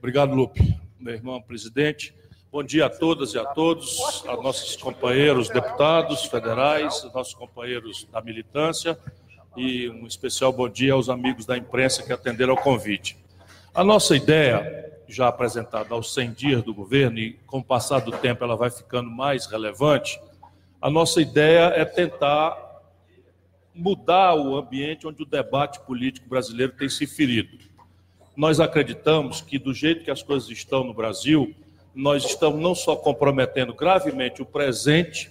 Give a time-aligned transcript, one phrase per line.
[0.00, 0.80] Obrigado, Lupe.
[0.98, 2.14] Meu irmão presidente,
[2.50, 8.22] bom dia a todas e a todos, a nossos companheiros deputados federais, nossos companheiros da
[8.22, 8.98] militância
[9.54, 13.18] e um especial bom dia aos amigos da imprensa que atenderam ao convite.
[13.74, 18.10] A nossa ideia, já apresentada aos 100 dias do governo, e com o passar do
[18.10, 20.18] tempo ela vai ficando mais relevante,
[20.80, 22.56] a nossa ideia é tentar
[23.74, 27.69] mudar o ambiente onde o debate político brasileiro tem se ferido.
[28.36, 31.54] Nós acreditamos que, do jeito que as coisas estão no Brasil,
[31.94, 35.30] nós estamos não só comprometendo gravemente o presente,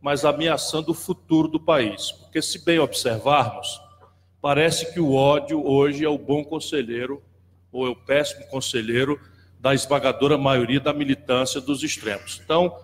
[0.00, 2.12] mas ameaçando o futuro do país.
[2.12, 3.80] Porque, se bem observarmos,
[4.40, 7.22] parece que o ódio hoje é o bom conselheiro
[7.72, 9.20] ou é o péssimo conselheiro
[9.58, 12.40] da esmagadora maioria da militância dos extremos.
[12.44, 12.78] Então,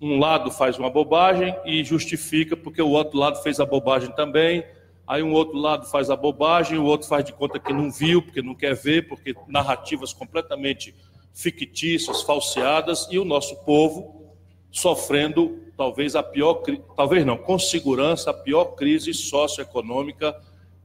[0.00, 4.64] um lado faz uma bobagem e justifica porque o outro lado fez a bobagem também.
[5.06, 8.22] Aí um outro lado faz a bobagem, o outro faz de conta que não viu,
[8.22, 10.94] porque não quer ver, porque narrativas completamente
[11.34, 14.32] fictícias, falseadas, e o nosso povo
[14.70, 16.62] sofrendo talvez a pior,
[16.96, 20.34] talvez não, com segurança, a pior crise socioeconômica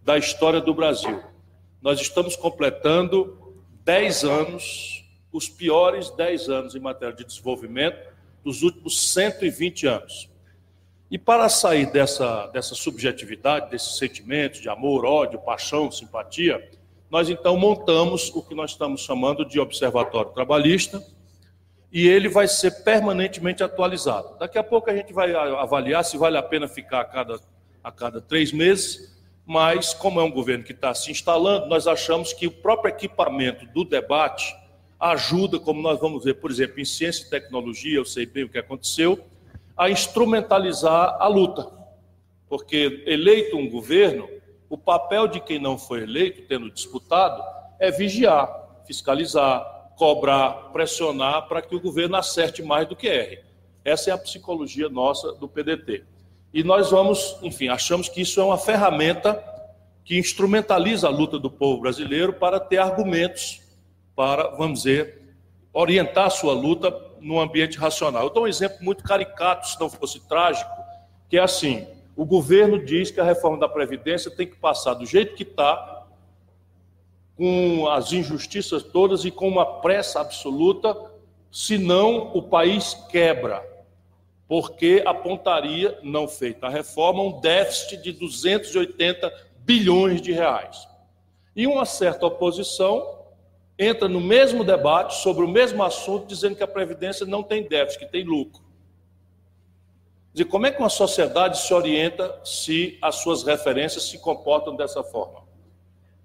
[0.03, 1.21] da história do Brasil.
[1.81, 8.09] Nós estamos completando 10 anos, os piores 10 anos em matéria de desenvolvimento
[8.43, 10.28] dos últimos 120 anos.
[11.11, 16.69] E para sair dessa, dessa subjetividade, desses sentimentos de amor, ódio, paixão, simpatia,
[17.09, 21.03] nós então montamos o que nós estamos chamando de Observatório Trabalhista,
[21.91, 24.37] e ele vai ser permanentemente atualizado.
[24.37, 27.39] Daqui a pouco a gente vai avaliar se vale a pena ficar a cada,
[27.83, 32.31] a cada três meses, mas como é um governo que está se instalando, nós achamos
[32.31, 34.55] que o próprio equipamento do debate
[34.99, 38.49] ajuda, como nós vamos ver, por exemplo, em ciência e tecnologia, eu sei bem o
[38.49, 39.25] que aconteceu,
[39.79, 41.71] a instrumentalizar a luta.
[42.49, 44.27] Porque eleito um governo,
[44.69, 47.41] o papel de quem não foi eleito, tendo disputado,
[47.79, 53.39] é vigiar, fiscalizar, cobrar, pressionar para que o governo acerte mais do que erre.
[53.85, 56.03] Essa é a psicologia nossa do PDT.
[56.53, 59.41] E nós vamos, enfim, achamos que isso é uma ferramenta
[60.03, 63.61] que instrumentaliza a luta do povo brasileiro para ter argumentos
[64.13, 65.37] para, vamos dizer,
[65.71, 66.91] orientar a sua luta
[67.21, 68.23] no ambiente racional.
[68.23, 70.71] Eu dou um exemplo muito caricato, se não fosse trágico,
[71.29, 75.05] que é assim: o governo diz que a reforma da Previdência tem que passar do
[75.05, 76.05] jeito que está,
[77.37, 80.95] com as injustiças todas e com uma pressa absoluta,
[81.51, 83.65] senão o país quebra,
[84.47, 90.87] porque apontaria, não feita a reforma, um déficit de 280 bilhões de reais.
[91.55, 93.18] E uma certa oposição
[93.79, 98.05] entra no mesmo debate sobre o mesmo assunto, dizendo que a Previdência não tem déficit,
[98.05, 98.61] que tem lucro.
[100.35, 105.01] E como é que uma sociedade se orienta se as suas referências se comportam dessa
[105.01, 105.43] forma?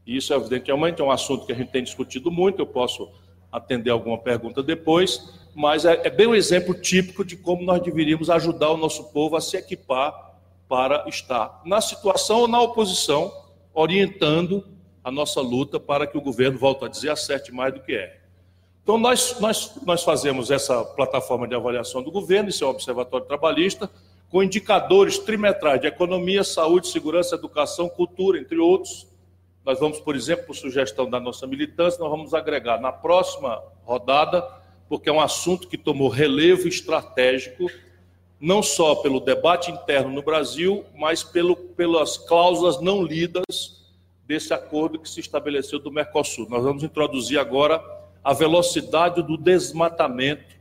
[0.04, 3.08] E isso, evidentemente, é um assunto que a gente tem discutido muito, eu posso
[3.50, 8.28] atender alguma pergunta depois, mas é, é bem um exemplo típico de como nós deveríamos
[8.28, 10.34] ajudar o nosso povo a se equipar
[10.68, 13.32] para estar na situação ou na oposição,
[13.72, 14.66] orientando
[15.04, 18.20] a nossa luta para que o governo, volto a dizer, acerte mais do que é.
[18.82, 23.26] Então, nós, nós, nós fazemos essa plataforma de avaliação do governo, esse é o Observatório
[23.26, 23.90] Trabalhista,
[24.30, 29.06] com indicadores trimestrais de economia, saúde, segurança, educação, cultura, entre outros.
[29.64, 34.42] Nós vamos, por exemplo, por sugestão da nossa militância, nós vamos agregar na próxima rodada,
[34.88, 37.70] porque é um assunto que tomou relevo estratégico,
[38.40, 43.83] não só pelo debate interno no Brasil, mas pelo, pelas cláusulas não lidas
[44.26, 46.48] desse acordo que se estabeleceu do Mercosul.
[46.48, 47.82] Nós vamos introduzir agora
[48.22, 50.56] a velocidade do desmatamento,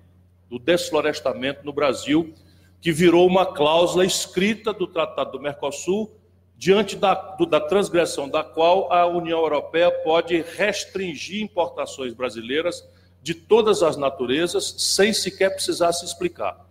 [0.50, 2.34] do desflorestamento no Brasil,
[2.82, 6.12] que virou uma cláusula escrita do Tratado do Mercosul,
[6.58, 12.88] diante da, do, da transgressão da qual a União Europeia pode restringir importações brasileiras
[13.22, 16.68] de todas as naturezas, sem sequer precisar se explicar.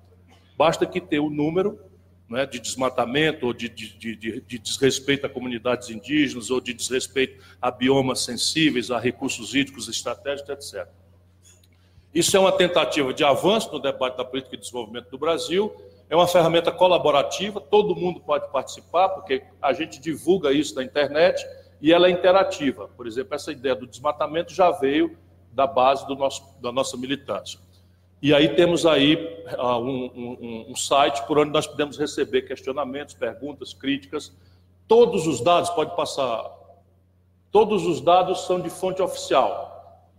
[0.57, 1.79] Basta que tenha o número
[2.33, 7.45] né, de desmatamento ou de, de, de, de, desrespeito a comunidades indígenas ou de desrespeito
[7.61, 10.89] a biomas sensíveis, a recursos hídricos estratégicos, etc.
[12.15, 15.75] Isso é uma tentativa de avanço no debate da política de desenvolvimento do Brasil,
[16.09, 21.47] é uma ferramenta colaborativa, todo mundo pode participar, porque a gente divulga isso na internet
[21.81, 22.89] e ela é interativa.
[22.97, 25.17] Por exemplo, essa ideia do desmatamento já veio
[25.53, 27.59] da base do nosso, da nossa militância.
[28.23, 29.17] E aí temos aí
[29.59, 34.33] uh, um, um, um, site por onde nós podemos receber questionamentos, perguntas, críticas.
[34.87, 36.49] Todos os dados, pode passar,
[37.51, 39.73] todos os dados são de fonte oficial.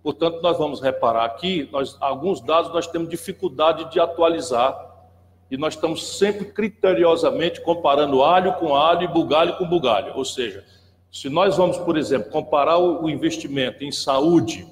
[0.04, 4.92] Portanto, nós vamos reparar aqui, nós, alguns dados nós temos dificuldade de atualizar
[5.50, 10.12] e nós estamos sempre criteriosamente comparando alho com alho e bugalho com bugalho.
[10.18, 10.66] Ou seja,
[11.10, 14.68] se nós vamos, por exemplo, comparar o investimento em saúde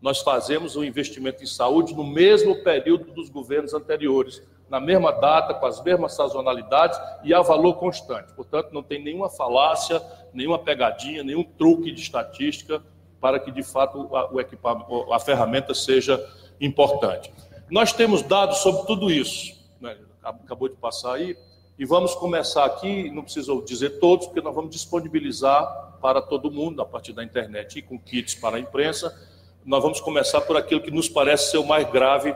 [0.00, 5.52] nós fazemos um investimento em saúde no mesmo período dos governos anteriores, na mesma data,
[5.52, 8.32] com as mesmas sazonalidades e a valor constante.
[8.32, 10.00] Portanto, não tem nenhuma falácia,
[10.32, 12.82] nenhuma pegadinha, nenhum truque de estatística
[13.20, 16.24] para que, de fato, o equipamento, a ferramenta seja
[16.60, 17.32] importante.
[17.70, 19.96] Nós temos dados sobre tudo isso, né?
[20.22, 21.36] acabou de passar aí,
[21.78, 26.80] e vamos começar aqui, não preciso dizer todos, porque nós vamos disponibilizar para todo mundo,
[26.80, 29.16] a partir da internet e com kits para a imprensa.
[29.64, 32.34] Nós vamos começar por aquilo que nos parece ser o mais grave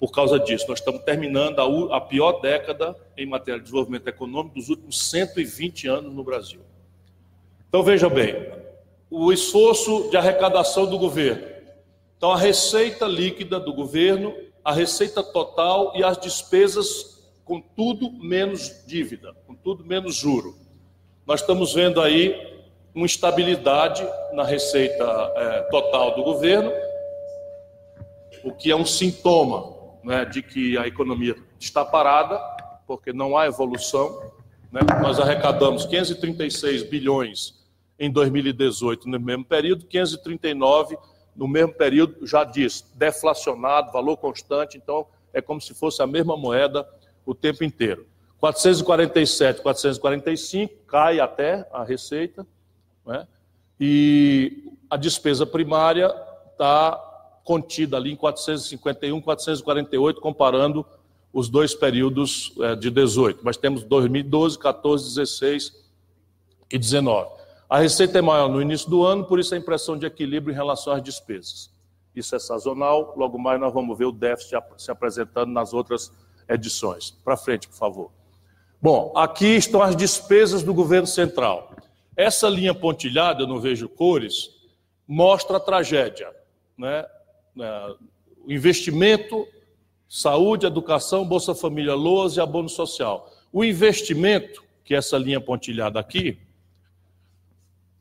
[0.00, 0.66] por causa disso.
[0.68, 5.88] Nós estamos terminando a, a pior década em matéria de desenvolvimento econômico dos últimos 120
[5.88, 6.60] anos no Brasil.
[7.68, 8.52] Então, veja bem,
[9.10, 11.46] o esforço de arrecadação do governo.
[12.16, 18.84] Então, a receita líquida do governo, a receita total e as despesas com tudo menos
[18.86, 20.56] dívida, com tudo menos juro.
[21.26, 22.55] Nós estamos vendo aí
[22.96, 25.04] uma estabilidade na receita
[25.36, 26.72] é, total do governo,
[28.42, 29.70] o que é um sintoma
[30.02, 32.40] né, de que a economia está parada,
[32.86, 34.18] porque não há evolução.
[34.72, 34.80] Né?
[35.02, 37.54] Nós arrecadamos 536 bilhões
[37.98, 40.96] em 2018, no mesmo período, 539
[41.36, 46.34] no mesmo período, já diz, deflacionado, valor constante, então é como se fosse a mesma
[46.34, 46.88] moeda
[47.26, 48.06] o tempo inteiro.
[48.38, 52.46] 447, 445, cai até a receita,
[53.06, 53.26] né?
[53.78, 56.14] e a despesa primária
[56.52, 57.02] está
[57.44, 60.84] contida ali em 451, 448, comparando
[61.32, 63.40] os dois períodos é, de 18.
[63.44, 65.72] Mas temos 2012, 14, 16
[66.72, 67.30] e 19.
[67.68, 70.56] A receita é maior no início do ano, por isso a impressão de equilíbrio em
[70.56, 71.70] relação às despesas.
[72.14, 76.10] Isso é sazonal, logo mais nós vamos ver o déficit se apresentando nas outras
[76.48, 77.10] edições.
[77.24, 78.10] Para frente, por favor.
[78.80, 81.75] Bom, aqui estão as despesas do governo central.
[82.16, 84.50] Essa linha pontilhada, eu não vejo cores,
[85.06, 86.34] mostra a tragédia.
[86.76, 87.04] Né?
[87.60, 87.94] É,
[88.46, 89.46] o investimento,
[90.08, 93.30] saúde, educação, Bolsa Família, LOAS e abono social.
[93.52, 96.38] O investimento, que é essa linha pontilhada aqui,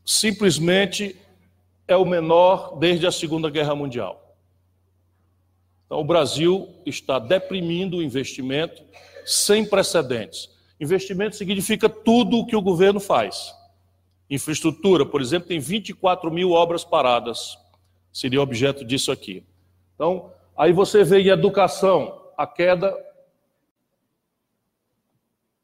[0.06, 1.20] simplesmente
[1.88, 4.38] é o menor desde a Segunda Guerra Mundial.
[5.86, 8.82] Então, o Brasil está deprimindo o investimento
[9.26, 10.50] sem precedentes.
[10.80, 13.54] Investimento significa tudo o que o governo faz.
[14.30, 17.58] Infraestrutura, por exemplo, tem 24 mil obras paradas,
[18.12, 19.46] seria objeto disso aqui.
[19.94, 22.94] Então, aí você vê em educação a queda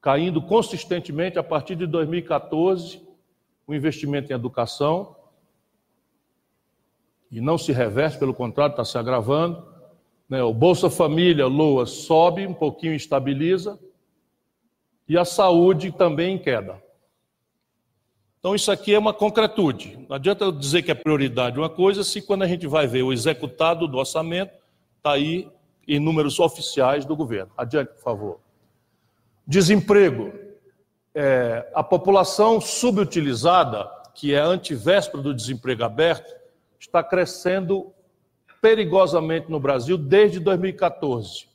[0.02, 3.02] caindo consistentemente a partir de 2014,
[3.68, 5.16] o investimento em educação,
[7.32, 9.66] e não se reverte, pelo contrário, está se agravando.
[10.28, 10.44] Né?
[10.44, 13.80] O Bolsa Família, LOA, sobe um pouquinho, estabiliza,
[15.08, 16.82] e a saúde também em queda.
[18.42, 20.04] Então, isso aqui é uma concretude.
[20.10, 23.04] Não adianta eu dizer que é prioridade uma coisa, se quando a gente vai ver
[23.04, 24.52] o executado do orçamento,
[24.98, 25.48] está aí
[25.88, 27.52] em números oficiais do governo.
[27.56, 28.40] Adiante, por favor.
[29.46, 30.34] Desemprego.
[31.14, 36.34] É, a população subutilizada, que é antivéspera do desemprego aberto,
[36.80, 37.94] está crescendo
[38.60, 41.51] perigosamente no Brasil desde 2014.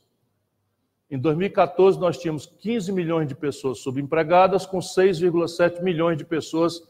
[1.09, 6.83] Em 2014, nós tínhamos 15 milhões de pessoas subempregadas, com 6,7 milhões de pessoas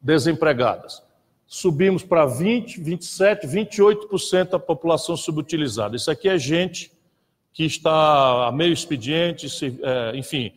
[0.00, 1.02] desempregadas.
[1.46, 5.96] Subimos para 20, 27, 28% da população subutilizada.
[5.96, 6.92] Isso aqui é gente
[7.52, 9.46] que está a meio expediente,
[9.82, 10.52] é, enfim,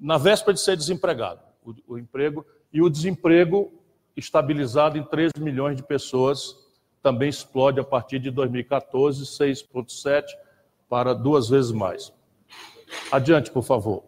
[0.00, 3.72] na véspera de ser desempregado, o, o emprego, e o desemprego
[4.16, 6.56] estabilizado em 13 milhões de pessoas
[7.02, 10.24] também explode a partir de 2014, 6,7
[10.88, 12.12] para duas vezes mais.
[13.10, 14.04] Adiante, por favor.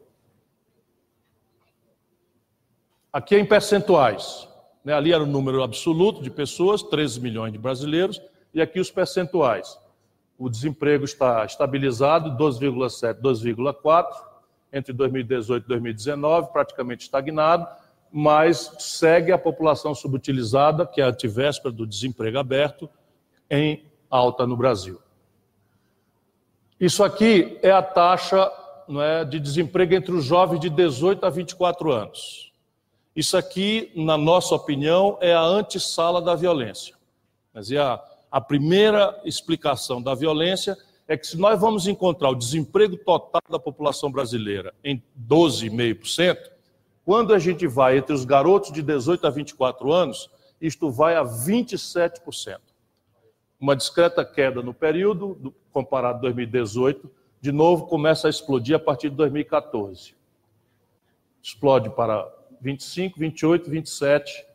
[3.13, 4.49] Aqui é em percentuais.
[4.85, 4.93] Né?
[4.93, 8.21] Ali era o número absoluto de pessoas, 13 milhões de brasileiros,
[8.53, 9.79] e aqui os percentuais.
[10.39, 14.07] O desemprego está estabilizado, 12,7, 2,4,
[14.73, 17.69] entre 2018 e 2019, praticamente estagnado
[18.17, 22.89] mas segue a população subutilizada, que é a antivéspera do desemprego aberto,
[23.51, 25.01] em alta no Brasil.
[26.79, 28.49] Isso aqui é a taxa
[28.89, 32.53] não é, de desemprego entre os jovens de 18 a 24 anos.
[33.15, 36.97] Isso aqui, na nossa opinião, é a antessala da violência.
[37.53, 40.77] Quer a, a primeira explicação da violência
[41.07, 46.37] é que se nós vamos encontrar o desemprego total da população brasileira em 12,5%,
[47.05, 51.23] quando a gente vai entre os garotos de 18 a 24 anos, isto vai a
[51.23, 52.59] 27%.
[53.61, 57.11] Uma discreta queda no período, comparado a 2018,
[57.45, 60.15] de novo começa a explodir a partir de 2014.
[61.43, 62.27] Explode para
[62.59, 64.47] 25, 28, 27.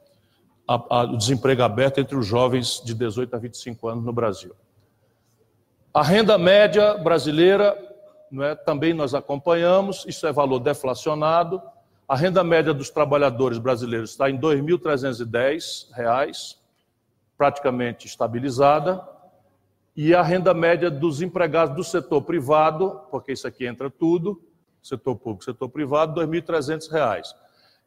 [0.67, 4.55] a, a, o desemprego aberto entre os jovens de 18 a 25 anos no Brasil.
[5.93, 7.77] A renda média brasileira,
[8.41, 11.61] é, também nós acompanhamos, isso é valor deflacionado.
[12.07, 16.57] A renda média dos trabalhadores brasileiros está em R$ 2.310,
[17.37, 19.07] praticamente estabilizada.
[20.01, 24.41] E a renda média dos empregados do setor privado, porque isso aqui entra tudo,
[24.81, 27.35] setor público, setor privado, R$ 2.300.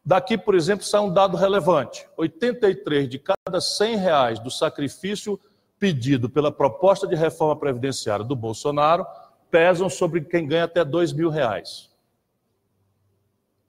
[0.05, 5.41] Daqui, por exemplo, sai um dado relevante: 83 de cada 100 reais do sacrifício
[5.79, 9.07] pedido pela proposta de reforma previdenciária do Bolsonaro
[9.51, 11.91] pesam sobre quem ganha até 2 mil reais.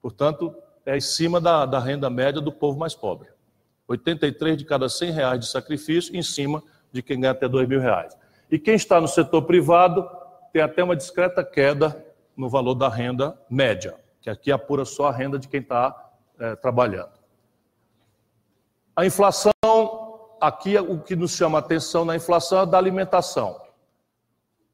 [0.01, 0.53] Portanto,
[0.85, 3.29] é em cima da, da renda média do povo mais pobre.
[3.87, 7.79] 83 de cada 100 reais de sacrifício em cima de quem ganha até 2 mil
[7.79, 8.21] reais.
[8.53, 10.07] E quem está no setor privado
[10.51, 12.05] tem até uma discreta queda
[12.37, 16.55] no valor da renda média, que aqui apura só a renda de quem está é,
[16.57, 17.13] trabalhando.
[18.95, 19.51] A inflação,
[20.39, 23.59] aqui o que nos chama a atenção na inflação é da alimentação.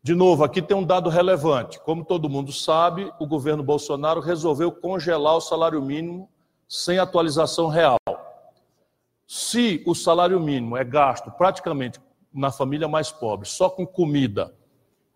[0.03, 1.79] De novo, aqui tem um dado relevante.
[1.79, 6.29] Como todo mundo sabe, o governo Bolsonaro resolveu congelar o salário mínimo
[6.67, 7.95] sem atualização real.
[9.25, 11.98] Se o salário mínimo é gasto praticamente
[12.33, 14.53] na família mais pobre só com comida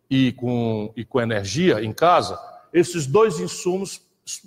[0.10, 2.40] e com, e com energia em casa,
[2.72, 4.02] esses dois insumos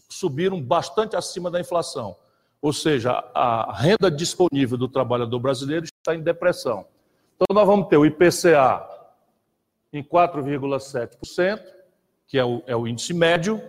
[0.08, 2.16] subiram bastante acima da inflação.
[2.60, 6.86] Ou seja, a renda disponível do trabalhador brasileiro está em depressão.
[7.36, 8.84] Então, nós vamos ter o IPCA
[9.92, 11.60] em 4,7%,
[12.26, 13.62] que é o, é o, índice médio,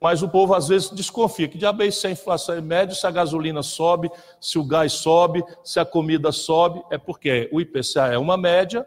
[0.00, 3.06] mas o povo às vezes desconfia que diabo é se a inflação é média, se
[3.06, 8.06] a gasolina sobe, se o gás sobe, se a comida sobe, é porque o IPCA
[8.12, 8.86] é uma média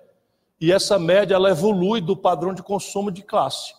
[0.60, 3.74] e essa média ela evolui do padrão de consumo de classe.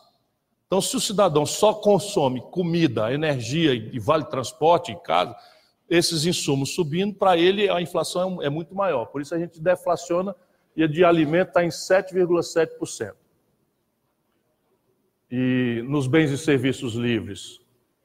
[0.67, 5.37] Então, se o cidadão só consome comida, energia e vale transporte em casa,
[5.89, 9.07] esses insumos subindo, para ele a inflação é, é muito maior.
[9.07, 10.35] Por isso a gente deflaciona
[10.75, 13.13] e a de alimento está em 7,7%.
[15.35, 17.59] E nos bens e serviços livres,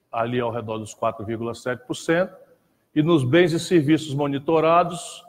[0.10, 2.32] ali ao redor dos 4,7%.
[2.96, 5.26] E nos bens e serviços monitorados,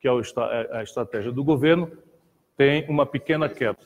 [0.00, 1.90] que é, é a estratégia do governo,
[2.56, 3.78] tem uma pequena queda.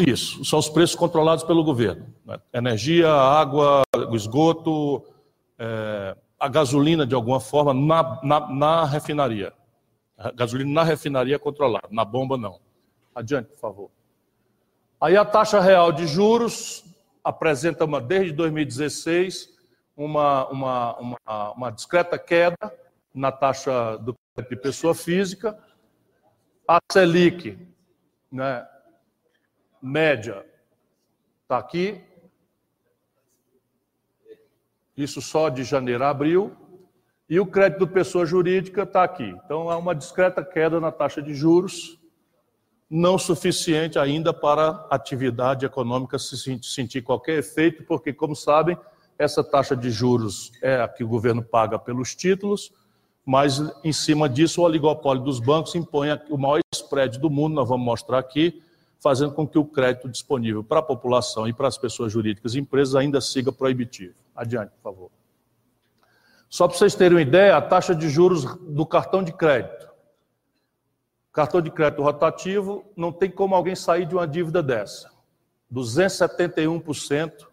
[0.00, 2.12] Isso, são os preços controlados pelo governo.
[2.24, 2.40] Né?
[2.52, 5.04] Energia, água, esgoto,
[5.56, 9.52] é, a gasolina, de alguma forma, na, na, na refinaria.
[10.18, 12.58] A gasolina na refinaria é controlada, na bomba não.
[13.14, 13.90] Adiante, por favor.
[15.00, 16.84] Aí a taxa real de juros
[17.24, 19.48] apresenta uma, desde 2016
[19.96, 22.72] uma, uma, uma, uma discreta queda
[23.14, 24.14] na taxa do
[24.48, 25.58] de pessoa física.
[26.66, 27.58] A Selic,
[28.30, 28.66] né,
[29.82, 30.46] média
[31.42, 32.02] está aqui.
[34.96, 36.56] Isso só de janeiro a abril.
[37.28, 39.28] E o crédito pessoa jurídica está aqui.
[39.44, 41.99] Então, há uma discreta queda na taxa de juros,
[42.90, 48.76] não suficiente ainda para a atividade econômica se sentir qualquer efeito, porque, como sabem,
[49.16, 52.72] essa taxa de juros é a que o governo paga pelos títulos,
[53.24, 57.68] mas em cima disso o oligopólio dos bancos impõe o maior spread do mundo, nós
[57.68, 58.60] vamos mostrar aqui,
[58.98, 62.58] fazendo com que o crédito disponível para a população e para as pessoas jurídicas e
[62.58, 64.14] empresas ainda siga proibitivo.
[64.34, 65.10] Adiante, por favor.
[66.48, 69.89] Só para vocês terem uma ideia, a taxa de juros do cartão de crédito.
[71.32, 75.10] Cartão de crédito rotativo, não tem como alguém sair de uma dívida dessa.
[75.72, 77.46] 271%.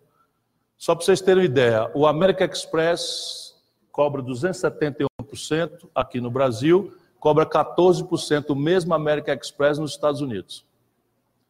[0.78, 3.56] Só para vocês terem uma ideia, o American Express
[3.92, 10.68] cobra 271% aqui no Brasil, cobra 14% o mesmo American Express nos Estados Unidos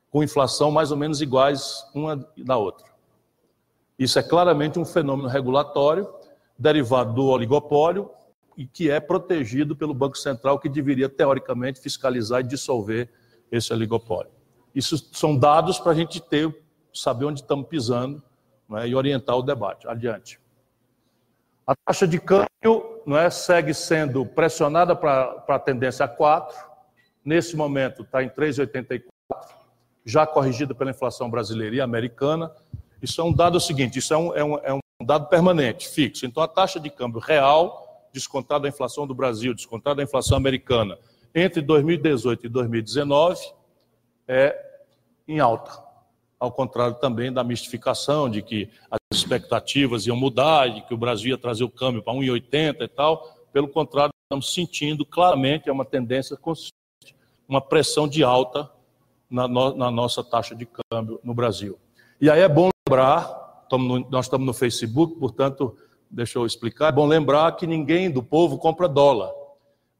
[0.10, 2.88] com inflação mais ou menos iguais uma da outra.
[4.00, 6.08] Isso é claramente um fenômeno regulatório
[6.58, 8.10] derivado do oligopólio
[8.58, 13.08] e que é protegido pelo Banco Central, que deveria, teoricamente, fiscalizar e dissolver
[13.52, 14.32] esse oligopólio.
[14.74, 16.54] Isso são dados para a gente ter,
[16.94, 18.22] saber onde estamos pisando
[18.68, 19.88] né, e orientar o debate.
[19.88, 20.40] Adiante.
[21.66, 26.58] A taxa de câmbio não é, segue sendo pressionada para a tendência a 4.
[27.24, 29.04] Nesse momento está em 3,84
[30.06, 32.52] já corrigida pela inflação brasileira e americana.
[33.02, 36.26] Isso é um dado seguinte, isso é um, é um, é um dado permanente, fixo.
[36.26, 40.98] Então, a taxa de câmbio real, descontada a inflação do Brasil, descontada a inflação americana,
[41.34, 43.40] entre 2018 e 2019,
[44.28, 44.56] é
[45.28, 45.86] em alta.
[46.40, 51.32] Ao contrário também da mistificação de que as expectativas iam mudar, de que o Brasil
[51.32, 53.36] ia trazer o câmbio para 1,80 e tal.
[53.52, 57.16] Pelo contrário, estamos sentindo claramente, é uma tendência consistente,
[57.48, 58.70] uma pressão de alta
[59.30, 61.78] na, no, na nossa taxa de câmbio no Brasil.
[62.22, 63.66] E aí é bom lembrar,
[64.10, 65.76] nós estamos no Facebook, portanto,
[66.10, 69.32] deixa eu explicar, é bom lembrar que ninguém do povo compra dólar.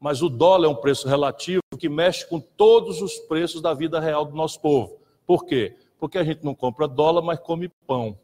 [0.00, 3.98] mas o dólar é um preço relativo que mexe com todos os preços da vida
[3.98, 4.98] real do nosso povo.
[5.26, 5.76] Por quê?
[5.98, 8.16] Porque a gente não compra dólar, mas come pão.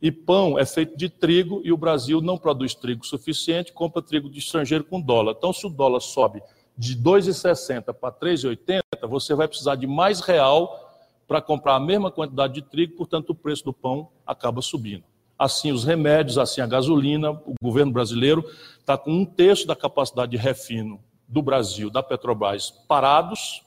[0.00, 4.28] E pão é feito de trigo e o Brasil não produz trigo suficiente, compra trigo
[4.28, 5.36] de estrangeiro com dólar.
[5.38, 6.42] Então, se o dólar sobe
[6.76, 10.90] de 2,60 para 3,80, você vai precisar de mais real
[11.28, 15.04] para comprar a mesma quantidade de trigo, portanto, o preço do pão acaba subindo.
[15.42, 20.30] Assim, os remédios, assim, a gasolina, o governo brasileiro está com um terço da capacidade
[20.30, 23.60] de refino do Brasil, da Petrobras, parados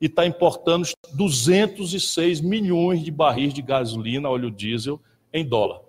[0.00, 4.98] e está importando 206 milhões de barris de gasolina, óleo diesel,
[5.34, 5.82] em dólar.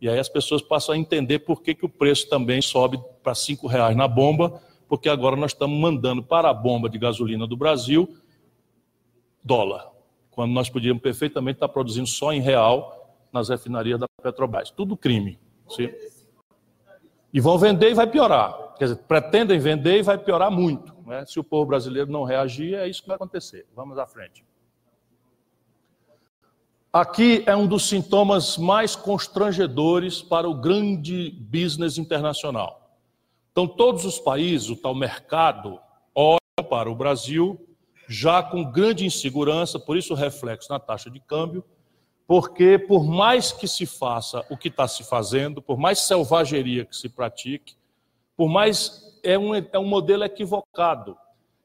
[0.00, 3.34] E aí as pessoas passam a entender por que, que o preço também sobe para
[3.34, 7.54] cinco reais na bomba, porque agora nós estamos mandando para a bomba de gasolina do
[7.54, 8.16] Brasil
[9.44, 9.90] dólar,
[10.30, 13.03] quando nós podíamos perfeitamente estar produzindo só em real
[13.34, 14.70] nas refinarias da Petrobras.
[14.70, 15.38] Tudo crime.
[15.68, 15.90] Sim?
[17.32, 18.74] E vão vender e vai piorar.
[18.78, 20.94] Quer dizer, pretendem vender e vai piorar muito.
[21.04, 21.26] Né?
[21.26, 23.66] Se o povo brasileiro não reagir, é isso que vai acontecer.
[23.74, 24.44] Vamos à frente.
[26.92, 32.96] Aqui é um dos sintomas mais constrangedores para o grande business internacional.
[33.50, 35.80] Então, todos os países, o tal mercado,
[36.14, 37.58] olham para o Brasil
[38.08, 41.64] já com grande insegurança, por isso o reflexo na taxa de câmbio,
[42.26, 46.96] porque por mais que se faça o que está se fazendo, por mais selvageria que
[46.96, 47.76] se pratique,
[48.36, 51.16] por mais é um, é um modelo equivocado.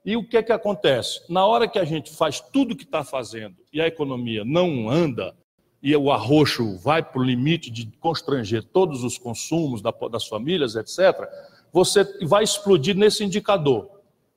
[0.06, 1.22] E o que é que acontece?
[1.30, 4.90] Na hora que a gente faz tudo o que está fazendo e a economia não
[4.90, 5.36] anda,
[5.82, 11.28] e o arroxo vai para o limite de constranger todos os consumos das famílias, etc.,
[11.72, 13.90] você vai explodir nesse indicador,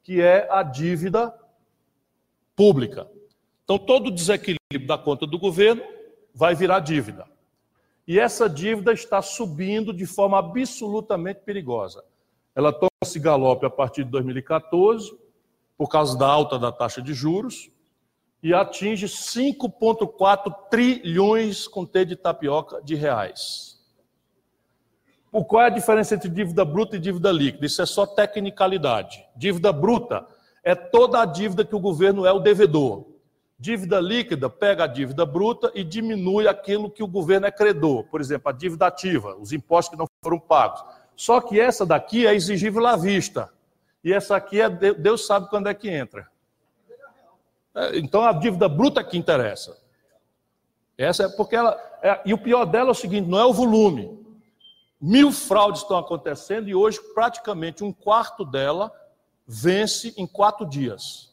[0.04, 1.34] que é a dívida
[2.54, 3.08] pública.
[3.64, 5.82] Então, todo o desequilíbrio da conta do governo
[6.34, 7.26] vai virar dívida.
[8.06, 12.04] E essa dívida está subindo de forma absolutamente perigosa.
[12.54, 15.16] Ela toma esse galope a partir de 2014,
[15.76, 17.70] por causa da alta da taxa de juros
[18.42, 23.80] e atinge 5,4 trilhões com T de tapioca de reais.
[25.30, 27.64] Qual é a diferença entre dívida bruta e dívida líquida?
[27.64, 29.24] Isso é só tecnicalidade.
[29.34, 30.26] Dívida bruta
[30.62, 33.06] é toda a dívida que o governo é o devedor.
[33.62, 38.02] Dívida líquida pega a dívida bruta e diminui aquilo que o governo é credor.
[38.02, 40.82] Por exemplo, a dívida ativa, os impostos que não foram pagos.
[41.14, 43.52] Só que essa daqui é exigível à vista.
[44.02, 46.28] E essa aqui é Deus sabe quando é que entra.
[47.72, 49.78] É, então a dívida bruta que interessa.
[50.98, 51.78] Essa é porque ela.
[52.02, 54.26] É, e o pior dela é o seguinte: não é o volume.
[55.00, 58.90] Mil fraudes estão acontecendo e hoje praticamente um quarto dela
[59.46, 61.31] vence em quatro dias.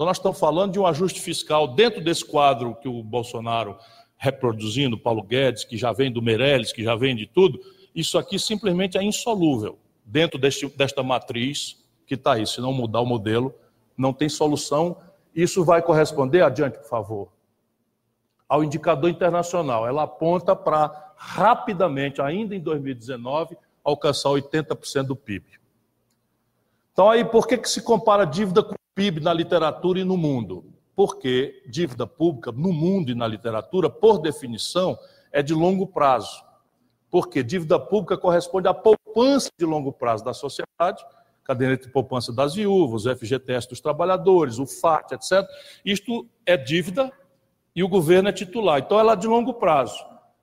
[0.00, 3.76] Então nós estamos falando de um ajuste fiscal dentro desse quadro que o Bolsonaro
[4.16, 7.60] reproduzindo, Paulo Guedes, que já vem do Meirelles, que já vem de tudo,
[7.94, 12.46] isso aqui simplesmente é insolúvel dentro deste, desta matriz que está aí.
[12.46, 13.54] Se não mudar o modelo,
[13.94, 14.96] não tem solução.
[15.34, 17.28] Isso vai corresponder, adiante, por favor,
[18.48, 19.86] ao indicador internacional.
[19.86, 25.59] Ela aponta para rapidamente, ainda em 2019, alcançar 80% do PIB.
[26.92, 30.64] Então, aí, por que, que se compara dívida com PIB na literatura e no mundo?
[30.94, 34.98] Porque dívida pública no mundo e na literatura, por definição,
[35.32, 36.44] é de longo prazo.
[37.10, 41.04] Porque dívida pública corresponde à poupança de longo prazo da sociedade,
[41.42, 45.48] caderneta de poupança das viúvas, FGTS dos trabalhadores, o FAT, etc.
[45.84, 47.10] Isto é dívida
[47.74, 48.78] e o governo é titular.
[48.78, 49.98] Então, ela é de longo prazo.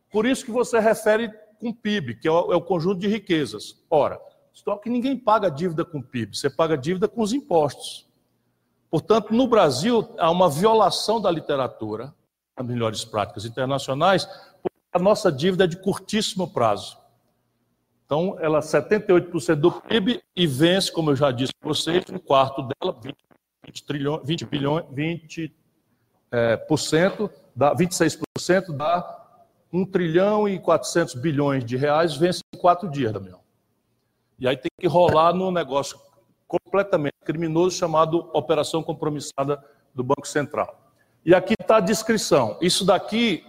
[0.09, 3.83] Por isso que você refere com PIB, que é é o conjunto de riquezas.
[3.89, 4.19] Ora,
[4.63, 8.07] só que ninguém paga dívida com PIB, você paga dívida com os impostos.
[8.89, 12.13] Portanto, no Brasil, há uma violação da literatura,
[12.55, 14.27] as melhores práticas internacionais,
[14.91, 16.97] a nossa dívida é de curtíssimo prazo.
[18.05, 22.17] Então, ela é 78% do PIB e vence, como eu já disse para vocês, um
[22.17, 23.15] quarto dela, 20,
[23.65, 25.55] 20 trilhões, 20 bilhões, 20
[26.31, 29.23] é, por cento, dá 26% dá
[29.71, 33.46] 1 trilhão e 400 bilhões de reais, vence em quatro dias, Damião.
[34.39, 35.99] E aí tem que rolar no negócio
[36.47, 40.91] completamente criminoso chamado Operação Compromissada do Banco Central.
[41.25, 42.57] E aqui está a descrição.
[42.61, 43.43] Isso daqui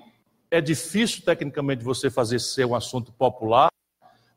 [0.50, 3.68] é difícil tecnicamente você fazer ser um assunto popular,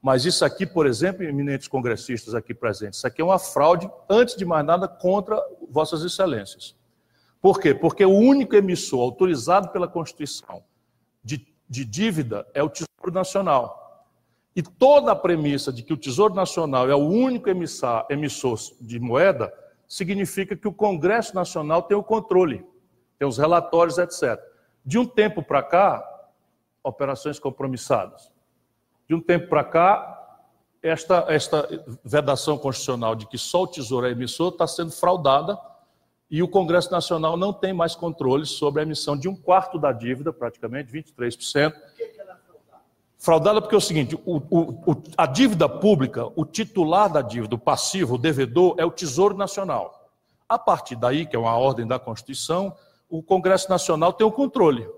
[0.02, 4.36] mas isso aqui, por exemplo, eminentes congressistas aqui presentes, isso aqui é uma fraude, antes
[4.36, 6.76] de mais nada, contra Vossas Excelências.
[7.42, 7.74] Por quê?
[7.74, 10.64] Porque o único emissor autorizado pela Constituição
[11.24, 13.81] de, de dívida é o Tesouro Nacional.
[14.56, 19.00] E toda a premissa de que o Tesouro Nacional é o único emissor, emissor de
[19.00, 19.54] moeda
[19.88, 22.66] significa que o Congresso Nacional tem o controle,
[23.18, 24.40] tem os relatórios, etc.
[24.86, 26.04] De um tempo para cá,
[26.84, 28.32] operações compromissadas.
[29.08, 30.22] De um tempo para cá,
[30.82, 31.68] esta, esta
[32.04, 35.60] vedação constitucional de que só o Tesouro é emissor está sendo fraudada
[36.30, 39.92] e o Congresso Nacional não tem mais controle sobre a emissão de um quarto da
[39.92, 41.74] dívida, praticamente 23%.
[43.22, 47.60] Fraudada porque é o seguinte: o, o, a dívida pública, o titular da dívida, o
[47.60, 50.10] passivo, o devedor, é o Tesouro Nacional.
[50.50, 52.76] A partir daí, que é uma ordem da Constituição,
[53.08, 54.90] o Congresso Nacional tem o controle.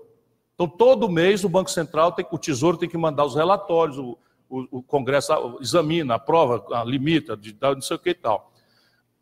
[0.54, 4.16] Então, todo mês o Banco Central, tem, o Tesouro tem que mandar os relatórios, o,
[4.48, 8.50] o, o Congresso examina, aprova, limita, não sei o que e tal.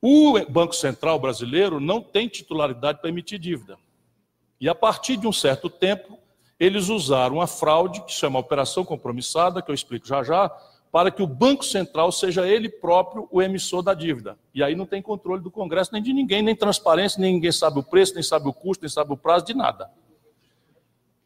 [0.01, 3.77] O Banco Central brasileiro não tem titularidade para emitir dívida.
[4.61, 6.22] E a partir de um certo tempo,
[6.59, 10.51] eles usaram a fraude, que chama Operação Compromissada, que eu explico já já,
[10.93, 14.38] para que o Banco Central seja ele próprio o emissor da dívida.
[14.55, 17.79] E aí não tem controle do Congresso, nem de ninguém, nem transparência, nem ninguém sabe
[17.79, 19.91] o preço, nem sabe o custo, nem sabe o prazo, de nada.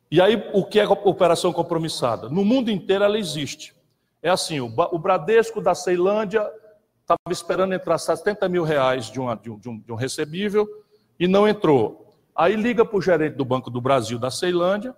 [0.09, 2.29] E aí, o que é operação compromissada?
[2.29, 3.75] No mundo inteiro ela existe.
[4.23, 6.49] É assim, o, Bradesco da Ceilândia
[7.01, 10.67] estava esperando entrar 70 mil reais de, uma, de, um, de, um, recebível
[11.19, 12.15] e não entrou.
[12.35, 14.95] Aí liga para o gerente do Banco do Brasil da Ceilândia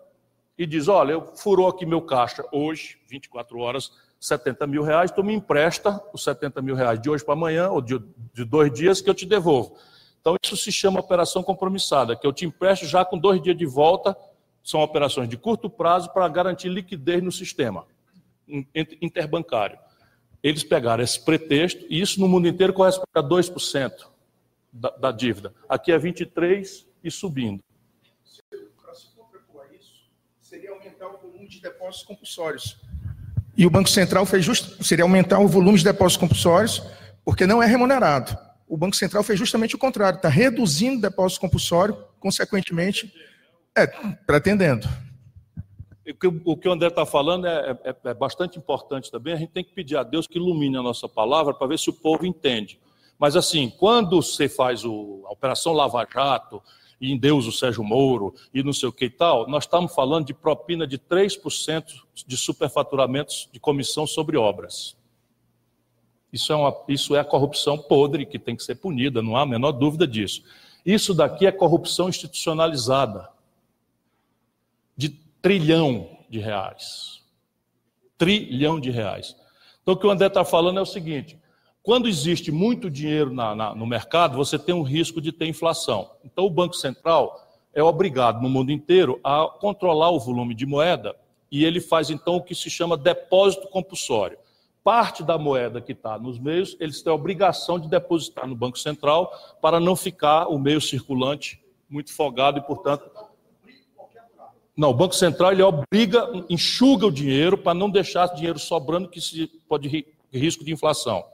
[0.59, 5.23] e diz, olha, eu furou aqui meu caixa hoje, 24 horas, 70 mil reais, tu
[5.23, 8.03] me empresta os 70 mil reais de hoje para amanhã, ou de,
[8.35, 9.77] de dois dias, que eu te devolvo.
[10.21, 13.65] Então, isso se chama operação compromissada, que eu te empresto já com dois dias de
[13.65, 14.17] volta,
[14.63, 17.87] são operações de curto prazo para garantir liquidez no sistema
[19.01, 19.79] interbancário.
[20.43, 24.09] Eles pegaram esse pretexto, e isso no mundo inteiro corresponde a 2%
[24.73, 25.55] da, da dívida.
[25.69, 27.63] Aqui é 23% e subindo.
[28.81, 30.09] Para se contrapor isso,
[30.41, 31.19] seria aumentar o
[31.49, 32.77] volume de depósitos compulsórios.
[33.57, 36.83] E o Banco Central fez just, seria aumentar o volume de depósitos compulsórios,
[37.25, 38.37] porque não é remunerado.
[38.69, 43.13] O Banco Central fez justamente o contrário, está reduzindo o depósito compulsório, consequentemente,
[43.77, 43.87] é,
[44.27, 44.87] pretendendo
[46.43, 49.35] o que o André está falando é, é, é, bastante importante também.
[49.35, 51.91] A gente tem que pedir a Deus que ilumine a nossa palavra para ver se
[51.91, 52.81] o povo entende.
[53.19, 56.63] Mas, assim, quando você faz o, a Operação Lava Jato,
[57.01, 59.95] e em Deus o Sérgio Moro, e não sei o que e tal, nós estamos
[59.95, 61.85] falando de propina de 3%
[62.27, 64.97] de superfaturamentos de comissão sobre obras.
[66.33, 69.43] Isso é, uma, isso é a corrupção podre que tem que ser punida, não há
[69.43, 70.43] a menor dúvida disso.
[70.85, 73.29] Isso daqui é corrupção institucionalizada.
[74.97, 75.09] De
[75.41, 77.23] trilhão de reais.
[78.19, 79.37] Trilhão de reais.
[79.83, 81.38] Então, o que o André está falando é o seguinte:
[81.89, 86.11] quando existe muito dinheiro na, na, no mercado, você tem um risco de ter inflação.
[86.23, 91.17] Então, o Banco Central é obrigado no mundo inteiro a controlar o volume de moeda
[91.51, 94.37] e ele faz então o que se chama depósito compulsório.
[94.85, 98.79] Parte da moeda que está nos meios, eles têm a obrigação de depositar no Banco
[98.79, 103.11] Central para não ficar o meio circulante muito folgado e, portanto,
[104.77, 109.23] não, o Banco Central ele obriga, enxuga o dinheiro para não deixar dinheiro sobrando que
[109.23, 111.25] se pode risco de inflação.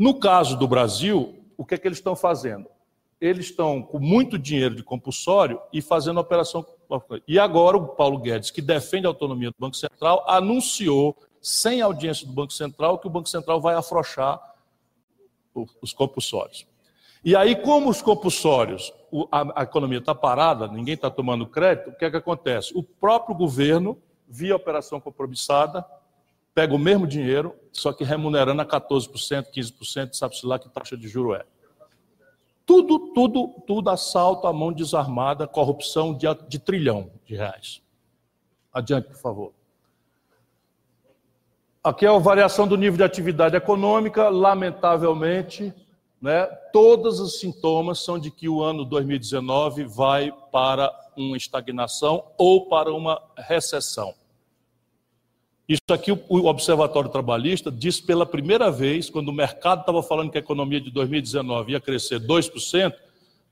[0.00, 2.66] No caso do Brasil, o que é que eles estão fazendo?
[3.20, 6.64] Eles estão com muito dinheiro de compulsório e fazendo operação.
[7.28, 12.26] E agora o Paulo Guedes, que defende a autonomia do Banco Central, anunciou, sem audiência
[12.26, 14.40] do Banco Central, que o Banco Central vai afrouxar
[15.82, 16.66] os compulsórios.
[17.22, 18.94] E aí, como os compulsórios,
[19.30, 22.72] a, economia está parada, ninguém está tomando crédito, o que é que acontece?
[22.74, 25.84] O próprio governo, via operação compromissada,
[26.54, 31.08] pega o mesmo dinheiro, só que remunerando a 14%, 15%, sabe-se lá que taxa de
[31.08, 31.44] juro é.
[32.66, 37.82] Tudo, tudo, tudo assalto à mão desarmada, corrupção de, de trilhão de reais.
[38.72, 39.52] Adiante, por favor.
[41.82, 45.74] Aqui é a variação do nível de atividade econômica, lamentavelmente,
[46.20, 52.68] né, todos os sintomas são de que o ano 2019 vai para uma estagnação ou
[52.68, 54.14] para uma recessão.
[55.70, 60.36] Isso aqui o Observatório Trabalhista diz pela primeira vez, quando o mercado estava falando que
[60.36, 62.92] a economia de 2019 ia crescer 2%,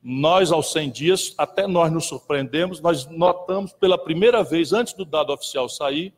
[0.03, 5.05] nós, aos 100 dias, até nós nos surpreendemos, nós notamos pela primeira vez, antes do
[5.05, 6.13] dado oficial sair,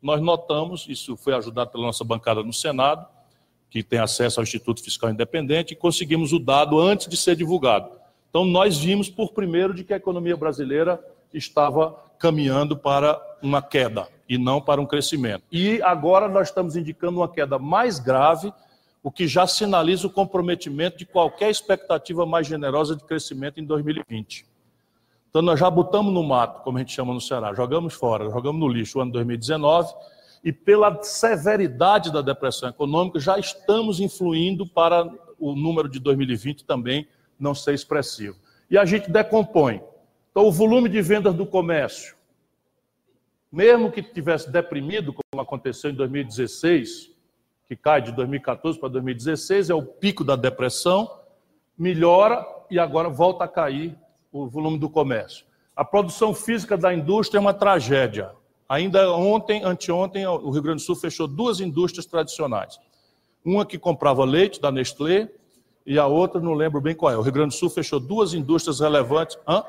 [0.00, 3.04] nós notamos, isso foi ajudado pela nossa bancada no Senado,
[3.68, 7.90] que tem acesso ao Instituto Fiscal Independente, e conseguimos o dado antes de ser divulgado.
[8.30, 14.06] Então, nós vimos por primeiro de que a economia brasileira estava caminhando para uma queda
[14.28, 15.44] e não para um crescimento.
[15.50, 18.52] E agora nós estamos indicando uma queda mais grave,
[19.02, 24.46] o que já sinaliza o comprometimento de qualquer expectativa mais generosa de crescimento em 2020.
[25.28, 28.60] Então, nós já botamos no mato, como a gente chama no Ceará, jogamos fora, jogamos
[28.60, 29.92] no lixo o ano 2019
[30.44, 37.08] e pela severidade da depressão econômica, já estamos influindo para o número de 2020 também
[37.38, 38.36] não ser expressivo.
[38.70, 39.82] E a gente decompõe.
[40.30, 42.14] Então, o volume de vendas do comércio,
[43.52, 47.10] mesmo que tivesse deprimido, como aconteceu em 2016,
[47.68, 51.10] que cai de 2014 para 2016, é o pico da depressão,
[51.76, 53.94] melhora e agora volta a cair
[54.32, 55.44] o volume do comércio.
[55.76, 58.30] A produção física da indústria é uma tragédia.
[58.68, 62.78] Ainda ontem, anteontem, o Rio Grande do Sul fechou duas indústrias tradicionais.
[63.44, 65.28] Uma que comprava leite, da Nestlé,
[65.84, 67.16] e a outra, não lembro bem qual é.
[67.16, 69.36] O Rio Grande do Sul fechou duas indústrias relevantes.
[69.46, 69.62] Hã?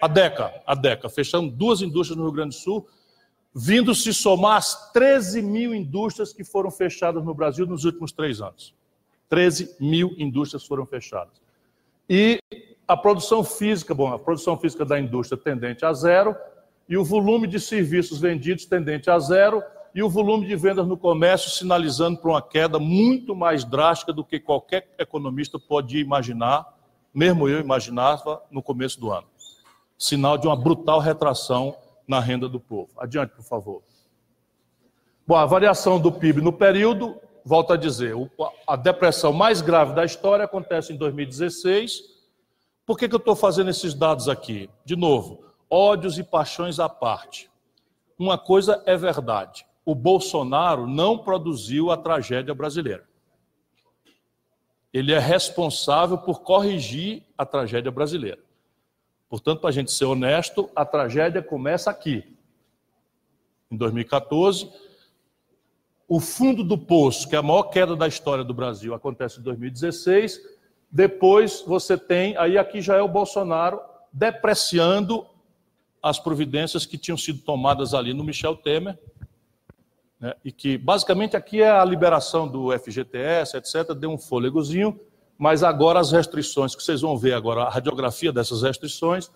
[0.00, 1.08] A DECA, a DECA.
[1.08, 2.88] Fechamos duas indústrias no Rio Grande do Sul,
[3.54, 8.40] vindo se somar as 13 mil indústrias que foram fechadas no Brasil nos últimos três
[8.40, 8.74] anos.
[9.28, 11.40] 13 mil indústrias foram fechadas.
[12.08, 12.40] E
[12.86, 16.34] a produção física, bom, a produção física da indústria tendente a zero,
[16.88, 19.62] e o volume de serviços vendidos tendente a zero,
[19.94, 24.24] e o volume de vendas no comércio sinalizando para uma queda muito mais drástica do
[24.24, 26.66] que qualquer economista podia imaginar,
[27.12, 29.26] mesmo eu imaginava no começo do ano.
[29.98, 31.76] Sinal de uma brutal retração
[32.08, 32.90] na renda do povo.
[32.96, 33.82] Adiante, por favor.
[35.26, 38.14] Bom, a variação do PIB no período, volto a dizer,
[38.66, 42.00] a depressão mais grave da história acontece em 2016.
[42.86, 44.70] Por que, que eu estou fazendo esses dados aqui?
[44.86, 47.50] De novo, ódios e paixões à parte.
[48.18, 53.06] Uma coisa é verdade: o Bolsonaro não produziu a tragédia brasileira.
[54.90, 58.47] Ele é responsável por corrigir a tragédia brasileira.
[59.28, 62.24] Portanto, para a gente ser honesto, a tragédia começa aqui.
[63.70, 64.70] Em 2014,
[66.08, 69.42] o fundo do poço, que é a maior queda da história do Brasil, acontece em
[69.42, 70.40] 2016.
[70.90, 73.78] Depois você tem, aí aqui já é o Bolsonaro
[74.10, 75.26] depreciando
[76.02, 78.98] as providências que tinham sido tomadas ali no Michel Temer,
[80.18, 84.98] né, e que basicamente aqui é a liberação do FGTS, etc., deu um fôlegozinho,
[85.38, 89.30] mas agora as restrições, que vocês vão ver agora, a radiografia dessas restrições,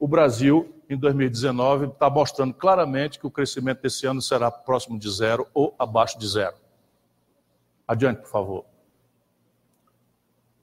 [0.00, 5.08] o Brasil, em 2019, está mostrando claramente que o crescimento desse ano será próximo de
[5.08, 6.56] zero ou abaixo de zero.
[7.86, 8.64] Adiante, por favor.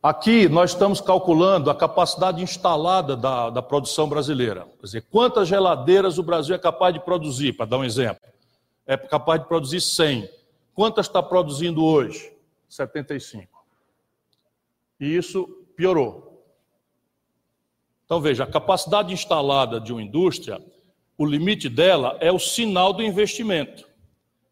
[0.04, 4.67] Aqui nós estamos calculando a capacidade instalada da, da produção brasileira.
[4.80, 8.21] Quer dizer, quantas geladeiras o Brasil é capaz de produzir, para dar um exemplo.
[8.86, 10.27] É capaz de produzir 100.
[10.73, 12.34] Quantas está produzindo hoje?
[12.67, 13.50] 75
[15.01, 16.45] e isso piorou.
[18.05, 20.63] Então veja, a capacidade instalada de uma indústria,
[21.17, 23.89] o limite dela é o sinal do investimento.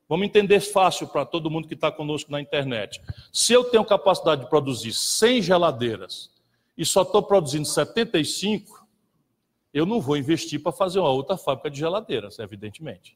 [0.08, 3.00] Vamos entender fácil para todo mundo que está conosco na internet.
[3.32, 6.32] Se eu tenho capacidade de produzir 100 geladeiras
[6.76, 8.88] e só estou produzindo 75,
[9.72, 13.16] eu não vou investir para fazer uma outra fábrica de geladeiras, evidentemente.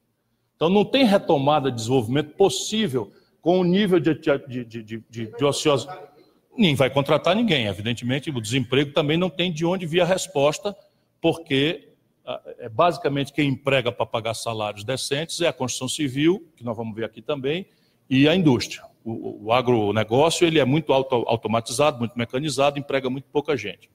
[0.56, 5.46] Então não tem retomada de desenvolvimento possível com o nível de, de, de, de, de
[5.46, 6.13] ociosidade
[6.58, 7.66] nem vai contratar ninguém.
[7.66, 10.76] Evidentemente, o desemprego também não tem de onde vir a resposta,
[11.22, 11.90] porque
[12.26, 16.76] ah, é basicamente quem emprega para pagar salários decentes é a construção civil, que nós
[16.76, 17.68] vamos ver aqui também,
[18.10, 18.84] e a indústria.
[19.04, 23.90] O, o agronegócio ele é muito auto, automatizado, muito mecanizado, emprega muito pouca gente.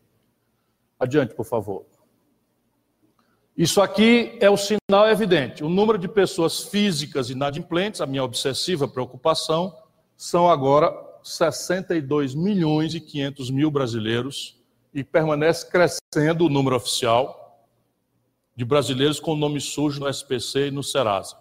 [0.99, 1.87] Adiante, por favor.
[3.57, 5.65] Isso aqui é o sinal evidente.
[5.65, 9.75] O número de pessoas físicas inadimplentes, a minha obsessiva preocupação,
[10.17, 10.93] são agora
[11.37, 14.57] 62 milhões e 500 mil brasileiros
[14.95, 17.67] e permanece crescendo o número oficial
[18.57, 21.37] de brasileiros com nome sujo no SPC e no Serasa.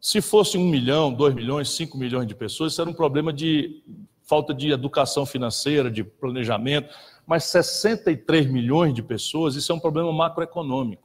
[0.00, 3.82] Se fosse um milhão, dois milhões, cinco milhões de pessoas, isso era um problema de
[4.22, 6.94] falta de educação financeira, de planejamento,
[7.26, 11.02] mas 63 milhões de pessoas, isso é um problema macroeconômico.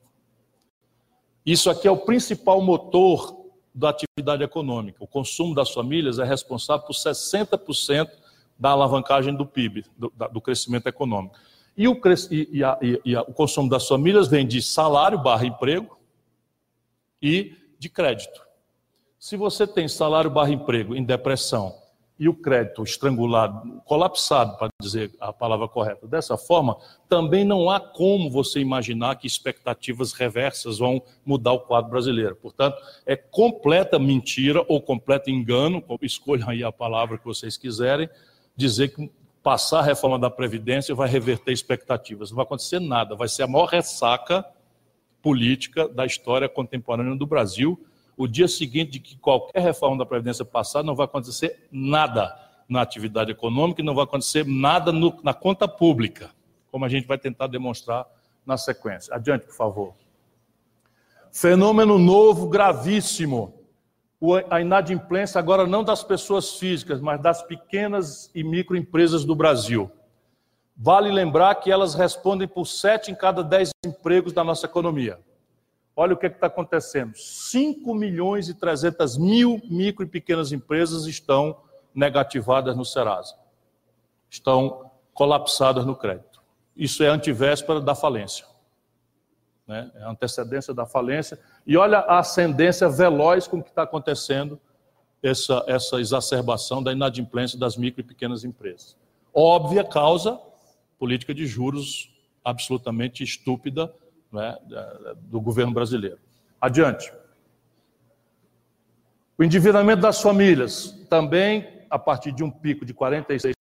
[1.46, 3.45] Isso aqui é o principal motor
[3.76, 5.04] da atividade econômica.
[5.04, 8.10] O consumo das famílias é responsável por 60%
[8.58, 11.36] da alavancagem do PIB, do, do crescimento econômico.
[11.76, 16.00] E o, e, a, e a, o consumo das famílias vem de salário barra emprego
[17.22, 18.42] e de crédito.
[19.20, 21.76] Se você tem salário barra emprego em depressão
[22.18, 26.78] e o crédito estrangulado, colapsado, para dizer a palavra correta, dessa forma,
[27.10, 32.36] também não há como você imaginar que expectativas reversas vão mudar o quadro brasileiro.
[32.36, 38.10] Portanto, é completa mentira ou completo engano, escolham aí a palavra que vocês quiserem,
[38.56, 39.12] dizer que
[39.44, 42.32] passar a reforma da Previdência vai reverter expectativas.
[42.32, 44.46] Não vai acontecer nada, vai ser a maior ressaca
[45.22, 47.80] política da história contemporânea do Brasil
[48.18, 52.36] o dia seguinte de que qualquer reforma da Previdência passar, não vai acontecer nada
[52.68, 56.32] na atividade econômica e não vai acontecer nada no, na conta pública,
[56.72, 58.06] como a gente vai tentar demonstrar
[58.46, 59.14] na sequência.
[59.14, 59.94] Adiante, por favor.
[61.32, 63.54] Fenômeno novo, gravíssimo.
[64.50, 69.92] A inadimplência agora não das pessoas físicas, mas das pequenas e microempresas do Brasil.
[70.78, 75.20] Vale lembrar que elas respondem por sete em cada dez empregos da nossa economia.
[75.96, 77.16] Olha o que é está acontecendo.
[77.16, 81.58] 5 milhões e 300 mil micro e pequenas empresas estão
[81.94, 83.36] negativadas no Serasa.
[84.30, 86.44] Estão colapsadas no crédito.
[86.76, 88.46] Isso é antivéspera da falência.
[89.66, 89.90] Né?
[89.96, 91.40] É antecedência da falência.
[91.66, 94.60] E olha a ascendência veloz com que está acontecendo
[95.24, 98.98] essa, essa exacerbação da inadimplência das micro e pequenas empresas.
[99.34, 100.40] Óbvia causa,
[101.00, 103.92] política de juros absolutamente estúpida
[104.36, 104.58] né,
[105.18, 106.20] do governo brasileiro.
[106.62, 107.12] Adiante.
[109.38, 113.54] O endividamento das famílias, também a partir de um pico de 46%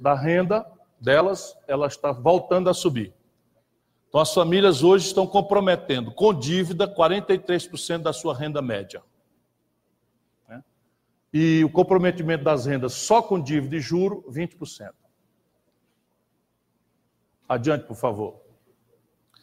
[0.00, 0.64] da renda
[1.00, 3.12] delas, ela está voltando a subir.
[4.08, 9.02] Então, as famílias hoje estão comprometendo com dívida 43% da sua renda média.
[10.48, 10.64] Né?
[11.32, 14.90] E o comprometimento das rendas só com dívida e juro, 20%.
[17.48, 18.49] Adiante, por favor.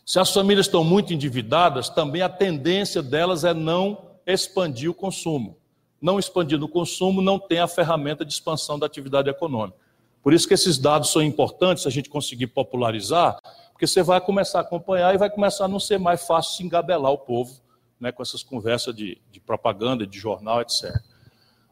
[0.08, 5.58] Se as famílias estão muito endividadas, também a tendência delas é não expandir o consumo.
[6.02, 9.78] Não expandindo o consumo, não tem a ferramenta de expansão da atividade econômica.
[10.24, 13.38] Por isso que esses dados são importantes, a gente conseguir popularizar,
[13.74, 16.64] porque você vai começar a acompanhar e vai começar a não ser mais fácil se
[16.64, 17.60] engabelar o povo
[18.00, 20.90] né, com essas conversas de, de propaganda, de jornal, etc.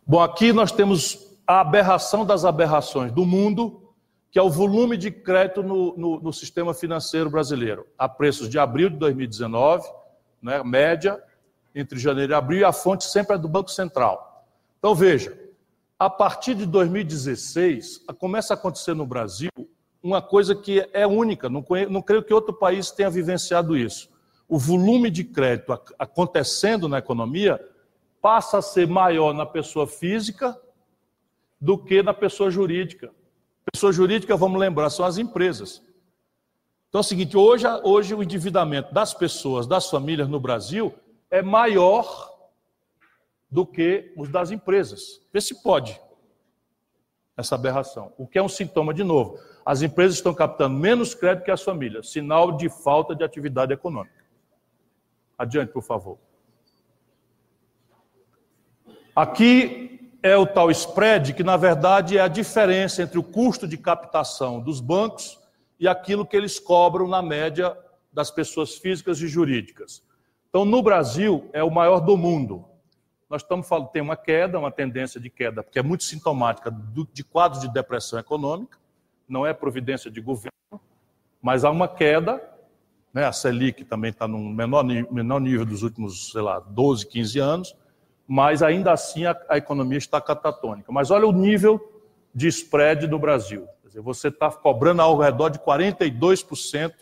[0.05, 3.84] Bom, aqui nós temos a aberração das aberrações do mundo,
[4.35, 8.59] que é o volume de crédito no, no, no sistema financeiro brasileiro, a preços de
[8.59, 9.87] abril de 2019,
[10.41, 11.23] né, média
[11.73, 14.45] entre janeiro e abril, e a fonte sempre é do Banco Central.
[14.77, 15.39] Então, veja,
[15.97, 19.51] a partir de 2016, começa a acontecer no Brasil
[20.03, 24.09] uma coisa que é única, não, não creio que outro país tenha vivenciado isso.
[24.49, 27.57] O volume de crédito acontecendo na economia
[28.21, 30.59] passa a ser maior na pessoa física
[31.57, 33.13] do que na pessoa jurídica.
[33.71, 35.81] Pessoa jurídica, vamos lembrar, são as empresas.
[36.89, 40.93] Então é o seguinte: hoje, hoje o endividamento das pessoas, das famílias no Brasil,
[41.29, 42.33] é maior
[43.49, 45.21] do que os das empresas.
[45.33, 45.99] Vê se pode
[47.37, 48.13] essa aberração.
[48.17, 51.61] O que é um sintoma, de novo, as empresas estão captando menos crédito que as
[51.61, 54.23] famílias, sinal de falta de atividade econômica.
[55.37, 56.17] Adiante, por favor.
[59.15, 59.84] Aqui
[60.25, 64.59] é o tal spread, que na verdade é a diferença entre o custo de captação
[64.59, 65.39] dos bancos
[65.79, 67.77] e aquilo que eles cobram na média
[68.11, 70.03] das pessoas físicas e jurídicas.
[70.49, 72.65] Então, no Brasil, é o maior do mundo.
[73.29, 76.75] Nós estamos falando, tem uma queda, uma tendência de queda, que é muito sintomática
[77.13, 78.79] de quadros de depressão econômica,
[79.29, 80.81] não é providência de governo,
[81.39, 82.41] mas há uma queda,
[83.13, 83.25] né?
[83.25, 87.75] a Selic também está num menor, menor nível dos últimos, sei lá, 12, 15 anos,
[88.27, 90.91] mas ainda assim a, a economia está catatônica.
[90.91, 91.79] Mas olha o nível
[92.33, 93.67] de spread do Brasil.
[93.83, 96.93] Dizer, você está cobrando ao redor de 42%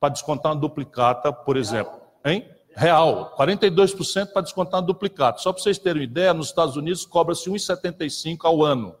[0.00, 2.00] para descontar uma duplicata, por exemplo.
[2.24, 2.48] Hein?
[2.74, 3.34] Real.
[3.38, 5.38] 42% para descontar uma duplicata.
[5.38, 8.94] Só para vocês terem uma ideia, nos Estados Unidos cobra-se 1,75 ao ano.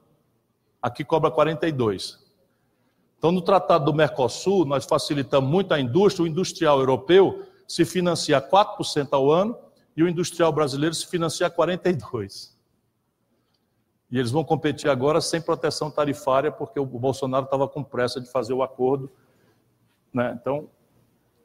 [0.80, 2.18] Aqui cobra 42.
[3.18, 6.24] Então, no Tratado do Mercosul, nós facilitamos muito a indústria.
[6.24, 9.56] O industrial europeu se financia 4% ao ano
[9.98, 12.56] e o industrial brasileiro se financia a 42.
[14.08, 18.30] E eles vão competir agora sem proteção tarifária, porque o Bolsonaro estava com pressa de
[18.30, 19.10] fazer o acordo.
[20.14, 20.38] Né?
[20.40, 20.70] Então,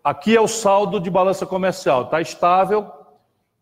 [0.03, 2.91] aqui é o saldo de balança comercial, está estável,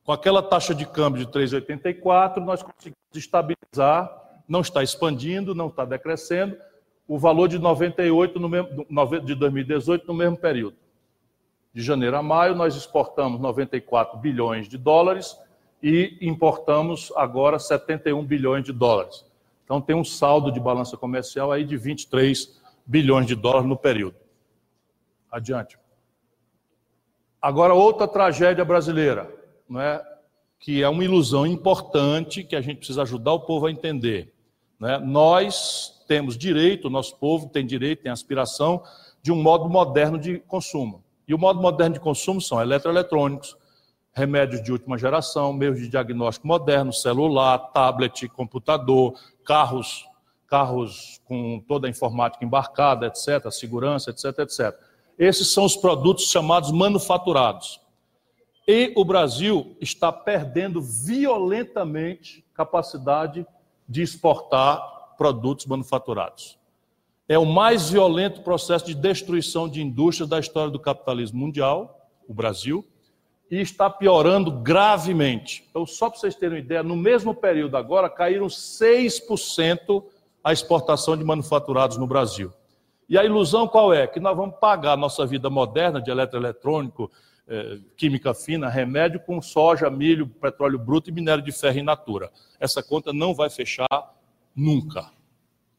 [0.03, 4.13] com aquela taxa de câmbio de 3,84, nós conseguimos estabilizar,
[4.45, 6.57] não está expandindo, não está decrescendo,
[7.07, 8.85] o valor de 98 no mesmo,
[9.23, 10.80] de 2018 no mesmo período
[11.73, 15.37] de janeiro a maio, nós exportamos 94 bilhões de dólares
[15.81, 19.25] e importamos agora 71 bilhões de dólares.
[19.63, 24.15] Então tem um saldo de balança comercial aí de 23 bilhões de dólares no período.
[25.31, 25.77] Adiante.
[27.41, 29.33] Agora outra tragédia brasileira,
[29.67, 30.05] não é?
[30.59, 34.31] que é uma ilusão importante que a gente precisa ajudar o povo a entender.
[34.79, 34.99] Né?
[34.99, 38.83] Nós temos direito, o nosso povo tem direito, tem aspiração
[39.23, 41.00] de um modo moderno de consumo.
[41.27, 43.57] E o modo moderno de consumo são eletroeletrônicos,
[44.13, 50.05] remédios de última geração, meios de diagnóstico moderno, celular, tablet, computador, carros,
[50.47, 54.77] carros com toda a informática embarcada, etc., segurança, etc., etc.
[55.17, 57.79] Esses são os produtos chamados manufaturados.
[58.67, 63.45] E o Brasil está perdendo violentamente capacidade
[63.87, 66.60] de exportar produtos manufaturados
[67.31, 72.33] é o mais violento processo de destruição de indústrias da história do capitalismo mundial, o
[72.33, 72.85] Brasil,
[73.49, 75.65] e está piorando gravemente.
[75.69, 80.03] Então, só para vocês terem uma ideia, no mesmo período agora caíram 6%
[80.43, 82.51] a exportação de manufaturados no Brasil.
[83.07, 84.05] E a ilusão qual é?
[84.07, 87.09] Que nós vamos pagar a nossa vida moderna de eletroeletrônico,
[87.47, 92.29] eh, química fina, remédio com soja, milho, petróleo bruto e minério de ferro in natura.
[92.59, 93.87] Essa conta não vai fechar
[94.53, 95.09] Nunca.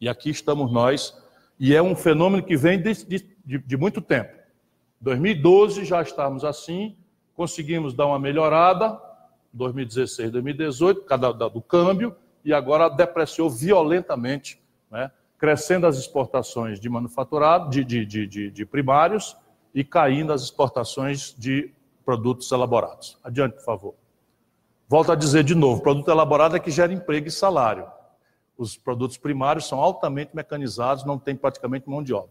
[0.00, 1.14] E aqui estamos nós,
[1.62, 2.92] e é um fenômeno que vem de,
[3.44, 4.36] de, de muito tempo.
[5.00, 6.96] 2012 já estávamos assim,
[7.36, 9.00] conseguimos dar uma melhorada,
[9.52, 14.60] 2016, 2018, cada do câmbio, e agora depreciou violentamente,
[14.90, 15.12] né?
[15.38, 19.36] crescendo as exportações de manufaturado, de, de, de, de, primários
[19.72, 21.70] e caindo as exportações de
[22.04, 23.20] produtos elaborados.
[23.22, 23.94] Adiante, por favor.
[24.88, 27.86] Volto a dizer de novo: produto elaborado é que gera emprego e salário.
[28.56, 32.30] Os produtos primários são altamente mecanizados, não tem praticamente mão de obra.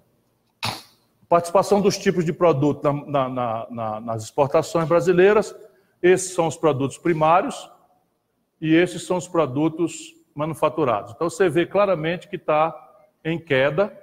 [1.27, 5.55] Participação dos tipos de produto na, na, na, nas exportações brasileiras.
[6.01, 7.69] Esses são os produtos primários
[8.59, 11.13] e esses são os produtos manufaturados.
[11.13, 12.75] Então você vê claramente que está
[13.23, 13.97] em queda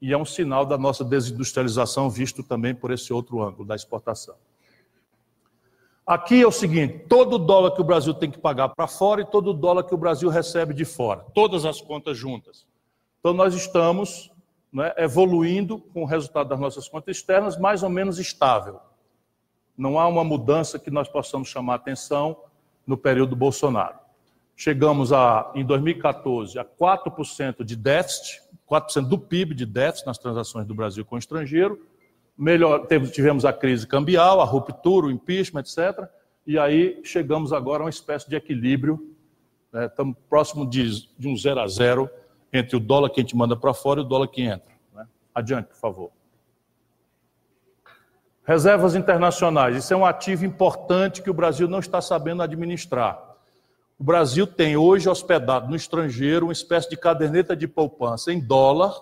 [0.00, 4.34] e é um sinal da nossa desindustrialização, visto também por esse outro ângulo da exportação.
[6.06, 9.26] Aqui é o seguinte: todo dólar que o Brasil tem que pagar para fora e
[9.26, 12.64] todo dólar que o Brasil recebe de fora, todas as contas juntas.
[13.18, 14.30] Então nós estamos
[14.72, 18.78] né, evoluindo com o resultado das nossas contas externas mais ou menos estável.
[19.76, 22.36] Não há uma mudança que nós possamos chamar atenção
[22.86, 23.98] no período Bolsonaro.
[24.54, 30.66] Chegamos a, em 2014 a 4% de déficit, 4% do PIB de déficit nas transações
[30.66, 31.84] do Brasil com o estrangeiro.
[32.36, 36.08] Melhor, tivemos a crise cambial, a ruptura, o impeachment, etc.
[36.46, 39.14] E aí chegamos agora a uma espécie de equilíbrio.
[39.72, 42.10] Né, estamos próximo de, de um zero a zero
[42.52, 44.70] entre o dólar que a gente manda para fora e o dólar que entra.
[44.94, 45.06] Né?
[45.34, 46.10] Adiante, por favor.
[48.44, 49.76] Reservas internacionais.
[49.76, 53.20] Isso é um ativo importante que o Brasil não está sabendo administrar.
[53.98, 58.94] O Brasil tem hoje hospedado no estrangeiro uma espécie de caderneta de poupança em dólar,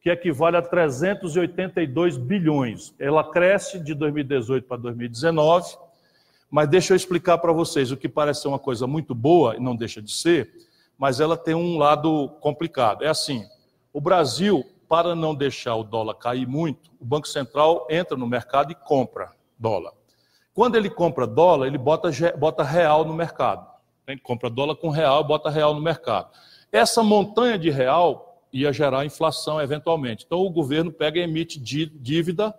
[0.00, 2.94] que equivale a 382 bilhões.
[2.98, 5.76] Ela cresce de 2018 para 2019,
[6.50, 9.60] mas deixa eu explicar para vocês o que parece ser uma coisa muito boa, e
[9.60, 10.50] não deixa de ser,
[10.98, 13.04] mas ela tem um lado complicado.
[13.04, 13.44] É assim:
[13.92, 18.72] o Brasil, para não deixar o dólar cair muito, o Banco Central entra no mercado
[18.72, 19.92] e compra dólar.
[20.54, 23.68] Quando ele compra dólar, ele bota, bota real no mercado.
[24.06, 26.30] Ele compra dólar com real, bota real no mercado.
[26.72, 30.24] Essa montanha de real ia gerar inflação eventualmente.
[30.24, 32.54] Então o governo pega e emite dívida.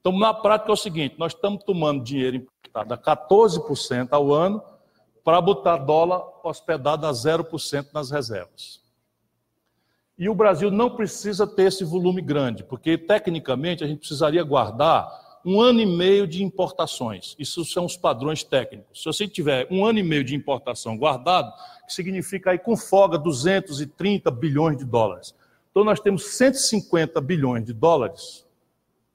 [0.00, 4.62] Então, na prática é o seguinte: nós estamos tomando dinheiro emprestado a 14% ao ano
[5.22, 8.80] para botar dólar hospedado a 0% nas reservas.
[10.18, 15.29] E o Brasil não precisa ter esse volume grande, porque tecnicamente a gente precisaria guardar
[15.44, 17.34] um ano e meio de importações.
[17.38, 19.02] Isso são os padrões técnicos.
[19.02, 21.52] Se você tiver um ano e meio de importação guardado,
[21.88, 25.34] significa aí com folga 230 bilhões de dólares.
[25.70, 28.46] Então nós temos 150 bilhões de dólares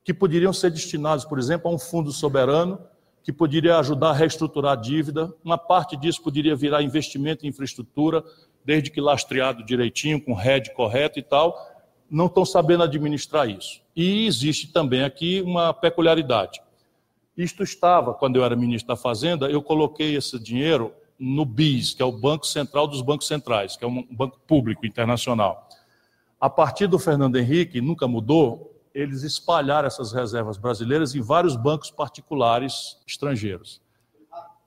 [0.03, 2.79] que poderiam ser destinados, por exemplo, a um fundo soberano
[3.25, 5.33] que poderia ajudar a reestruturar a dívida.
[5.43, 8.23] Uma parte disso poderia virar investimento em infraestrutura,
[8.63, 11.74] desde que lastreado direitinho, com rede correto e tal.
[12.15, 13.81] Não estão sabendo administrar isso.
[13.93, 16.61] E existe também aqui uma peculiaridade.
[17.35, 22.01] Isto estava, quando eu era ministro da Fazenda, eu coloquei esse dinheiro no BIS, que
[22.01, 25.67] é o Banco Central dos Bancos Centrais, que é um banco público internacional.
[26.39, 31.91] A partir do Fernando Henrique, nunca mudou, eles espalharam essas reservas brasileiras em vários bancos
[31.91, 33.81] particulares estrangeiros,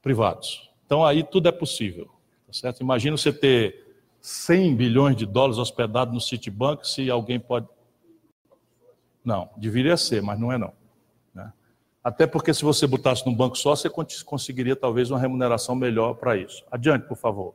[0.02, 0.70] privados.
[0.84, 2.10] Então aí tudo é possível,
[2.46, 2.82] tá certo?
[2.82, 3.87] Imagina você ter
[4.20, 7.66] 100 bilhões de dólares hospedados no Citibank, se alguém pode...
[9.24, 10.72] Não, deveria ser, mas não é não.
[11.34, 11.52] Né?
[12.02, 13.90] Até porque se você botasse num banco só, você
[14.24, 16.64] conseguiria talvez uma remuneração melhor para isso.
[16.70, 17.54] Adiante, por favor.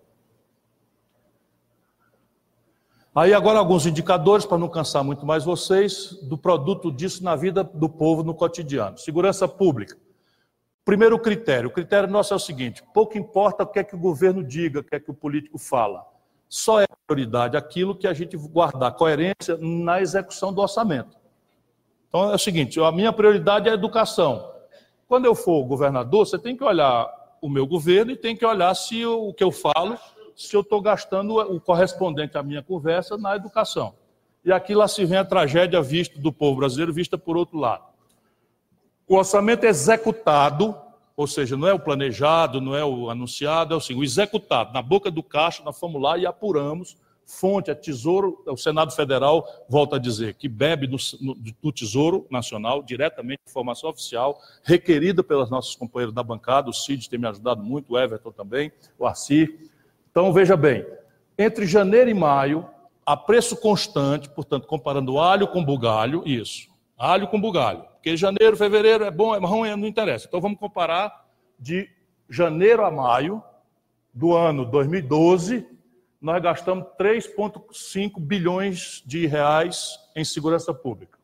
[3.15, 7.63] Aí agora alguns indicadores para não cansar muito mais vocês do produto disso na vida
[7.63, 8.97] do povo no cotidiano.
[8.97, 9.95] Segurança pública.
[10.83, 13.99] Primeiro critério, o critério nosso é o seguinte: pouco importa o que é que o
[13.99, 16.03] governo diga, o que é que o político fala.
[16.53, 21.17] Só é prioridade aquilo que a gente guardar coerência na execução do orçamento.
[22.07, 24.53] Então é o seguinte, a minha prioridade é a educação.
[25.07, 28.71] Quando eu for governador, você tem que olhar o meu governo e tem que olhar
[28.75, 29.97] se o que eu falo
[30.35, 33.95] se eu estou gastando o correspondente à minha conversa na educação.
[34.45, 37.83] E aqui lá se vem a tragédia vista do povo brasileiro, vista por outro lado.
[39.07, 40.79] O orçamento executado,
[41.15, 44.73] ou seja, não é o planejado, não é o anunciado, é o, assim, o executado.
[44.73, 46.97] Na boca do caixa, nós fomos lá e apuramos.
[47.25, 50.97] Fonte é Tesouro, o Senado Federal volta a dizer que bebe do,
[51.61, 57.17] do Tesouro Nacional, diretamente informação oficial, requerida pelos nossos companheiros da bancada, o Cid tem
[57.17, 59.71] me ajudado muito, o Everton também, o Arcir,
[60.13, 60.85] então, veja bem,
[61.35, 62.67] entre janeiro e maio,
[63.03, 66.67] a preço constante, portanto, comparando alho com bugalho, isso,
[67.03, 70.25] alho com bugalho, porque janeiro, fevereiro é bom, é ruim, não interessa.
[70.25, 71.25] Então, vamos comparar
[71.59, 71.89] de
[72.29, 73.43] janeiro a maio
[74.13, 75.67] do ano 2012,
[76.21, 81.19] nós gastamos 3,5 bilhões de reais em segurança pública.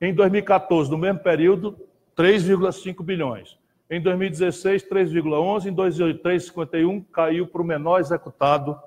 [0.00, 1.76] Em 2014, no mesmo período,
[2.16, 3.58] 3,5 bilhões.
[3.90, 5.66] Em 2016, 3,11.
[5.66, 8.78] Em 2003, 51, caiu para o menor executado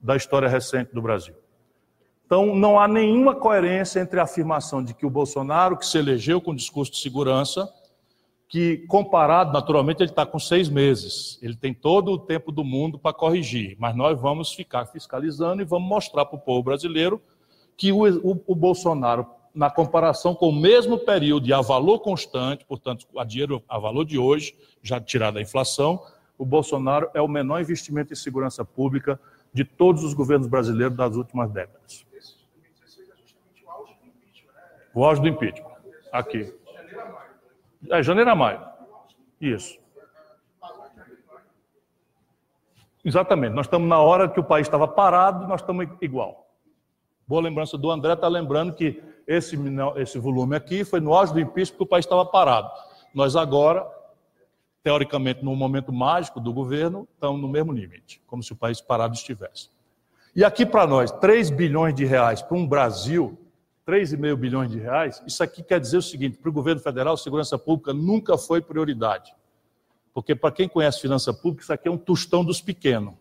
[0.00, 1.34] da história recente do Brasil.
[2.28, 6.42] Então, não há nenhuma coerência entre a afirmação de que o Bolsonaro, que se elegeu
[6.42, 7.66] com discurso de segurança,
[8.46, 11.38] que comparado, naturalmente, ele está com seis meses.
[11.40, 15.64] Ele tem todo o tempo do mundo para corrigir, mas nós vamos ficar fiscalizando e
[15.64, 17.18] vamos mostrar para o povo brasileiro
[17.78, 22.62] que o, o, o, Bolsonaro, na comparação com o mesmo período e a valor constante,
[22.62, 25.98] portanto, a dinheiro a valor de hoje, já tirado a inflação,
[26.36, 29.18] o Bolsonaro é o menor investimento em segurança pública
[29.50, 32.06] de todos os governos brasileiros das últimas décadas.
[34.98, 35.76] O auge do impeachment.
[36.10, 36.52] Aqui.
[37.88, 38.60] É, janeiro a maio.
[39.40, 39.78] Isso.
[43.04, 43.54] Exatamente.
[43.54, 46.50] Nós estamos na hora que o país estava parado, nós estamos igual.
[47.28, 49.56] Boa lembrança do André, está lembrando que esse,
[49.98, 52.68] esse volume aqui foi no auge do impeachment porque o país estava parado.
[53.14, 53.86] Nós agora,
[54.82, 59.14] teoricamente, no momento mágico do governo, estamos no mesmo limite, como se o país parado
[59.14, 59.70] estivesse.
[60.34, 63.38] E aqui para nós, 3 bilhões de reais para um Brasil
[63.88, 67.58] 3,5 bilhões de reais, isso aqui quer dizer o seguinte: para o governo federal, segurança
[67.58, 69.34] pública nunca foi prioridade.
[70.12, 73.14] Porque, para quem conhece finança pública, isso aqui é um tostão dos pequenos.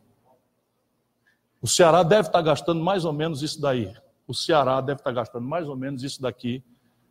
[1.61, 3.95] O Ceará deve estar gastando mais ou menos isso daí.
[4.27, 6.61] O Ceará deve estar gastando mais ou menos isso daqui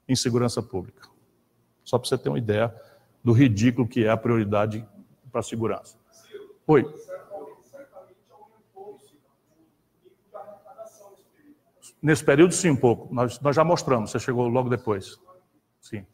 [0.07, 1.09] em segurança pública.
[1.83, 2.75] Só para você ter uma ideia
[3.25, 4.87] do ridículo que é a prioridade
[5.33, 5.97] para a segurança.
[6.67, 6.85] Oi.
[12.03, 13.13] Nesse período, sim, um pouco.
[13.13, 15.19] Nós, nós já mostramos, você chegou logo depois.
[15.81, 16.07] Sim.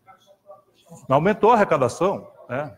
[1.09, 2.31] Aumentou a arrecadação.
[2.49, 2.77] Né?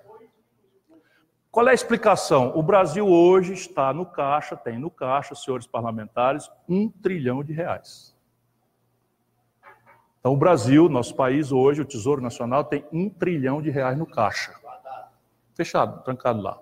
[1.50, 2.52] Qual é a explicação?
[2.56, 8.14] O Brasil hoje está no caixa, tem no caixa, senhores parlamentares, um trilhão de reais.
[10.18, 14.06] Então, o Brasil, nosso país hoje, o Tesouro Nacional, tem um trilhão de reais no
[14.06, 14.54] caixa.
[15.54, 16.58] Fechado, trancado lá.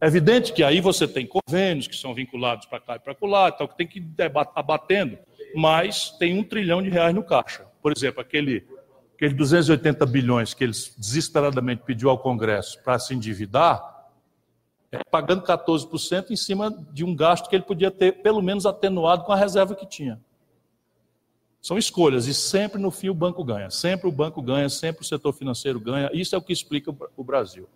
[0.00, 3.48] É evidente que aí você tem convênios que são vinculados para cá e para lá,
[3.48, 5.18] então que tem que estar batendo,
[5.54, 7.64] mas tem um trilhão de reais no caixa.
[7.80, 8.66] Por exemplo, aquele,
[9.14, 13.96] aquele 280 bilhões que eles desesperadamente pediu ao Congresso para se endividar,
[14.92, 19.24] é pagando 14% em cima de um gasto que ele podia ter pelo menos atenuado
[19.24, 20.20] com a reserva que tinha.
[21.60, 23.70] São escolhas, e sempre no fim o banco ganha.
[23.70, 26.10] Sempre o banco ganha, sempre o setor financeiro ganha.
[26.12, 27.68] Isso é o que explica o Brasil.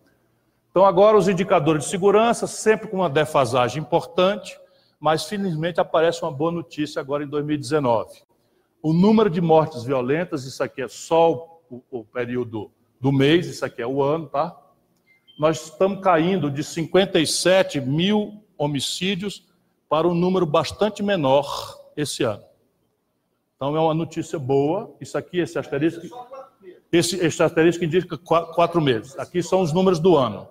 [0.71, 4.57] Então, agora os indicadores de segurança, sempre com uma defasagem importante,
[5.01, 8.23] mas felizmente aparece uma boa notícia agora em 2019.
[8.81, 13.65] O número de mortes violentas, isso aqui é só o, o período do mês, isso
[13.65, 14.57] aqui é o ano, tá?
[15.37, 19.45] Nós estamos caindo de 57 mil homicídios
[19.89, 22.45] para um número bastante menor esse ano.
[23.57, 24.95] Então é uma notícia boa.
[25.01, 26.07] Isso aqui, esse asterisco,
[26.93, 29.19] esse, esse asterisco indica quatro meses.
[29.19, 30.47] Aqui são os números do ano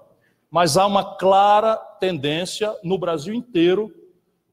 [0.50, 3.94] mas há uma clara tendência no Brasil inteiro,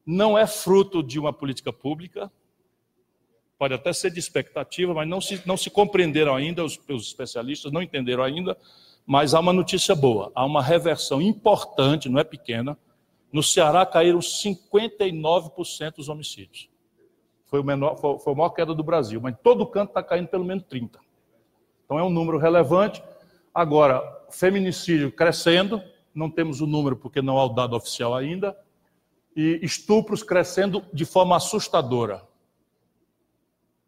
[0.05, 2.31] não é fruto de uma política pública,
[3.59, 7.73] pode até ser de expectativa, mas não se, não se compreenderam ainda, os, os especialistas
[7.73, 8.57] não entenderam ainda,
[9.07, 12.77] mas há uma notícia boa, há uma reversão importante, não é pequena.
[13.33, 16.69] No Ceará caíram 59% dos homicídios.
[17.47, 20.29] Foi, o menor, foi, foi a maior queda do Brasil, mas todo canto está caindo
[20.29, 20.99] pelo menos 30%.
[21.85, 23.03] Então é um número relevante.
[23.57, 25.83] Agora, feminicídio crescendo,
[26.15, 28.55] não temos o número porque não há o dado oficial ainda,
[29.35, 32.23] e estupros crescendo de forma assustadora.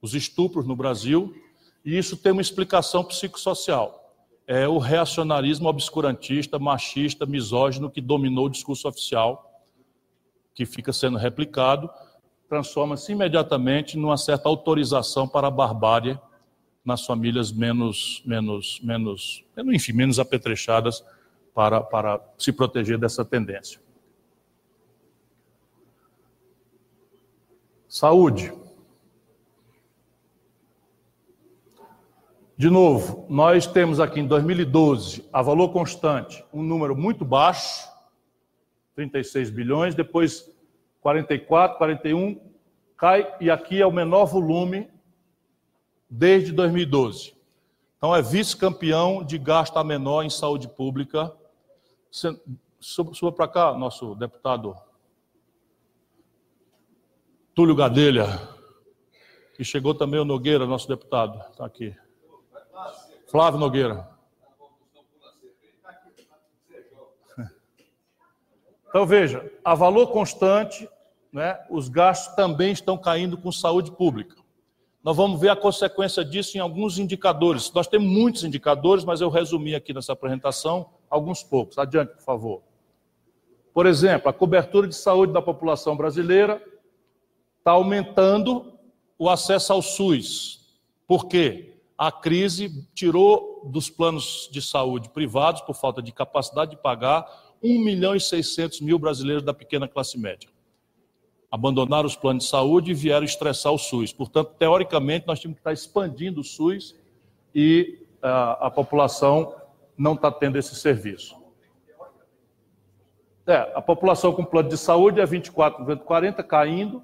[0.01, 1.35] Os estupros no Brasil,
[1.85, 4.11] e isso tem uma explicação psicossocial.
[4.47, 9.63] É o reacionarismo obscurantista, machista, misógino que dominou o discurso oficial,
[10.55, 11.91] que fica sendo replicado,
[12.49, 16.19] transforma-se imediatamente numa certa autorização para a barbárie
[16.89, 21.05] nas famílias menos, menos, menos, enfim, menos apetrechadas
[21.55, 23.79] para, para se proteger dessa tendência.
[27.87, 28.55] Saúde.
[32.57, 37.87] De novo, nós temos aqui em 2012, a valor constante, um número muito baixo,
[38.97, 40.51] 36 bilhões, depois
[41.03, 42.41] 44, 41,
[42.97, 44.89] cai, e aqui é o menor volume
[46.09, 47.37] desde 2012.
[47.97, 51.35] Então, é vice-campeão de gasto a menor em saúde pública.
[52.81, 54.77] Suba para cá, nosso deputado
[57.55, 58.27] Túlio Gadelha,
[59.57, 61.97] que chegou também o Nogueira, nosso deputado, está aqui.
[63.27, 64.09] Flávio Nogueira.
[68.89, 70.89] Então, veja, a valor constante,
[71.33, 74.37] né, os gastos também estão caindo com saúde pública.
[75.09, 77.73] Nós vamos ver a consequência disso em alguns indicadores.
[77.73, 81.79] Nós temos muitos indicadores, mas eu resumi aqui nessa apresentação alguns poucos.
[81.79, 82.63] Adiante, por favor.
[83.73, 86.63] Por exemplo, a cobertura de saúde da população brasileira
[87.59, 88.71] está aumentando
[89.19, 90.77] o acesso ao SUS.
[91.07, 91.79] Por quê?
[91.97, 97.27] A crise tirou dos planos de saúde privados, por falta de capacidade de pagar,
[97.63, 100.51] 1 milhão e 600 mil brasileiros da pequena classe média.
[101.51, 104.13] Abandonaram os planos de saúde e vieram estressar o SUS.
[104.13, 106.95] Portanto, teoricamente, nós temos que estar expandindo o SUS
[107.55, 109.55] e a, ah, a população
[109.97, 111.37] não está tendo esse serviço.
[113.47, 117.03] É, a população com plano de saúde é 24, 40, caindo,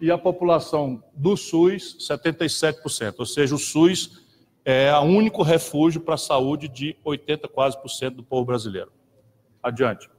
[0.00, 3.14] e a população do SUS, 77%.
[3.18, 4.24] Ou seja, o SUS
[4.64, 8.90] é o único refúgio para a saúde de 80 quase por cento do povo brasileiro.
[9.62, 10.10] Adiante.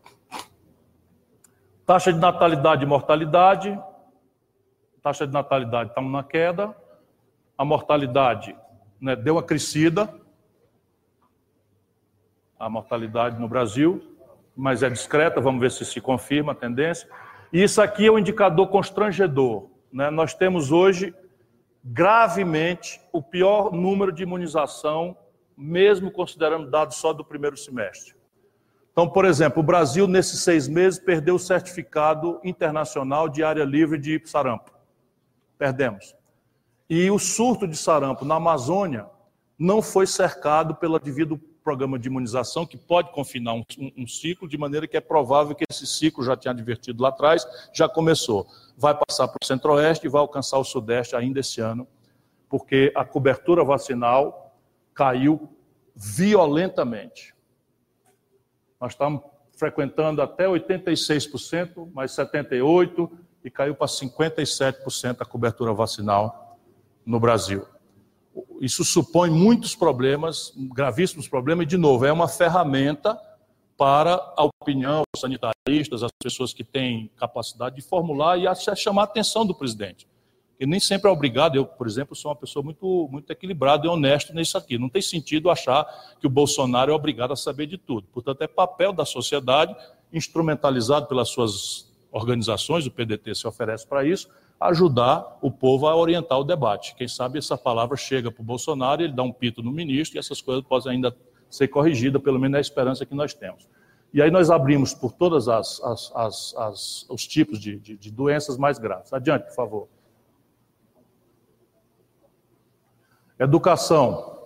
[1.85, 3.79] Taxa de natalidade e mortalidade.
[5.03, 6.75] Taxa de natalidade estamos na queda.
[7.55, 8.55] A mortalidade
[8.99, 10.11] né, deu uma crescida.
[12.57, 14.01] A mortalidade no Brasil,
[14.55, 17.07] mas é discreta, vamos ver se se confirma a tendência.
[17.53, 19.69] E isso aqui é um indicador constrangedor.
[19.93, 20.09] Né?
[20.09, 21.13] Nós temos hoje
[21.83, 25.15] gravemente o pior número de imunização,
[25.55, 28.15] mesmo considerando dados só do primeiro semestre.
[28.95, 33.99] Então, por exemplo, o Brasil, nesses seis meses, perdeu o certificado internacional de área livre
[33.99, 34.71] de sarampo.
[35.57, 36.15] Perdemos.
[36.89, 39.05] E o surto de sarampo na Amazônia
[39.59, 43.65] não foi cercado pelo devido programa de imunização que pode confinar um,
[43.97, 47.45] um, ciclo, de maneira que é provável que esse ciclo, já tinha advertido lá atrás,
[47.73, 48.47] já começou.
[48.77, 51.85] Vai passar para o centro-oeste e vai alcançar o sudeste ainda esse ano,
[52.47, 54.55] porque a cobertura vacinal
[54.93, 55.49] caiu
[55.93, 57.34] violentamente.
[58.85, 59.21] Nós estamos
[59.57, 63.09] frequentando até 86%, mais 78%,
[63.43, 66.57] e caiu para 57% a cobertura vacinal
[67.05, 67.65] no Brasil
[68.59, 73.19] isso supõe muitos problemas, gravíssimos problemas, e, de novo, é uma ferramenta
[73.77, 79.05] para a opinião, os sanitaristas, as pessoas que têm capacidade de formular e chamar a
[79.05, 80.07] atenção do presidente.
[80.57, 83.89] Que nem sempre é obrigado, eu, por exemplo, sou uma pessoa muito, muito equilibrada e
[83.89, 84.77] honesta nisso aqui.
[84.77, 85.85] Não tem sentido achar
[86.19, 88.07] que o Bolsonaro é obrigado a saber de tudo.
[88.13, 89.75] Portanto, é papel da sociedade,
[90.13, 94.29] instrumentalizado pelas suas organizações, o PDT se oferece para isso,
[94.59, 96.95] ajudar o povo a orientar o debate.
[96.95, 100.19] Quem sabe essa palavra chega para o Bolsonaro, ele dá um pito no ministro e
[100.19, 101.13] essas coisas podem ainda
[101.49, 103.67] ser corrigidas, pelo menos é a esperança que nós temos.
[104.13, 108.57] E aí nós abrimos por todos as, as, as, os tipos de, de, de doenças
[108.57, 109.11] mais graves.
[109.11, 109.87] Adiante, por favor.
[113.37, 114.39] Educação.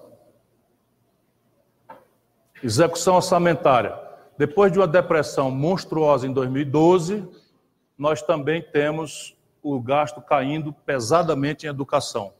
[2.64, 3.98] Execução orçamentária.
[4.36, 7.28] Depois de uma depressão monstruosa em 2012,
[7.96, 12.34] nós também temos o gasto caindo pesadamente em educação.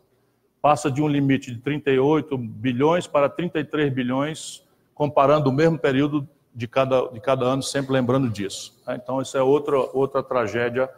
[0.60, 6.68] Passa de um limite de 38 bilhões para 33 bilhões, comparando o mesmo período de
[6.68, 8.82] cada, de cada ano, sempre lembrando disso.
[8.88, 9.00] Né?
[9.02, 10.90] Então, isso é outra, outra tragédia,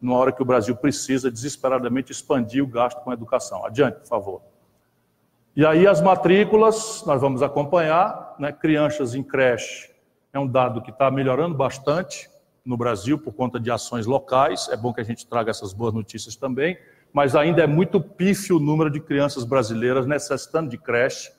[0.00, 3.64] numa hora que o Brasil precisa desesperadamente expandir o gasto com a educação.
[3.64, 4.49] Adiante, por favor.
[5.56, 8.52] E aí, as matrículas, nós vamos acompanhar, né?
[8.52, 9.90] crianças em creche,
[10.32, 12.30] é um dado que está melhorando bastante,
[12.64, 14.68] no Brasil por conta de ações locais.
[14.70, 16.78] É bom que a gente traga essas boas notícias também,
[17.12, 21.32] mas ainda é muito pífio o número de crianças brasileiras necessitando de creche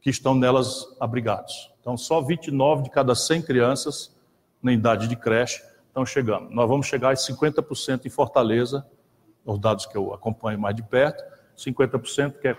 [0.00, 1.72] que estão nelas abrigados.
[1.80, 4.16] Então, só 29 de cada 100 crianças
[4.62, 6.50] na idade de creche estão chegando.
[6.50, 8.86] Nós vamos chegar a 50% em Fortaleza,
[9.44, 11.24] os dados que eu acompanho mais de perto,
[11.56, 12.56] 50% que é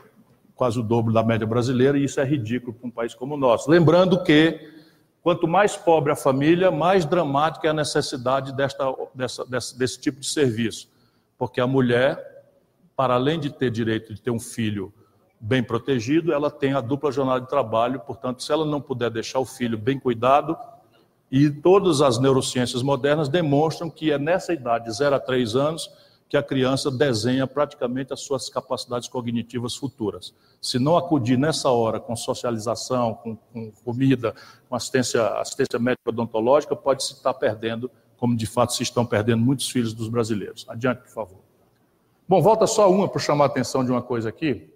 [0.59, 3.37] quase o dobro da média brasileira, e isso é ridículo para um país como o
[3.37, 3.71] nosso.
[3.71, 4.77] Lembrando que
[5.21, 10.21] Quanto mais pobre a família, mais dramática é a necessidade desta, dessa, desse, desse tipo
[10.21, 10.89] de serviço.
[11.37, 12.45] Porque a mulher,
[12.95, 14.93] para além de ter direito de ter um filho
[15.39, 19.39] bem protegido, ela tem a dupla jornada de trabalho, portanto, se ela não puder deixar
[19.39, 20.57] o filho bem cuidado,
[21.31, 25.89] e todas as neurociências modernas demonstram que é nessa idade, 0 a 3 anos,
[26.29, 30.31] que a criança desenha praticamente as suas capacidades cognitivas futuras.
[30.61, 34.35] Se não acudir nessa hora com socialização, com, com comida,
[34.69, 39.43] com assistência, assistência médica odontológica, pode se estar perdendo, como de fato se estão perdendo
[39.43, 40.67] muitos filhos dos brasileiros.
[40.69, 41.39] Adiante, por favor.
[42.27, 44.71] Bom, volta só uma para chamar a atenção de uma coisa aqui.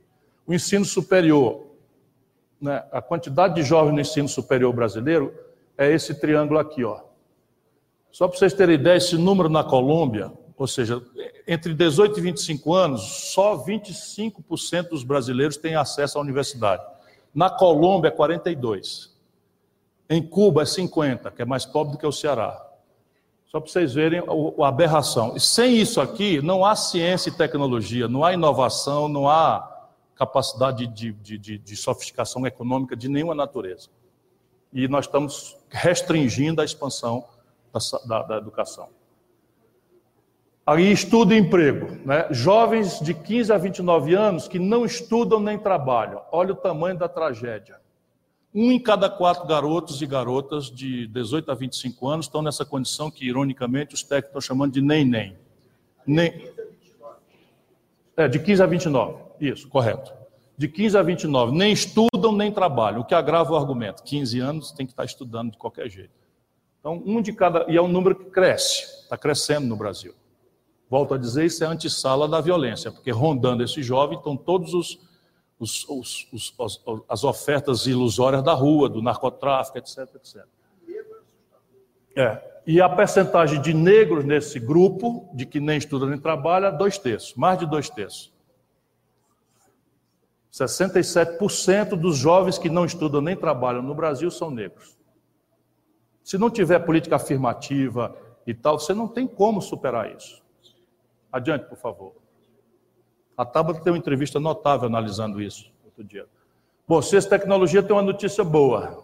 [0.48, 1.68] O ensino superior.
[2.60, 2.84] Né?
[2.92, 5.32] A quantidade de jovens no ensino superior brasileiro
[5.78, 7.02] é esse triângulo aqui, ó.
[8.12, 10.32] Só para vocês terem ideia, esse número na Colômbia
[10.64, 11.04] ou seja,
[11.46, 13.02] entre 18 e 25 anos,
[13.34, 16.82] só 25% dos brasileiros têm acesso à universidade.
[17.36, 19.14] Na Colômbia, é 42.
[20.10, 22.66] Em Cuba, é 50, que é mais pobre do que o Ceará.
[23.48, 24.24] Só para vocês verem
[24.58, 25.36] a aberração.
[25.36, 29.70] E sem isso aqui, não há ciência e tecnologia, não há inovação, não há
[30.16, 33.90] capacidade de, de, de, de sofisticação econômica de nenhuma natureza.
[34.72, 37.26] E nós estamos restringindo a expansão
[37.74, 38.88] da, da, da educação.
[40.66, 42.26] Aí estudo e emprego, né?
[42.32, 46.22] Jovens de 15 a 29 anos que não estudam nem trabalham.
[46.32, 47.82] Olha o tamanho da tragédia.
[48.56, 53.12] Um em cada quatro garotos e garotas de 18 a 25 anos estão nessa condição
[53.12, 55.36] que, ironicamente, os técnicos estão chamando de nem-nem.
[56.08, 56.50] Nem...
[58.16, 59.18] É, de 15 a 29.
[59.42, 60.14] Isso, correto.
[60.58, 61.58] De 15 a 29.
[61.58, 63.02] Nem estudam, nem trabalham.
[63.02, 64.02] O que agrava o argumento.
[64.04, 66.12] 15 anos tem que estar estudando de qualquer jeito.
[66.80, 67.66] Então, um de cada.
[67.68, 68.84] E é um número que cresce.
[69.02, 70.14] Está crescendo no Brasil.
[70.90, 75.00] Volto a dizer, isso é antessala da violência, porque rondando esse jovem estão todos os,
[75.60, 80.46] os, os, os, as ofertas ilusórias da rua, do narcotráfico, etc, etc.
[82.16, 82.54] É.
[82.66, 87.34] E a percentagem de negros nesse grupo, de que nem estuda nem trabalha, dois terços,
[87.36, 88.32] mais de dois terços.
[90.54, 94.96] 67% dos jovens que não estudam nem trabalham no Brasil são negros.
[96.24, 98.16] Se não tiver política afirmativa
[98.46, 100.43] e tal, você não tem como superar isso.
[101.34, 102.14] Adiante, por favor.
[103.36, 106.28] A Tábua tem uma entrevista notável analisando isso outro dia.
[106.88, 109.04] Bom, ciência tecnologia tem uma notícia boa.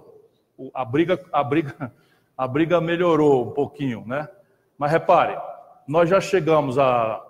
[0.72, 1.92] A briga, a briga,
[2.38, 4.30] a briga melhorou um pouquinho, né?
[4.78, 5.40] Mas repare,
[5.88, 7.26] nós já chegamos a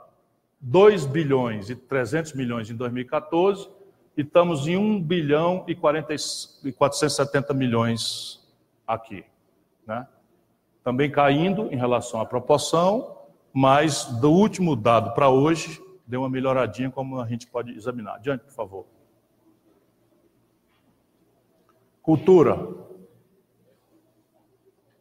[0.60, 3.70] 2 bilhões e 300 milhões em 2014
[4.18, 6.14] e estamos em 1 bilhão e, 40,
[6.66, 8.46] e 470 milhões
[8.86, 9.24] aqui,
[9.88, 10.06] né?
[10.84, 13.19] Também caindo em relação à proporção,
[13.60, 18.16] mas do último dado para hoje, deu uma melhoradinha, como a gente pode examinar.
[18.16, 18.86] Adiante, por favor.
[22.02, 22.58] Cultura.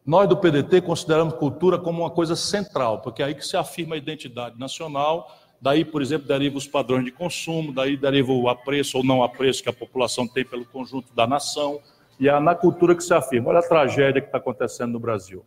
[0.05, 3.95] Nós do PDT consideramos cultura como uma coisa central, porque é aí que se afirma
[3.95, 8.97] a identidade nacional, daí, por exemplo, deriva os padrões de consumo, daí deriva o apreço
[8.97, 11.79] ou não apreço que a população tem pelo conjunto da nação,
[12.19, 13.51] e é na cultura que se afirma.
[13.51, 15.45] Olha a tragédia que está acontecendo no Brasil.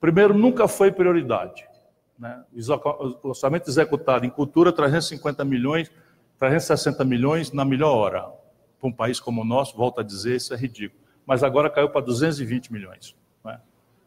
[0.00, 1.73] Primeiro, nunca foi prioridade.
[2.24, 2.42] Né?
[3.22, 5.92] O orçamento executado em cultura, 350 milhões,
[6.38, 8.22] 360 milhões na melhor hora.
[8.80, 11.02] Para um país como o nosso, volto a dizer, isso é ridículo.
[11.26, 13.14] Mas agora caiu para 220 milhões.
[13.44, 13.60] Né?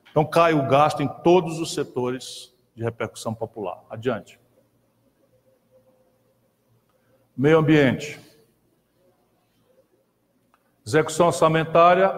[0.10, 3.84] Então cai o gasto em todos os setores de repercussão popular.
[3.88, 4.40] Adiante.
[7.38, 8.20] Meio ambiente.
[10.84, 12.10] Execução orçamentária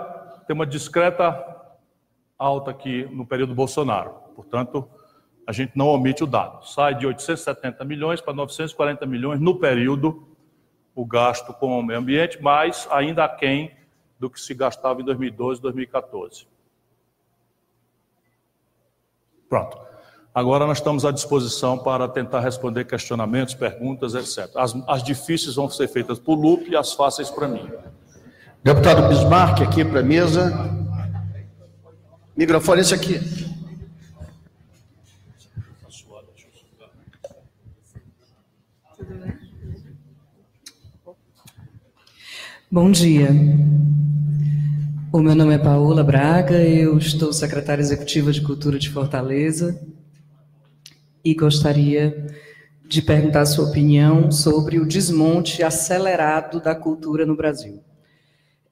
[0.47, 1.45] tem uma discreta
[2.37, 4.11] alta aqui no período Bolsonaro.
[4.33, 4.89] Portanto,
[5.49, 6.63] a gente não omite o dado.
[6.63, 10.27] Sai de 870 milhões para 940 milhões no período
[10.93, 13.75] o gasto com o meio ambiente, mas ainda aquém
[14.19, 16.45] do que se gastava em 2012 2014.
[19.49, 19.75] Pronto.
[20.35, 24.55] Agora nós estamos à disposição para tentar responder questionamentos, perguntas, etc.
[24.55, 27.67] As, as difíceis vão ser feitas por Lupe e as fáceis para mim.
[28.63, 30.53] Deputado Bismarck, aqui para a mesa.
[32.37, 33.48] Microfone esse aqui.
[42.71, 43.29] Bom dia.
[45.11, 49.81] O meu nome é Paola Braga, eu estou secretária executiva de Cultura de Fortaleza
[51.25, 52.27] e gostaria
[52.87, 57.81] de perguntar a sua opinião sobre o desmonte acelerado da cultura no Brasil.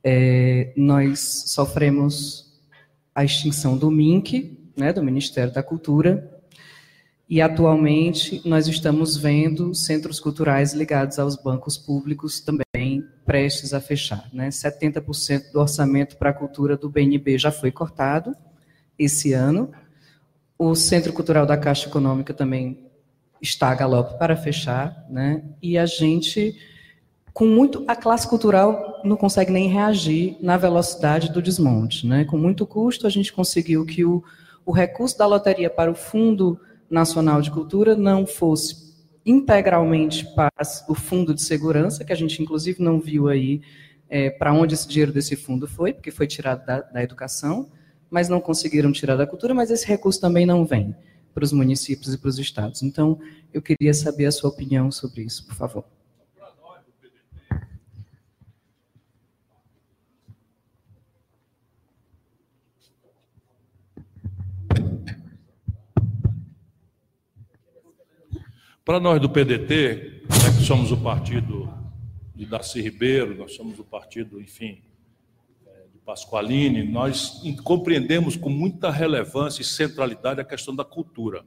[0.04, 2.56] É, nós sofremos
[3.16, 6.40] a extinção do MINC, né, do Ministério da Cultura,
[7.28, 12.97] e atualmente nós estamos vendo centros culturais ligados aos bancos públicos também
[13.28, 14.28] prestes a fechar.
[14.34, 14.48] Né?
[14.48, 18.34] 70% do orçamento para a cultura do BNB já foi cortado
[18.98, 19.70] esse ano.
[20.58, 22.90] O Centro Cultural da Caixa Econômica também
[23.42, 25.44] está a galope para fechar, né?
[25.62, 26.58] E a gente,
[27.34, 32.26] com muito, a classe cultural não consegue nem reagir na velocidade do desmonte, né?
[32.26, 34.24] Com muito custo, a gente conseguiu que o,
[34.66, 36.60] o recurso da loteria para o Fundo
[36.90, 38.87] Nacional de Cultura não fosse
[39.28, 40.52] integralmente para
[40.88, 43.62] o fundo de segurança, que a gente inclusive não viu aí
[44.10, 47.70] é, para onde esse dinheiro desse fundo foi, porque foi tirado da, da educação,
[48.10, 50.96] mas não conseguiram tirar da cultura, mas esse recurso também não vem
[51.34, 52.82] para os municípios e para os estados.
[52.82, 53.20] Então,
[53.54, 55.97] eu queria saber a sua opinião sobre isso, por favor.
[68.88, 71.70] Para nós do PDT, é que somos o partido
[72.34, 74.82] de Darcy Ribeiro, nós somos o partido, enfim,
[75.66, 81.44] é, de Pasqualini, nós compreendemos com muita relevância e centralidade a questão da cultura.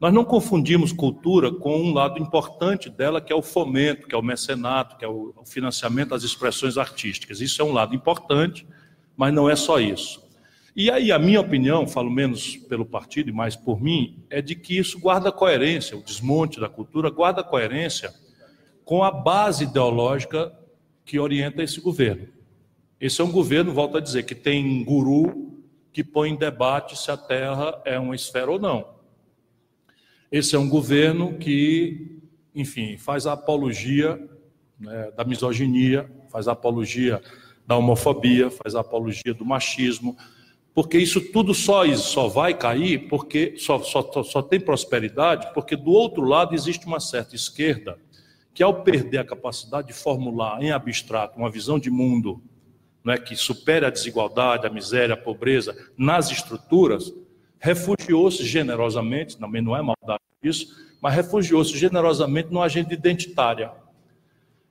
[0.00, 4.18] Nós não confundimos cultura com um lado importante dela, que é o fomento, que é
[4.18, 7.40] o mecenato, que é o financiamento das expressões artísticas.
[7.40, 8.66] Isso é um lado importante,
[9.16, 10.23] mas não é só isso.
[10.76, 14.56] E aí, a minha opinião, falo menos pelo partido e mais por mim, é de
[14.56, 18.12] que isso guarda coerência, o desmonte da cultura guarda coerência
[18.84, 20.52] com a base ideológica
[21.04, 22.26] que orienta esse governo.
[23.00, 25.62] Esse é um governo, volto a dizer, que tem guru
[25.92, 28.94] que põe em debate se a Terra é uma esfera ou não.
[30.30, 32.20] Esse é um governo que,
[32.52, 34.20] enfim, faz a apologia
[34.80, 37.22] né, da misoginia, faz a apologia
[37.64, 40.16] da homofobia, faz a apologia do machismo,
[40.74, 45.92] porque isso tudo só, só vai cair, porque só, só, só tem prosperidade, porque do
[45.92, 47.96] outro lado existe uma certa esquerda
[48.52, 52.42] que, ao perder a capacidade de formular em abstrato uma visão de mundo
[53.06, 57.12] é que supere a desigualdade, a miséria, a pobreza nas estruturas,
[57.58, 63.70] refugiou-se generosamente, também não é maldade isso, mas refugiou-se generosamente numa agenda identitária.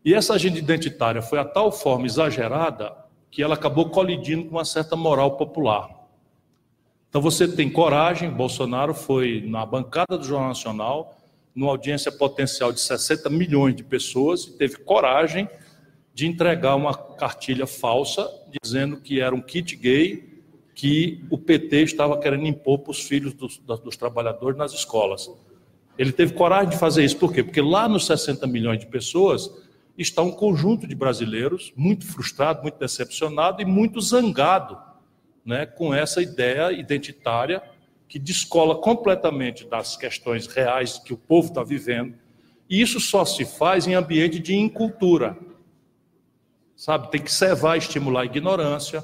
[0.04, 3.03] E essa agenda identitária foi a tal forma exagerada
[3.34, 5.90] que ela acabou colidindo com uma certa moral popular.
[7.10, 11.18] Então você tem coragem, Bolsonaro foi na bancada do Jornal Nacional,
[11.56, 15.50] numa audiência potencial de 60 milhões de pessoas, e teve coragem
[16.14, 18.30] de entregar uma cartilha falsa,
[18.62, 20.44] dizendo que era um kit gay
[20.76, 25.28] que o PT estava querendo impor para os filhos dos, dos, trabalhadores nas escolas.
[25.98, 27.44] Ele teve coragem de fazer isso, por quê?
[27.44, 29.52] Porque lá nos 60 milhões de pessoas
[29.98, 34.78] está um conjunto de brasileiros muito frustrado, muito decepcionado e muito zangado
[35.46, 37.62] né, com essa ideia identitária
[38.08, 42.16] que descola completamente das questões reais que o povo está vivendo.
[42.70, 45.38] E isso só se faz em ambiente de incultura.
[46.76, 49.04] Sabe, tem que servar, estimular a ignorância,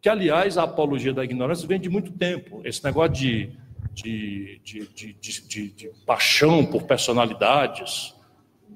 [0.00, 2.60] que, aliás, a apologia da ignorância vem de muito tempo.
[2.64, 3.52] Esse negócio de,
[3.92, 8.13] de, de, de, de paixão por personalidades,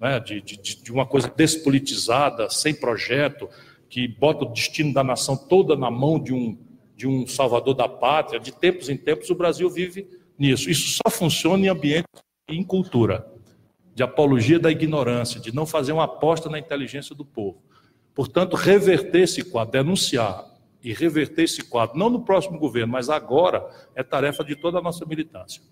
[0.01, 0.21] né?
[0.21, 3.49] de, de uma coisa despolitizada, sem projeto,
[3.89, 6.59] que bota o destino da nação toda na mão de um,
[6.97, 8.39] de um salvador da pátria.
[8.39, 10.71] De tempos em tempos, o Brasil vive nisso.
[10.71, 12.07] Isso só funciona em ambiente
[12.49, 13.27] em cultura,
[13.95, 17.63] de apologia da ignorância, de não fazer uma aposta na inteligência do povo.
[18.15, 20.45] Portanto, reverter esse quadro, denunciar
[20.83, 24.83] e reverter esse quadro, não no próximo governo, mas agora, é tarefa de toda a
[24.83, 25.63] nossa militância.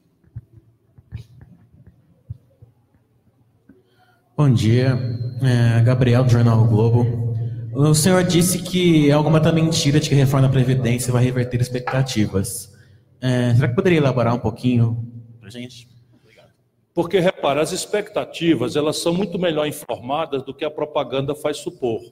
[4.37, 4.99] Bom dia,
[5.41, 7.35] é, Gabriel do Jornal o Globo.
[7.73, 11.59] O senhor disse que é alguma mentira de que a reforma da Previdência vai reverter
[11.59, 12.71] expectativas.
[13.19, 15.11] É, será que poderia elaborar um pouquinho
[15.41, 15.89] para gente?
[16.23, 16.51] Obrigado.
[16.93, 22.03] Porque, repara, as expectativas elas são muito melhor informadas do que a propaganda faz supor.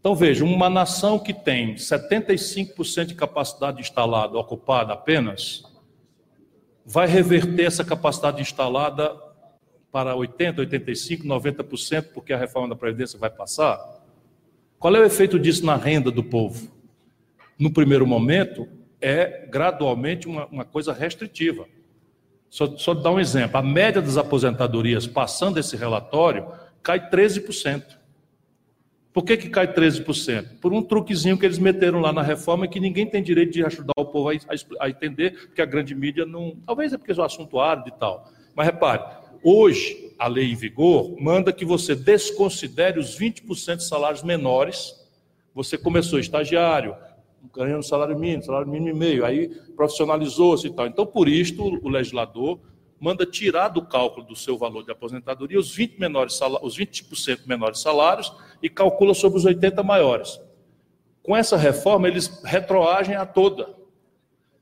[0.00, 5.62] Então veja, uma nação que tem 75% de capacidade instalada ocupada apenas,
[6.84, 9.27] vai reverter essa capacidade instalada
[9.90, 13.78] para 80, 85, 90%, porque a reforma da previdência vai passar.
[14.78, 16.70] Qual é o efeito disso na renda do povo?
[17.58, 18.68] No primeiro momento,
[19.00, 21.66] é gradualmente uma, uma coisa restritiva.
[22.50, 26.46] Só, só dar um exemplo: a média das aposentadorias, passando esse relatório,
[26.82, 27.98] cai 13%.
[29.12, 30.60] Por que, que cai 13%?
[30.60, 33.94] Por um truquezinho que eles meteram lá na reforma que ninguém tem direito de ajudar
[33.96, 36.56] o povo a, a, a entender, porque a grande mídia não.
[36.64, 38.30] Talvez é porque é um assunto árido e tal.
[38.54, 39.02] Mas repare,
[39.42, 44.94] hoje a lei em vigor manda que você desconsidere os 20% de salários menores.
[45.54, 46.96] Você começou estagiário,
[47.54, 50.86] ganhando salário mínimo, salário mínimo e meio, aí profissionalizou-se e tal.
[50.86, 52.60] Então, por isto, o legislador
[53.00, 57.06] manda tirar do cálculo do seu valor de aposentadoria os 20%, menores, os 20
[57.46, 58.32] menores salários
[58.62, 60.40] e calcula sobre os 80 maiores.
[61.22, 63.77] Com essa reforma, eles retroagem a toda.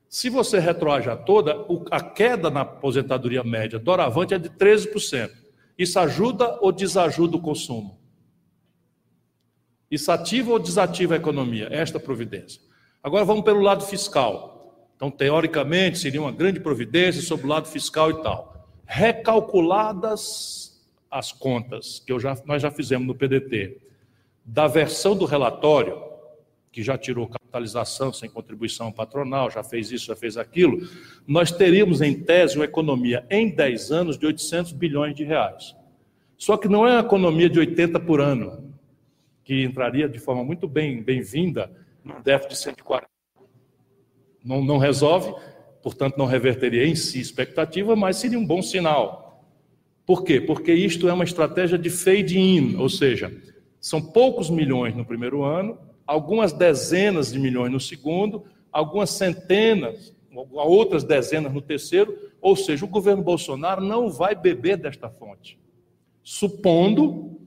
[0.09, 5.31] Se você retroage a toda, a queda na aposentadoria média doravante é de 13%.
[5.77, 7.99] Isso ajuda ou desajuda o consumo?
[9.91, 11.67] Isso ativa ou desativa a economia?
[11.71, 12.61] Esta providência.
[13.03, 14.57] Agora vamos pelo lado fiscal.
[14.95, 18.67] Então, teoricamente, seria uma grande providência sobre o lado fiscal e tal.
[18.85, 23.79] Recalculadas as contas, que já, nós já fizemos no PDT,
[24.43, 26.06] da versão do relatório,
[26.77, 30.87] que já tirou capitalização sem contribuição patronal, já fez isso, já fez aquilo,
[31.25, 35.75] nós teríamos, em tese, uma economia em 10 anos de 800 bilhões de reais.
[36.37, 38.71] Só que não é uma economia de 80 por ano,
[39.43, 41.71] que entraria de forma muito bem bem-vinda
[42.03, 43.07] no déficit de 140
[44.45, 45.33] não, não resolve,
[45.81, 49.43] portanto, não reverteria em si expectativa, mas seria um bom sinal.
[50.05, 50.39] Por quê?
[50.39, 53.35] Porque isto é uma estratégia de fade-in, ou seja,
[53.81, 60.15] são poucos milhões no primeiro ano, algumas dezenas de milhões no segundo, algumas centenas,
[60.53, 65.59] outras dezenas no terceiro, ou seja, o governo Bolsonaro não vai beber desta fonte.
[66.23, 67.37] Supondo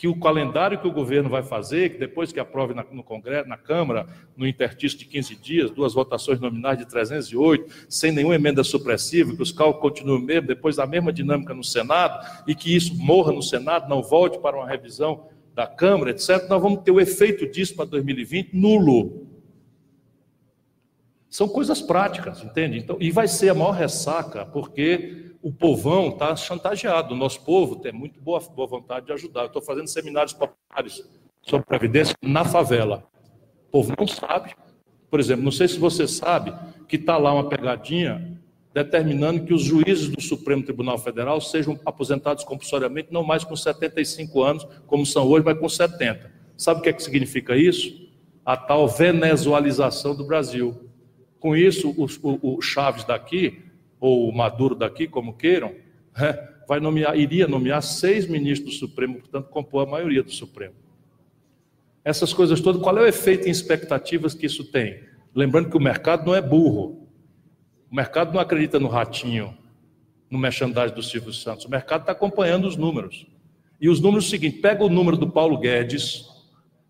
[0.00, 3.58] que o calendário que o governo vai fazer, que depois que aprove no Congresso, na
[3.58, 9.36] Câmara, no interstício de 15 dias, duas votações nominais de 308, sem nenhuma emenda supressiva,
[9.36, 13.30] que os cálculos continuem mesmo, depois a mesma dinâmica no Senado, e que isso morra
[13.30, 17.46] no Senado, não volte para uma revisão da Câmara, etc., nós vamos ter o efeito
[17.46, 19.26] disso para 2020 nulo.
[21.28, 22.78] São coisas práticas, entende?
[22.78, 27.14] Então, e vai ser a maior ressaca, porque o povão está chantageado.
[27.14, 29.46] O nosso povo tem muito boa, boa vontade de ajudar.
[29.46, 31.08] Estou fazendo seminários populares
[31.42, 33.04] sobre previdência na favela.
[33.68, 34.54] O povo não sabe.
[35.08, 36.52] Por exemplo, não sei se você sabe
[36.88, 38.40] que está lá uma pegadinha
[38.72, 44.42] determinando que os juízes do Supremo Tribunal Federal sejam aposentados compulsoriamente, não mais com 75
[44.42, 46.30] anos, como são hoje, mas com 70.
[46.56, 48.08] Sabe o que, é que significa isso?
[48.44, 50.88] A tal venezualização do Brasil.
[51.38, 53.62] Com isso, o, o, o Chaves daqui,
[53.98, 55.74] ou o Maduro daqui, como queiram,
[56.16, 60.74] é, vai nomear, iria nomear seis ministros do Supremo, portanto, compor a maioria do Supremo.
[62.04, 65.00] Essas coisas todas, qual é o efeito em expectativas que isso tem?
[65.34, 66.99] Lembrando que o mercado não é burro.
[67.90, 69.56] O mercado não acredita no ratinho,
[70.30, 71.64] no merchandising do Silvio Santos.
[71.64, 73.26] O mercado está acompanhando os números.
[73.80, 76.24] E os números seguintes: seguinte: pega o número do Paulo Guedes,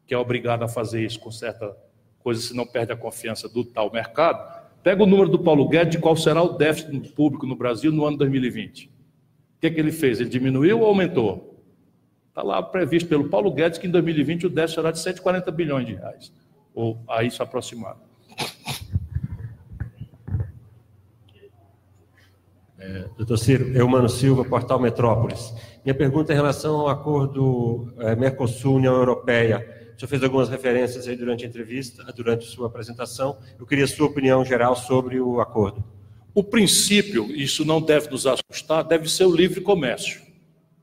[0.07, 1.75] que é obrigado a fazer isso com certa
[2.19, 4.61] coisa, se não perde a confiança do tal mercado.
[4.83, 8.05] Pega o número do Paulo Guedes de qual será o déficit público no Brasil no
[8.05, 8.87] ano 2020.
[8.87, 8.91] O
[9.61, 10.21] que, é que ele fez?
[10.21, 11.63] Ele diminuiu ou aumentou?
[12.29, 15.87] Está lá previsto pelo Paulo Guedes que em 2020 o déficit será de 140 bilhões
[15.87, 16.33] de reais,
[16.75, 18.10] ou a isso aproximado.
[22.81, 25.53] É, doutor Ciro, Eumano Silva, Portal Metrópolis.
[25.85, 31.15] Minha pergunta é em relação ao acordo é, Mercosul-União Europeia senhor fez algumas referências aí
[31.15, 33.37] durante a entrevista, durante sua apresentação.
[33.59, 35.85] Eu queria sua opinião geral sobre o acordo.
[36.35, 40.23] O princípio, isso não deve nos assustar, deve ser o livre comércio.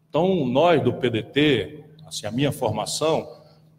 [0.07, 3.27] Então, nós do PDT, assim, a minha formação,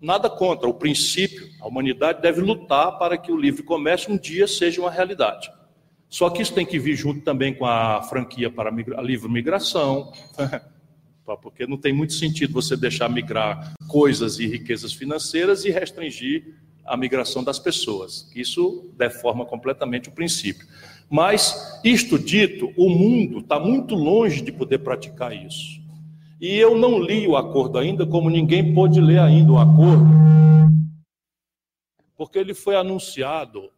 [0.00, 0.68] nada contra.
[0.68, 4.90] O princípio, a humanidade deve lutar para que o livre comércio um dia seja uma
[4.90, 5.50] realidade.
[6.08, 10.12] Só que isso tem que vir junto também com a franquia para a livre migração,
[11.42, 16.54] porque não tem muito sentido você deixar migrar coisas e riquezas financeiras e restringir
[16.86, 18.30] a migração das pessoas.
[18.34, 20.66] Isso deforma completamente o princípio.
[21.10, 25.80] Mas, isto dito, o mundo está muito longe de poder praticar isso.
[26.40, 30.06] E eu não li o acordo ainda, como ninguém pôde ler ainda o acordo,
[32.16, 33.70] porque ele foi anunciado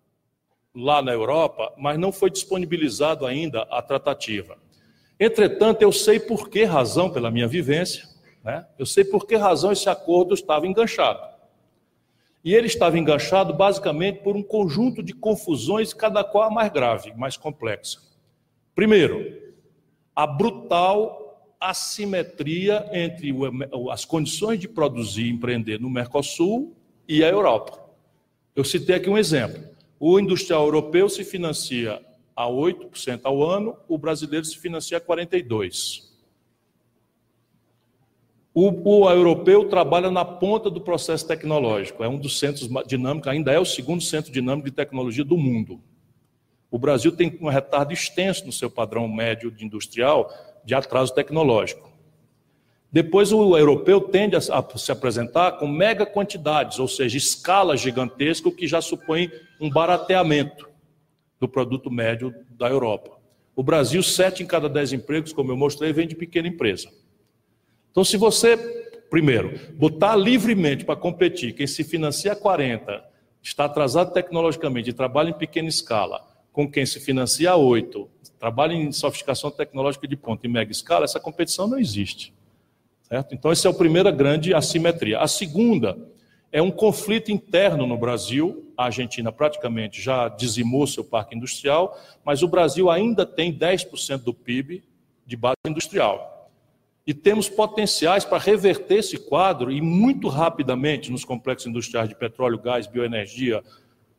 [0.75, 4.57] lá na Europa, mas não foi disponibilizado ainda a tratativa.
[5.19, 8.09] Entretanto, eu sei por que razão, pela minha vivência,
[8.43, 8.67] né?
[8.79, 11.29] eu sei por que razão esse acordo estava enganchado.
[12.43, 17.37] E ele estava enganchado basicamente por um conjunto de confusões, cada qual mais grave, mais
[17.37, 18.01] complexa.
[18.75, 19.23] Primeiro,
[20.17, 21.21] a brutal
[21.61, 23.35] assimetria entre
[23.91, 26.75] as condições de produzir e empreender no Mercosul
[27.07, 27.79] e a Europa.
[28.57, 29.70] Eu citei aqui um exemplo.
[30.03, 32.03] O industrial europeu se financia
[32.35, 36.09] a 8% ao ano, o brasileiro se financia a 42%.
[38.55, 43.53] O, o, europeu trabalha na ponta do processo tecnológico, é um dos centros dinâmicos, ainda
[43.53, 45.81] é o segundo centro dinâmico de tecnologia do mundo.
[46.71, 50.33] O Brasil tem um retardo extenso no seu padrão médio de industrial
[50.65, 51.90] de atraso tecnológico.
[52.93, 58.53] Depois, o europeu tende a, se apresentar com mega quantidades, ou seja, escala gigantesca, o
[58.53, 59.31] que já supõe
[59.61, 60.69] um barateamento
[61.39, 63.19] do produto médio da Europa.
[63.55, 66.89] O Brasil, sete em cada dez empregos, como eu mostrei, vem de pequena empresa.
[67.91, 68.57] Então, se você,
[69.09, 73.05] primeiro, botar livremente para competir, quem se financia a 40,
[73.43, 78.75] está atrasado tecnologicamente e trabalha em pequena escala, com quem se financia a 8, trabalha
[78.75, 82.35] em sofisticação tecnológica de ponta em mega escala, essa competição não existe.
[83.11, 83.35] Certo?
[83.35, 85.19] Então, essa é a primeira grande assimetria.
[85.19, 85.99] A segunda
[86.53, 88.73] é um conflito interno no Brasil.
[88.77, 94.33] A Argentina praticamente já dizimou seu parque industrial, mas o Brasil ainda tem 10% do
[94.33, 94.85] PIB
[95.27, 96.53] de base industrial.
[97.05, 102.61] E temos potenciais para reverter esse quadro e muito rapidamente nos complexos industriais de petróleo,
[102.61, 103.61] gás, bioenergia,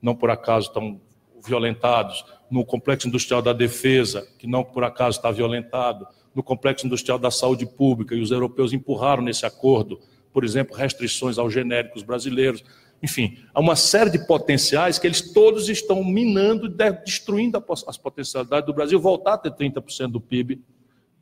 [0.02, 1.00] não por acaso estão
[1.46, 7.20] violentados, no complexo industrial da defesa, que não por acaso está violentado, no complexo industrial
[7.20, 10.00] da saúde pública, e os europeus empurraram nesse acordo
[10.34, 12.64] por exemplo, restrições aos genéricos brasileiros.
[13.04, 18.74] Enfim, há uma série de potenciais que eles todos estão minando, destruindo as potencialidades do
[18.74, 20.62] Brasil voltar a ter 30% do PIB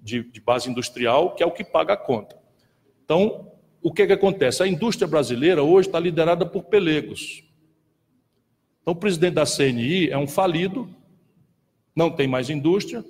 [0.02, 2.38] de, de base industrial, que é o que paga a conta.
[3.04, 3.52] Então,
[3.82, 4.62] o que, que acontece?
[4.62, 7.44] A indústria brasileira hoje está liderada por pelegos.
[8.82, 10.90] Então, o presidente da CNI é um falido,
[11.96, 13.04] não tem mais indústria,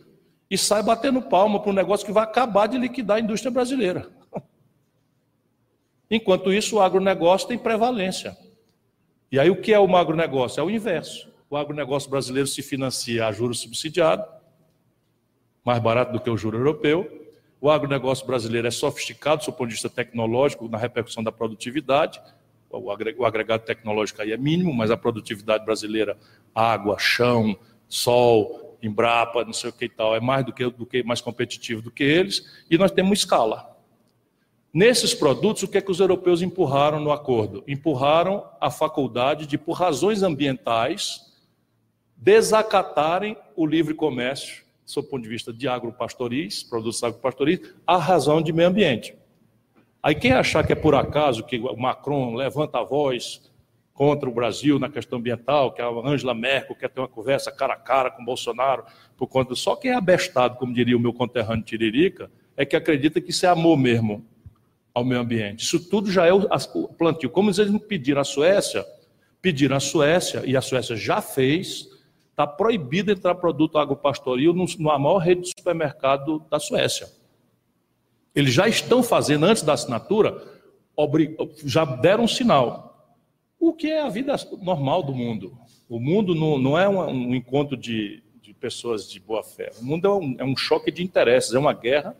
[0.50, 4.10] e sai batendo palma para um negócio que vai acabar de liquidar a indústria brasileira.
[6.10, 8.36] Enquanto isso, o agronegócio tem prevalência.
[9.32, 10.60] E aí, o que é o agronegócio?
[10.60, 11.32] É o inverso.
[11.50, 14.26] O agronegócio brasileiro se financia a juros subsidiados,
[15.64, 17.28] mais barato do que o juro europeu.
[17.62, 22.20] O agronegócio brasileiro é sofisticado do ponto de vista tecnológico, na repercussão da produtividade.
[22.72, 26.18] O agregado tecnológico aí é mínimo, mas a produtividade brasileira,
[26.56, 30.86] água, chão, sol, Embrapa, não sei o que e tal, é mais do que, do
[30.86, 33.78] que mais competitivo do que eles, e nós temos escala.
[34.74, 37.64] Nesses produtos, o que é que os europeus empurraram no acordo?
[37.68, 41.34] Empurraram a faculdade de, por razões ambientais,
[42.16, 44.64] desacatarem o livre comércio,
[44.96, 49.16] do ponto de vista de agropastoris, produtos agropastoris, a razão de meio ambiente.
[50.02, 53.49] Aí quem achar que é por acaso que o Macron levanta a voz
[54.00, 57.74] contra o Brasil na questão ambiental, que a Angela Merkel quer ter uma conversa cara
[57.74, 58.86] a cara com o Bolsonaro,
[59.18, 63.20] por conta só quem é abestado, como diria o meu conterrâneo Tiririca, é que acredita
[63.20, 64.26] que isso é amor mesmo
[64.94, 65.66] ao meio ambiente.
[65.66, 66.48] Isso tudo já é o,
[66.98, 67.30] plantio.
[67.30, 68.86] Como eles pediram à Suécia,
[69.42, 71.90] pediram à Suécia, e a Suécia já fez,
[72.30, 77.10] está proibido entrar produto agropastoril na maior rede de supermercado da Suécia.
[78.34, 80.42] Eles já estão fazendo, antes da assinatura,
[81.66, 82.89] já deram um sinal
[83.60, 85.58] o que é a vida normal do mundo.
[85.88, 89.72] O mundo não, não é um, um encontro de, de, pessoas de boa fé.
[89.80, 92.16] O mundo é um, é um, choque de interesses, é uma guerra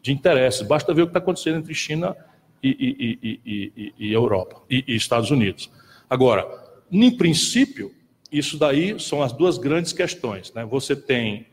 [0.00, 0.62] de interesses.
[0.62, 2.16] Basta ver o que está acontecendo entre China
[2.62, 5.70] e, e, e, e Europa e, Estados Unidos.
[6.08, 6.46] Agora,
[6.90, 7.92] em princípio,
[8.30, 10.52] isso daí são as duas grandes questões.
[10.52, 10.64] Né?
[10.64, 11.46] Você tem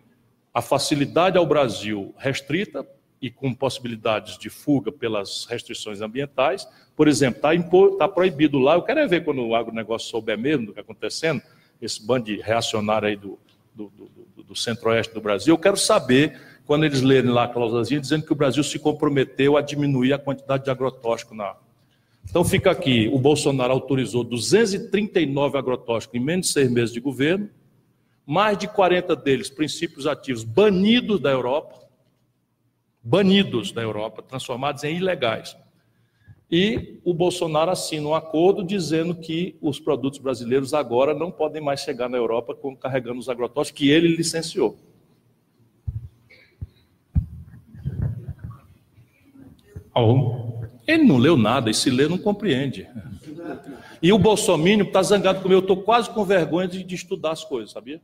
[0.53, 2.85] a facilidade ao Brasil restrita
[3.21, 6.67] e com possibilidades de fuga pelas restrições ambientais.
[6.95, 10.65] Por exemplo, está tá proibido lá, eu quero é ver quando o agronegócio souber mesmo
[10.65, 11.41] do que está acontecendo,
[11.79, 13.37] esse bando de reacionário aí do,
[13.75, 17.99] do, do, do centro-oeste do Brasil, eu quero saber, quando eles lerem lá a cláusulazinha,
[17.99, 21.55] dizendo que o Brasil se comprometeu a diminuir a quantidade de agrotóxico na...
[22.29, 27.49] Então fica aqui, o Bolsonaro autorizou 239 agrotóxicos em menos de seis meses de governo,
[28.25, 31.80] mais de 40 deles, princípios ativos, banidos da Europa,
[33.03, 35.57] banidos da Europa, transformados em ilegais.
[36.51, 41.79] E o Bolsonaro assina um acordo dizendo que os produtos brasileiros agora não podem mais
[41.79, 44.77] chegar na Europa carregando os agrotóxicos que ele licenciou.
[50.85, 52.87] Ele não leu nada, e se lê não compreende.
[54.01, 57.45] E o Bolsonaro está zangado comigo, eu estou quase com vergonha de, de estudar as
[57.45, 58.01] coisas, sabia?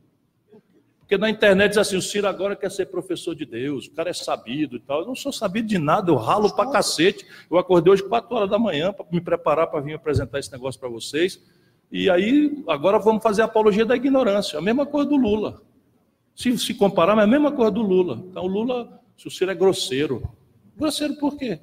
[1.08, 4.10] Porque na internet diz assim, o Ciro agora quer ser professor de Deus, o cara
[4.10, 5.00] é sabido e tal.
[5.00, 7.24] Eu não sou sabido de nada, eu ralo pra cacete.
[7.50, 10.78] Eu acordei hoje 4 horas da manhã para me preparar para vir apresentar esse negócio
[10.78, 11.42] para vocês.
[11.90, 14.58] E aí, agora vamos fazer a apologia da ignorância.
[14.58, 15.62] A mesma coisa do Lula.
[16.36, 18.22] Se, se comparar, mas é a mesma coisa do Lula.
[18.30, 20.30] Então, o Lula, se o Ciro é grosseiro.
[20.76, 21.58] Grosseiro por quê?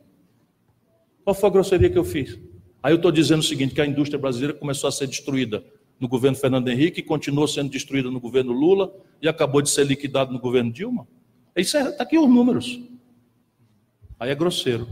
[1.23, 2.39] Qual foi a grosseria que eu fiz?
[2.81, 5.63] Aí eu estou dizendo o seguinte, que a indústria brasileira começou a ser destruída
[5.99, 10.31] no governo Fernando Henrique, continuou sendo destruída no governo Lula e acabou de ser liquidado
[10.33, 11.07] no governo Dilma.
[11.55, 12.81] Isso está é, aqui os números.
[14.19, 14.87] Aí é grosseiro.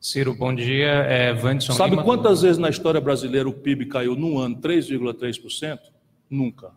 [0.00, 0.86] Ciro, bom dia.
[0.86, 5.78] É Vanderson Sabe Lima quantas vezes na história brasileira o PIB caiu num ano 3,3%?
[6.28, 6.72] Nunca.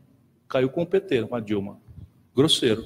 [0.48, 1.78] Caiu com o PT, com a Dilma.
[2.36, 2.86] Grosseiro.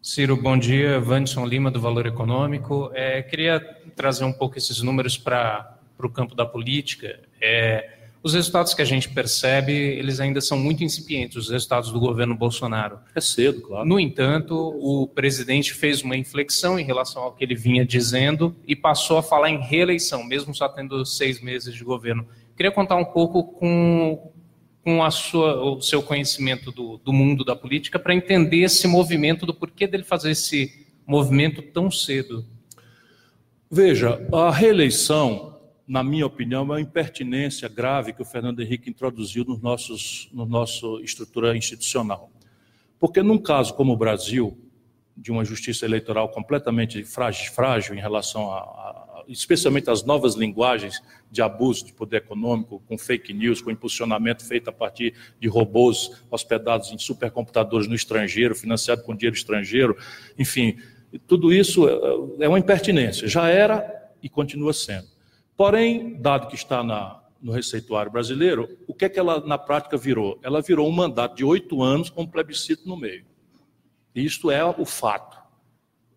[0.00, 1.00] Ciro, bom dia.
[1.00, 2.90] Vanderson Lima, do Valor Econômico.
[2.94, 3.60] É, queria
[3.96, 7.94] trazer um pouco esses números para para o campo da política, é,
[8.24, 12.34] os resultados que a gente percebe, eles ainda são muito incipientes, os resultados do governo
[12.34, 12.98] Bolsonaro.
[13.14, 13.86] É cedo, claro.
[13.86, 18.74] No entanto, o presidente fez uma inflexão em relação ao que ele vinha dizendo e
[18.74, 22.26] passou a falar em reeleição, mesmo só tendo seis meses de governo.
[22.56, 24.32] Queria contar um pouco com,
[24.82, 29.44] com a sua, o seu conhecimento do, do mundo da política para entender esse movimento,
[29.44, 32.42] do porquê dele fazer esse movimento tão cedo.
[33.70, 35.53] Veja, a reeleição
[35.86, 39.60] na minha opinião, é uma impertinência grave que o Fernando Henrique introduziu no,
[40.32, 42.30] no nosso estrutura institucional.
[42.98, 44.58] Porque num caso como o Brasil,
[45.16, 51.02] de uma justiça eleitoral completamente frágil, frágil em relação a, a, especialmente às novas linguagens
[51.30, 56.24] de abuso de poder econômico, com fake news, com impulsionamento feito a partir de robôs
[56.30, 59.96] hospedados em supercomputadores no estrangeiro, financiado com dinheiro estrangeiro,
[60.38, 60.78] enfim,
[61.26, 63.28] tudo isso é, é uma impertinência.
[63.28, 65.13] Já era e continua sendo.
[65.56, 69.96] Porém, dado que está na, no receituário brasileiro, o que é que ela na prática
[69.96, 70.38] virou?
[70.42, 73.24] Ela virou um mandato de oito anos com um plebiscito no meio.
[74.14, 75.36] Isto é o fato.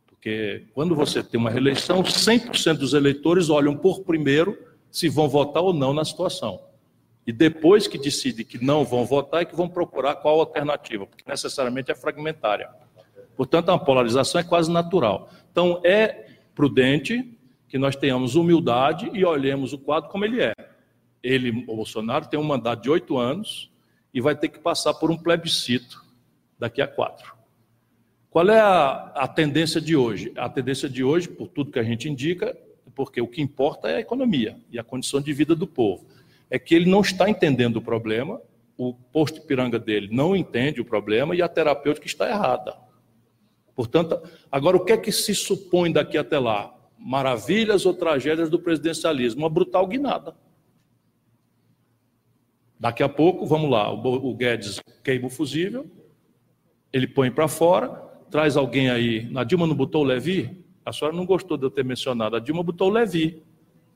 [0.07, 4.57] Porque quando você tem uma reeleição, 100% dos eleitores olham por primeiro
[4.89, 6.59] se vão votar ou não na situação.
[7.25, 11.29] E depois que decidem que não vão votar, é que vão procurar qual alternativa, porque
[11.29, 12.69] necessariamente é fragmentária.
[13.35, 15.29] Portanto, a polarização é quase natural.
[15.51, 17.36] Então, é prudente
[17.67, 20.53] que nós tenhamos humildade e olhemos o quadro como ele é.
[21.21, 23.71] Ele, o Bolsonaro, tem um mandato de oito anos
[24.13, 26.03] e vai ter que passar por um plebiscito
[26.57, 27.35] daqui a quatro.
[28.29, 30.31] Qual é a, a tendência de hoje?
[30.35, 32.55] A tendência de hoje, por tudo que a gente indica,
[32.95, 36.07] porque o que importa é a economia e a condição de vida do povo,
[36.49, 38.41] é que ele não está entendendo o problema,
[38.77, 42.77] o posto Piranga dele não entende o problema e a terapêutica está errada.
[43.75, 44.19] Portanto,
[44.51, 46.73] agora o que é que se supõe daqui até lá?
[46.97, 49.41] Maravilhas ou tragédias do presidencialismo?
[49.41, 50.35] Uma brutal guinada.
[52.79, 55.89] Daqui a pouco, vamos lá, o Guedes queima o fusível,
[56.93, 57.89] ele põe para fora,
[58.29, 59.31] traz alguém aí.
[59.35, 60.63] A Dilma não botou o Levi?
[60.85, 62.35] A senhora não gostou de eu ter mencionado.
[62.35, 63.43] A Dilma botou o Levi.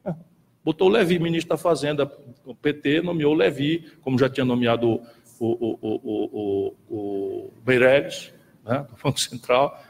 [0.64, 2.12] Botou o Levi, ministro da Fazenda.
[2.46, 5.02] O PT nomeou o Levi, como já tinha nomeado
[5.40, 8.32] o, o, o, o, o Meirelles
[8.64, 9.82] né, do Banco Central.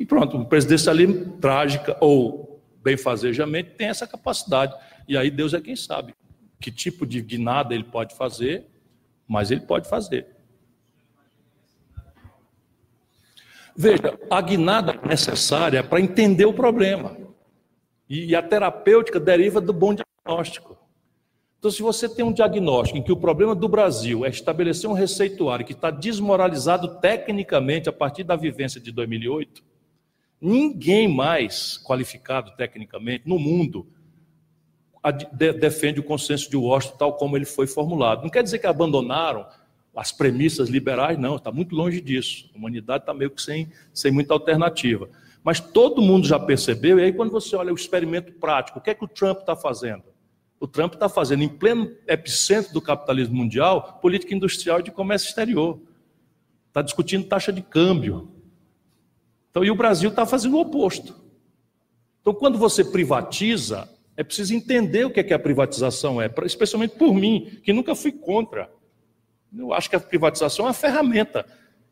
[0.00, 4.74] E pronto, o presidencialismo trágica ou benfazejamente tem essa capacidade.
[5.08, 6.14] E aí Deus é quem sabe
[6.60, 8.66] que tipo de guinada ele pode fazer,
[9.26, 10.26] mas ele pode fazer.
[13.74, 17.16] Veja, a guinada necessária é para entender o problema.
[18.08, 20.78] E a terapêutica deriva do bom diagnóstico.
[21.58, 24.92] Então, se você tem um diagnóstico em que o problema do Brasil é estabelecer um
[24.92, 29.64] receituário que está desmoralizado tecnicamente a partir da vivência de 2008,
[30.40, 33.86] ninguém mais qualificado tecnicamente no mundo
[35.32, 38.22] defende o consenso de Washington tal como ele foi formulado.
[38.22, 39.46] Não quer dizer que abandonaram
[39.94, 42.50] as premissas liberais, não, está muito longe disso.
[42.54, 45.08] A humanidade está meio que sem, sem muita alternativa.
[45.42, 48.90] Mas todo mundo já percebeu, e aí quando você olha o experimento prático, o que
[48.90, 50.02] é que o Trump está fazendo?
[50.58, 55.28] O Trump está fazendo, em pleno epicentro do capitalismo mundial, política industrial e de comércio
[55.28, 55.80] exterior.
[56.68, 58.28] Está discutindo taxa de câmbio.
[59.56, 61.14] Então, e o Brasil está fazendo o oposto.
[62.20, 66.98] Então, quando você privatiza, é preciso entender o que, é que a privatização é, especialmente
[66.98, 68.70] por mim, que nunca fui contra.
[69.56, 71.46] Eu acho que a privatização é uma ferramenta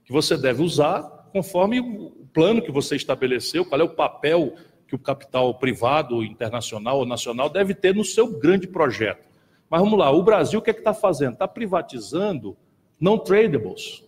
[0.04, 4.94] que você deve usar conforme o plano que você estabeleceu, qual é o papel que
[4.94, 9.26] o capital privado, internacional ou nacional deve ter no seu grande projeto.
[9.70, 11.32] Mas vamos lá, o Brasil o que é está fazendo?
[11.32, 12.58] Está privatizando
[13.00, 14.04] não tradables,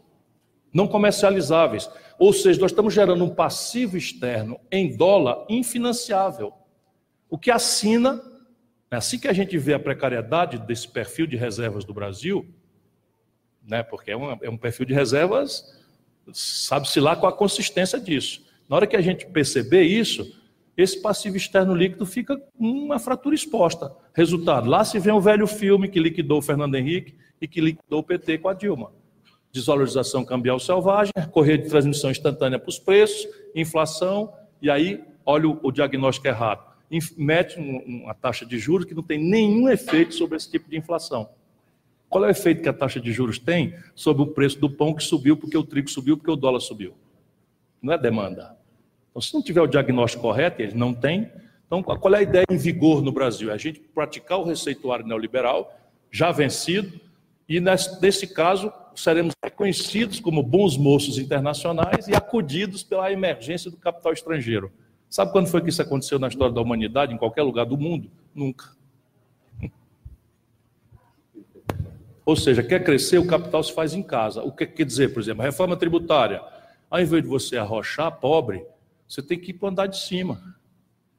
[0.76, 1.88] não comercializáveis.
[2.18, 6.52] Ou seja, nós estamos gerando um passivo externo em dólar infinanciável.
[7.30, 8.22] O que assina,
[8.90, 12.46] é assim que a gente vê a precariedade desse perfil de reservas do Brasil,
[13.66, 15.64] né, porque é um, é um perfil de reservas,
[16.30, 18.44] sabe-se lá qual a consistência disso.
[18.68, 20.30] Na hora que a gente perceber isso,
[20.76, 23.90] esse passivo externo líquido fica uma fratura exposta.
[24.12, 28.00] Resultado, lá se vê um velho filme que liquidou o Fernando Henrique e que liquidou
[28.00, 28.92] o PT com a Dilma.
[29.56, 34.30] Desvalorização cambial selvagem, correio de transmissão instantânea para os preços, inflação,
[34.60, 36.62] e aí, olha o, o diagnóstico errado.
[37.16, 41.30] Mete uma taxa de juros que não tem nenhum efeito sobre esse tipo de inflação.
[42.06, 44.92] Qual é o efeito que a taxa de juros tem sobre o preço do pão
[44.92, 46.92] que subiu porque o trigo subiu, porque o dólar subiu?
[47.80, 48.58] Não é demanda.
[49.08, 51.32] Então, se não tiver o diagnóstico correto, ele não tem.
[51.66, 53.50] Então, qual é a ideia em vigor no Brasil?
[53.50, 55.74] É a gente praticar o receituário neoliberal,
[56.10, 57.00] já vencido,
[57.48, 64.12] e nesse caso seremos reconhecidos como bons moços internacionais e acudidos pela emergência do capital
[64.12, 64.72] estrangeiro.
[65.08, 68.10] Sabe quando foi que isso aconteceu na história da humanidade, em qualquer lugar do mundo?
[68.34, 68.76] Nunca.
[72.24, 74.42] Ou seja, quer crescer, o capital se faz em casa.
[74.42, 76.42] O que quer dizer, por exemplo, reforma tributária?
[76.90, 78.66] Ao invés de você arrochar pobre,
[79.08, 80.42] você tem que ir para andar de cima,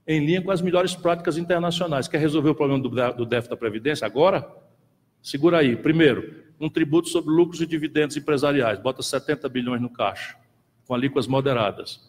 [0.06, 2.10] em linha com as melhores práticas internacionais.
[2.10, 4.46] Quer resolver o problema do, déficit da Previdência agora?
[5.28, 5.76] Segura aí.
[5.76, 8.80] Primeiro, um tributo sobre lucros e dividendos empresariais.
[8.80, 10.38] Bota 70 bilhões no caixa,
[10.86, 12.00] com alíquotas moderadas.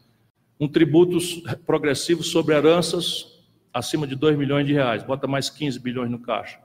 [0.60, 1.18] Um tributo
[1.66, 3.26] progressivo sobre heranças
[3.74, 5.02] acima de 2 milhões de reais.
[5.02, 6.60] Bota mais 15 bilhões no caixa.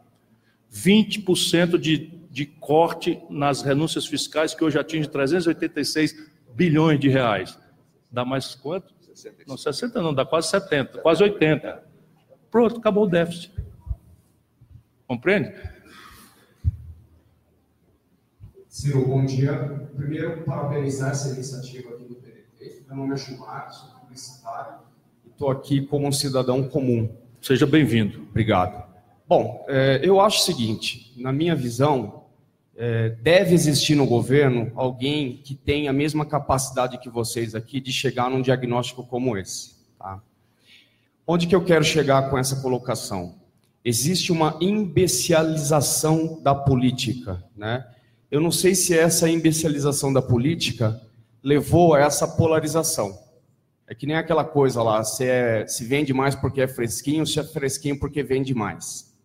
[0.72, 7.58] 20% de, de corte nas renúncias fiscais, que hoje atinge 386 bilhões de reais.
[8.12, 8.94] Dá mais quanto?
[9.02, 9.50] 65.
[9.50, 11.84] Não, 60 não, dá quase 70, quase 80.
[12.52, 13.52] Pronto, acabou o déficit.
[15.08, 15.73] Compreende?
[18.74, 19.54] Ciro, bom dia.
[19.96, 22.86] Primeiro, parabenizar essa iniciativa aqui do PDT.
[22.88, 24.80] Meu nome é Gilmar, sou publicitário
[25.24, 27.08] e estou aqui como um cidadão comum.
[27.40, 28.24] Seja bem-vindo.
[28.32, 28.84] Obrigado.
[29.30, 32.24] Bom, é, eu acho o seguinte, na minha visão,
[32.76, 37.94] é, deve existir no governo alguém que tenha a mesma capacidade que vocês aqui de
[37.94, 39.76] chegar num diagnóstico como esse.
[40.00, 40.20] Tá?
[41.28, 43.36] Onde que eu quero chegar com essa colocação?
[43.86, 47.86] Existe uma imbecilização da política, né?
[48.34, 51.00] Eu não sei se essa imbecilização da política
[51.44, 53.16] levou a essa polarização.
[53.86, 57.40] É que nem aquela coisa lá, se, é, se vende mais porque é fresquinho, se
[57.40, 59.16] é fresquinho porque vende mais.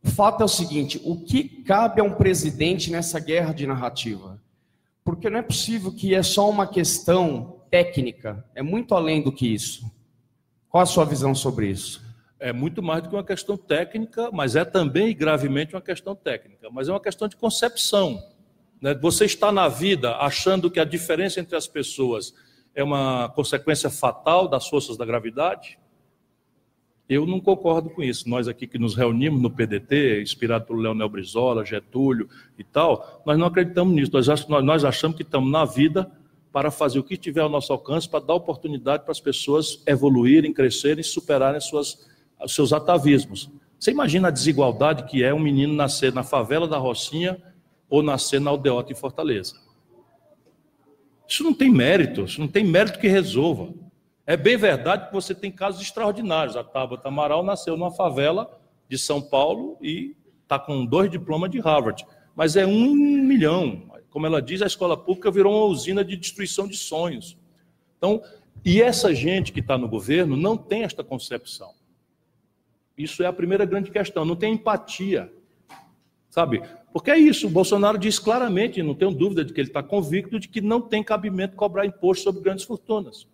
[0.00, 4.40] O fato é o seguinte: o que cabe a um presidente nessa guerra de narrativa?
[5.04, 9.52] Porque não é possível que é só uma questão técnica, é muito além do que
[9.52, 9.90] isso.
[10.68, 12.00] Qual a sua visão sobre isso?
[12.42, 16.68] É muito mais do que uma questão técnica, mas é também gravemente uma questão técnica,
[16.72, 18.20] mas é uma questão de concepção.
[18.80, 18.92] Né?
[18.94, 22.34] Você está na vida achando que a diferença entre as pessoas
[22.74, 25.78] é uma consequência fatal das forças da gravidade?
[27.08, 28.28] Eu não concordo com isso.
[28.28, 32.28] Nós aqui que nos reunimos no PDT, inspirado pelo Leonel Brizola, Getúlio
[32.58, 34.10] e tal, nós não acreditamos nisso.
[34.12, 36.10] Nós, achamos que estamos na vida
[36.50, 40.52] para fazer o que tiver ao nosso alcance para dar oportunidade para as pessoas evoluírem,
[40.52, 42.10] crescerem, superarem suas,
[42.46, 43.50] seus atavismos.
[43.78, 47.40] Você imagina a desigualdade que é um menino nascer na favela da Rocinha
[47.88, 49.54] ou nascer na aldeota em Fortaleza.
[51.28, 53.72] Isso não tem mérito, isso não tem mérito que resolva.
[54.26, 56.56] É bem verdade que você tem casos extraordinários.
[56.56, 61.58] A Tabata Amaral nasceu numa favela de São Paulo e está com dois diplomas de
[61.58, 62.06] Harvard.
[62.36, 63.90] Mas é um milhão.
[64.10, 67.36] Como ela diz, a escola pública virou uma usina de destruição de sonhos.
[67.96, 68.22] Então,
[68.64, 71.72] e essa gente que está no governo não tem esta concepção.
[72.96, 74.24] Isso é a primeira grande questão.
[74.24, 75.32] Não tem empatia.
[76.28, 76.62] Sabe?
[76.92, 80.38] Porque é isso, o Bolsonaro diz claramente, não tenho dúvida de que ele está convicto
[80.38, 83.26] de que não tem cabimento cobrar imposto sobre grandes fortunas.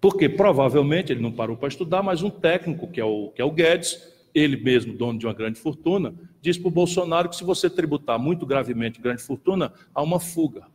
[0.00, 3.44] Porque provavelmente ele não parou para estudar, mas um técnico, que é o, que é
[3.44, 7.44] o Guedes, ele mesmo, dono de uma grande fortuna, diz para o Bolsonaro que se
[7.44, 10.66] você tributar muito gravemente grande fortuna, há uma fuga.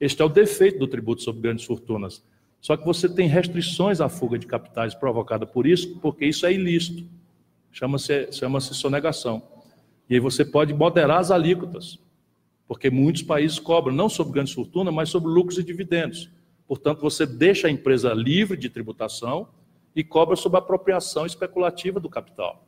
[0.00, 2.22] Este é o defeito do tributo sobre grandes fortunas.
[2.64, 6.52] Só que você tem restrições à fuga de capitais provocada por isso, porque isso é
[6.54, 7.04] ilícito.
[7.70, 9.42] Chama-se chama sonegação.
[10.08, 11.98] E aí você pode moderar as alíquotas,
[12.66, 16.30] porque muitos países cobram não sobre grandes fortunas, mas sobre lucros e dividendos.
[16.66, 19.46] Portanto, você deixa a empresa livre de tributação
[19.94, 22.66] e cobra sobre a apropriação especulativa do capital.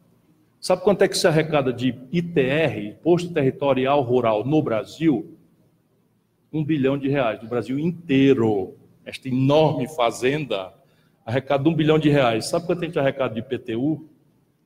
[0.61, 5.39] Sabe quanto é que se arrecada de ITR, Imposto Territorial Rural, no Brasil?
[6.53, 8.77] Um bilhão de reais, no Brasil inteiro.
[9.07, 10.75] Esta enorme fazenda
[11.25, 12.47] arrecada um bilhão de reais.
[12.47, 14.09] Sabe quanto a gente arrecada de IPTU?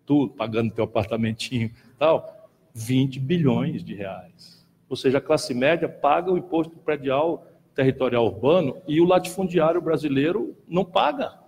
[0.07, 2.49] Tu, pagando teu apartamentinho tal?
[2.75, 4.67] 20 bilhões de reais.
[4.89, 10.57] Ou seja, a classe média paga o imposto predial territorial urbano e o latifundiário brasileiro
[10.67, 11.39] não paga.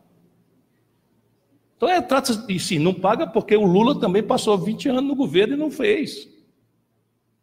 [1.76, 5.16] Então, é, trata de sim, não paga porque o Lula também passou 20 anos no
[5.16, 6.28] governo e não fez.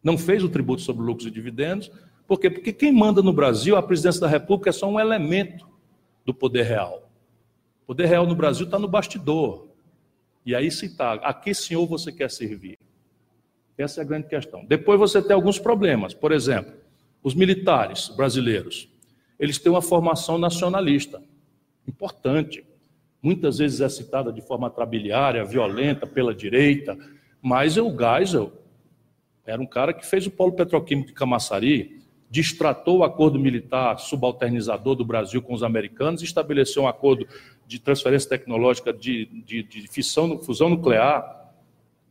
[0.02, 1.90] Não fez o tributo sobre lucros e dividendos.
[2.30, 2.48] Por quê?
[2.48, 5.66] Porque quem manda no Brasil, a presidência da República, é só um elemento
[6.24, 7.10] do poder real.
[7.82, 9.66] O poder real no Brasil está no bastidor.
[10.46, 12.78] E aí se está, a que senhor você quer servir?
[13.76, 14.64] Essa é a grande questão.
[14.64, 16.14] Depois você tem alguns problemas.
[16.14, 16.72] Por exemplo,
[17.20, 18.88] os militares brasileiros,
[19.36, 21.20] eles têm uma formação nacionalista
[21.84, 22.64] importante.
[23.20, 26.96] Muitas vezes é citada de forma trabiliária, violenta, pela direita,
[27.42, 28.52] mas o Geisel
[29.44, 31.99] era um cara que fez o polo petroquímico de Camaçari,
[32.30, 37.26] distratou o acordo militar subalternizador do Brasil com os americanos, estabeleceu um acordo
[37.66, 41.40] de transferência tecnológica de, de, de fissão, fusão nuclear,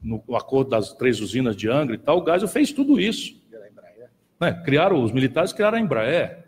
[0.01, 2.21] no acordo das três usinas de Angra e tal.
[2.21, 3.39] O Geisel fez tudo isso.
[4.39, 4.53] Né?
[4.63, 6.45] Criaram, os militares criaram a Embraer.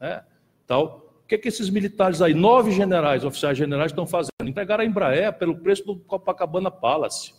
[0.00, 0.22] Né?
[0.66, 1.02] Tal.
[1.22, 4.30] O que, é que esses militares aí, nove generais, oficiais generais, estão fazendo?
[4.42, 7.34] Entregaram a Embraer pelo preço do Copacabana Palace.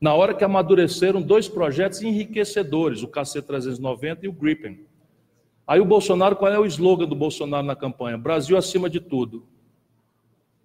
[0.00, 4.86] Na hora que amadureceram dois projetos enriquecedores, o KC-390 e o Gripen.
[5.66, 8.18] Aí o Bolsonaro, qual é o slogan do Bolsonaro na campanha?
[8.18, 9.46] Brasil acima de tudo.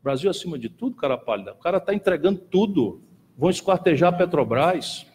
[0.03, 1.53] Brasil acima de tudo, cara pálida.
[1.53, 3.01] O cara está entregando tudo.
[3.37, 5.05] Vão esquartejar a Petrobras.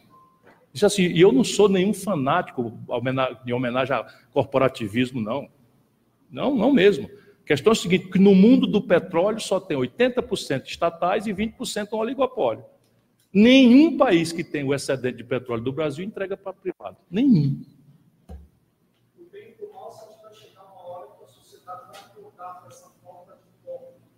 [0.72, 2.72] Disse assim, e eu não sou nenhum fanático
[3.46, 5.48] em homenagem a corporativismo, não.
[6.30, 7.08] Não, não mesmo.
[7.42, 11.32] A questão é a seguinte, que no mundo do petróleo só tem 80% estatais e
[11.32, 12.64] 20% um oligopólio.
[13.34, 16.96] Nenhum país que tem o excedente de petróleo do Brasil entrega para privado.
[17.10, 17.64] Nenhum.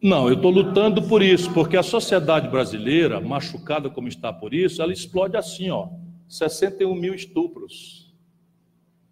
[0.02, 4.82] Não, eu estou lutando por isso, porque a sociedade brasileira, machucada como está por isso,
[4.82, 5.88] ela explode assim, ó.
[6.28, 8.14] 61 mil estupros,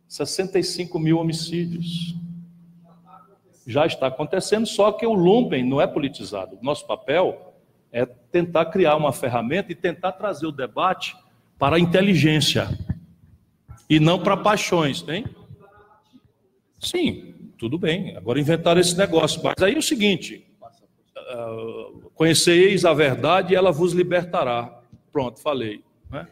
[0.06, 2.14] 65 mil homicídios.
[3.66, 6.59] Já está acontecendo, só que o lumpen não é politizado.
[6.60, 7.55] Nosso papel
[7.90, 11.16] é tentar criar uma ferramenta e tentar trazer o debate
[11.56, 12.69] para a inteligência
[13.89, 15.24] e não para paixões, hein?
[16.81, 18.16] Sim, tudo bem.
[18.16, 19.40] Agora inventaram esse negócio.
[19.44, 20.44] Mas aí é o seguinte:
[21.16, 24.82] uh, conheceis a verdade e ela vos libertará.
[25.12, 25.85] Pronto, falei.
[26.11, 26.27] Né?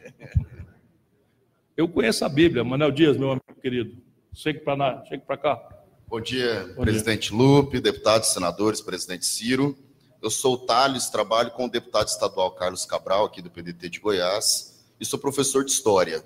[1.76, 3.96] Eu conheço a Bíblia, Manuel Dias, meu amigo querido.
[4.34, 5.68] Chegue para cá.
[6.08, 7.38] Bom dia, Bom presidente dia.
[7.38, 9.78] Lupe, deputados, senadores, presidente Ciro.
[10.22, 13.98] Eu sou o Thales, trabalho com o deputado estadual Carlos Cabral, aqui do PDT de
[13.98, 16.22] Goiás, e sou professor de História.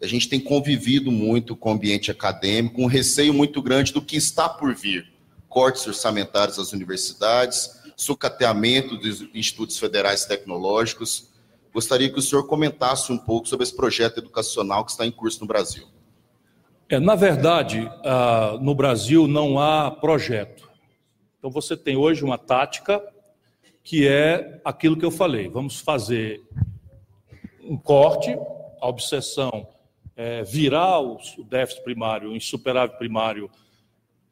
[0.00, 4.16] A gente tem convivido muito com o ambiente acadêmico, um receio muito grande do que
[4.16, 5.12] está por vir.
[5.46, 11.30] Cortes orçamentários das universidades, sucateamento dos institutos federais tecnológicos.
[11.70, 15.40] Gostaria que o senhor comentasse um pouco sobre esse projeto educacional que está em curso
[15.42, 15.86] no Brasil.
[16.88, 20.66] É, na verdade, uh, no Brasil não há projeto.
[21.38, 23.02] Então você tem hoje uma tática
[23.84, 25.46] que é aquilo que eu falei.
[25.48, 26.42] Vamos fazer
[27.60, 28.34] um corte,
[28.80, 29.68] a obsessão
[30.16, 33.50] é virar o déficit primário em superávit primário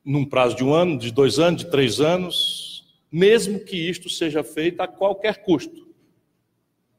[0.04, 4.42] num prazo de um ano, de dois anos, de três anos, mesmo que isto seja
[4.42, 5.86] feito a qualquer custo.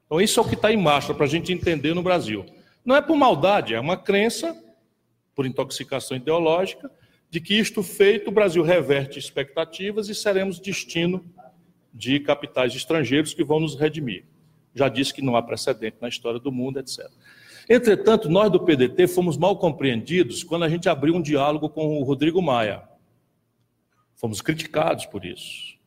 [0.05, 2.45] Então, isso é o que está em marcha para a gente entender no Brasil.
[2.85, 4.55] Não é por maldade, é uma crença,
[5.33, 6.91] por intoxicação ideológica,
[7.29, 11.25] de que isto feito, o Brasil reverte expectativas e seremos destino
[11.93, 14.25] de capitais estrangeiros que vão nos redimir.
[14.73, 17.07] Já disse que não há precedente na história do mundo, etc.
[17.69, 22.03] Entretanto, nós do PDT fomos mal compreendidos quando a gente abriu um diálogo com o
[22.03, 22.83] Rodrigo Maia.
[24.15, 25.77] Fomos criticados por isso.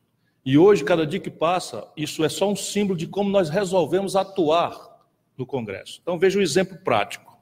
[0.45, 4.15] E hoje, cada dia que passa, isso é só um símbolo de como nós resolvemos
[4.15, 4.97] atuar
[5.37, 5.99] no Congresso.
[6.01, 7.37] Então, veja um exemplo prático.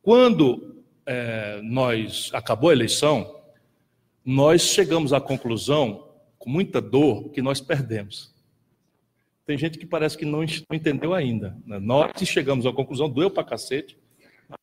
[0.00, 3.38] Quando é, nós acabou a eleição,
[4.24, 6.07] nós chegamos à conclusão
[6.38, 8.32] com muita dor que nós perdemos.
[9.44, 11.56] Tem gente que parece que não entendeu ainda.
[11.64, 11.78] Né?
[11.78, 13.98] Nós chegamos à conclusão, doeu para cacete.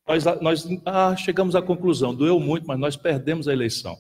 [0.08, 3.98] Nós, nós ah, chegamos à conclusão, doeu muito, mas nós perdemos a eleição.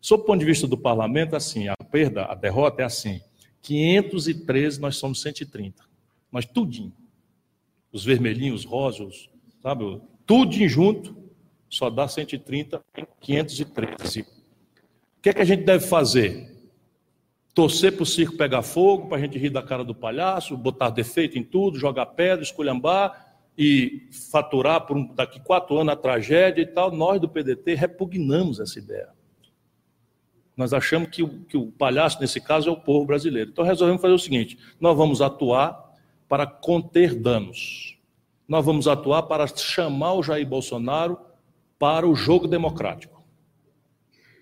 [0.00, 3.20] Sob o ponto de vista do parlamento, assim, a perda, a derrota é assim:
[3.62, 5.82] 513, nós somos 130.
[6.30, 6.92] Nós tudinho.
[7.92, 9.28] Os vermelhinhos, os rosas,
[9.62, 10.00] sabe?
[10.26, 11.16] Tudinho junto,
[11.70, 14.20] só dá 130 em 513.
[14.20, 14.26] O
[15.22, 16.53] que é que a gente deve fazer?
[17.54, 20.90] Torcer para o circo pegar fogo, para a gente rir da cara do palhaço, botar
[20.90, 26.62] defeito em tudo, jogar pedra, esculhambar e faturar por um, daqui quatro anos a tragédia
[26.62, 26.90] e tal.
[26.90, 29.08] Nós do PDT repugnamos essa ideia.
[30.56, 33.50] Nós achamos que o, que o palhaço, nesse caso, é o povo brasileiro.
[33.50, 35.92] Então resolvemos fazer o seguinte: nós vamos atuar
[36.28, 37.96] para conter danos.
[38.48, 41.18] Nós vamos atuar para chamar o Jair Bolsonaro
[41.78, 43.22] para o jogo democrático.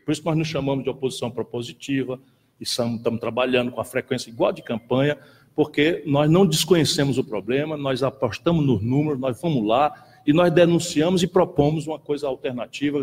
[0.04, 2.18] Por isso nós nos chamamos de oposição propositiva,
[2.60, 5.18] e estamos trabalhando com a frequência igual de campanha,
[5.54, 9.92] porque nós não desconhecemos o problema, nós apostamos nos números, nós vamos lá
[10.26, 13.02] e nós denunciamos e propomos uma coisa alternativa,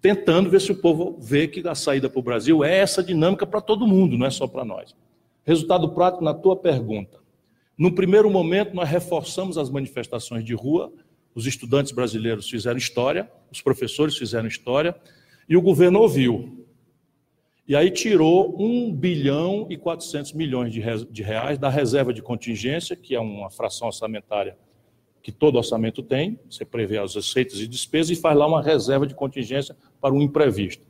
[0.00, 3.46] tentando ver se o povo vê que a saída para o Brasil é essa dinâmica
[3.46, 4.96] para todo mundo, não é só para nós.
[5.44, 7.18] Resultado prático na tua pergunta.
[7.76, 10.92] No primeiro momento, nós reforçamos as manifestações de rua,
[11.34, 14.94] os estudantes brasileiros fizeram história, os professores fizeram história,
[15.48, 16.59] e o governo ouviu.
[17.70, 23.14] E aí tirou 1 bilhão e 400 milhões de reais da reserva de contingência, que
[23.14, 24.58] é uma fração orçamentária
[25.22, 29.06] que todo orçamento tem, você prevê as receitas e despesas e faz lá uma reserva
[29.06, 30.84] de contingência para um imprevisto.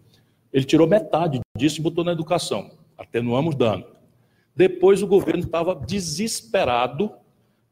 [0.51, 3.85] Ele tirou metade disso e botou na educação, atenuamos dano.
[4.57, 7.12] Depois o governo estava desesperado,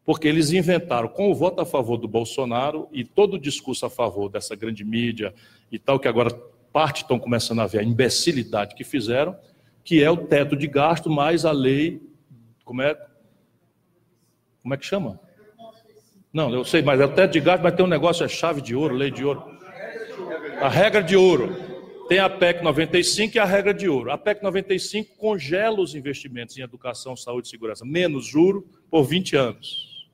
[0.04, 3.90] porque eles inventaram, com o voto a favor do Bolsonaro e todo o discurso a
[3.90, 5.32] favor dessa grande mídia
[5.72, 6.28] e tal, que agora
[6.78, 9.36] parte estão começando a ver a imbecilidade que fizeram,
[9.82, 12.00] que é o teto de gasto mais a lei.
[12.64, 12.94] Como é,
[14.62, 15.18] como é que chama?
[16.32, 18.62] Não, eu sei, mas é o teto de gasto, mas tem um negócio, é chave
[18.62, 19.42] de ouro, lei de ouro.
[20.60, 21.52] A regra de ouro.
[22.08, 24.12] Tem a PEC 95 e a regra de ouro.
[24.12, 29.34] A PEC 95 congela os investimentos em educação, saúde e segurança, menos juro, por 20
[29.34, 30.08] anos.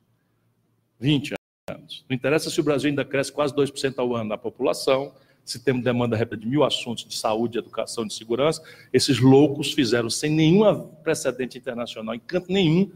[0.99, 1.35] 20
[1.69, 2.03] anos.
[2.09, 5.13] Não interessa se o Brasil ainda cresce quase 2% ao ano na população,
[5.45, 8.61] se temos demanda de mil assuntos de saúde, educação, de segurança,
[8.91, 12.91] esses loucos fizeram sem nenhum precedente internacional, em canto nenhum,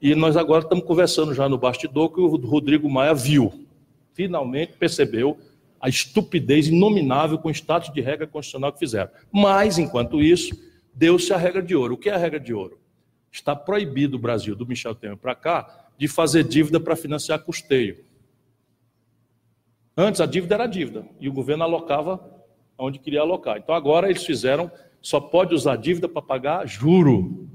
[0.00, 3.66] e nós agora estamos conversando já no bastidor que o Rodrigo Maia viu,
[4.12, 5.38] finalmente percebeu
[5.80, 9.10] a estupidez inominável com o status de regra constitucional que fizeram.
[9.32, 10.56] Mas, enquanto isso,
[10.94, 11.94] deu-se a regra de ouro.
[11.94, 12.78] O que é a regra de ouro?
[13.30, 17.98] Está proibido o Brasil, do Michel Temer para cá, de fazer dívida para financiar custeio.
[19.96, 22.20] Antes a dívida era dívida e o governo alocava
[22.78, 23.58] onde queria alocar.
[23.58, 24.70] Então agora eles fizeram,
[25.00, 27.48] só pode usar dívida para pagar juro.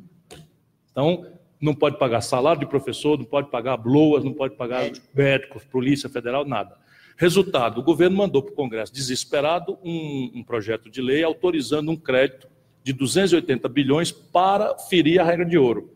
[0.92, 1.26] Então
[1.60, 6.08] Não pode pagar salário de professor, não pode pagar bloas, não pode pagar médicos, polícia
[6.08, 6.78] federal, nada.
[7.18, 11.96] Resultado: o governo mandou para o Congresso, desesperado, um, um projeto de lei autorizando um
[11.96, 12.48] crédito
[12.84, 15.92] de 280 bilhões para ferir a regra de ouro,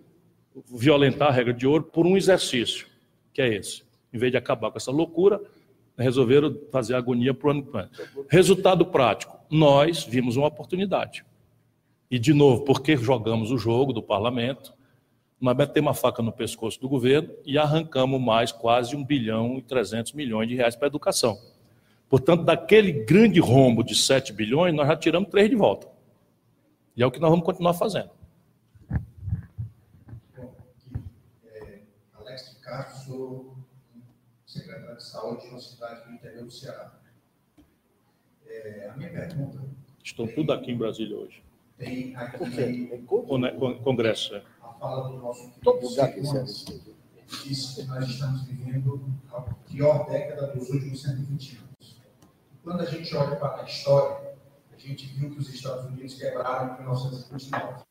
[0.73, 2.87] violentar a regra de ouro por um exercício,
[3.31, 3.83] que é esse.
[4.11, 5.39] Em vez de acabar com essa loucura,
[6.01, 7.89] resolveram fazer agonia para o ano.
[8.29, 11.25] Resultado prático: nós vimos uma oportunidade.
[12.09, 14.73] E, de novo, porque jogamos o jogo do parlamento,
[15.39, 19.61] nós metemos uma faca no pescoço do governo e arrancamos mais quase 1 bilhão e
[19.61, 21.39] 300 milhões de reais para a educação.
[22.07, 25.87] Portanto, daquele grande rombo de 7 bilhões, nós já tiramos 3 de volta.
[26.95, 28.11] E é o que nós vamos continuar fazendo.
[30.37, 30.53] Bom,
[31.45, 31.79] é,
[32.13, 33.57] Alex de Castro, sou
[34.45, 36.93] secretário de saúde de uma cidade do interior do Ceará.
[38.47, 39.61] É, a minha pergunta.
[40.03, 41.43] Estão tem, tudo aqui em Brasília hoje.
[41.77, 42.97] Tem aqui.
[43.83, 44.43] Congresso, é.
[44.61, 46.95] A fala do nosso querido
[47.45, 52.01] disse que nós estamos vivendo a pior década dos últimos 120 anos.
[52.63, 54.35] Quando a gente olha para a história,
[54.71, 57.83] a gente viu que os Estados Unidos quebraram em 1929.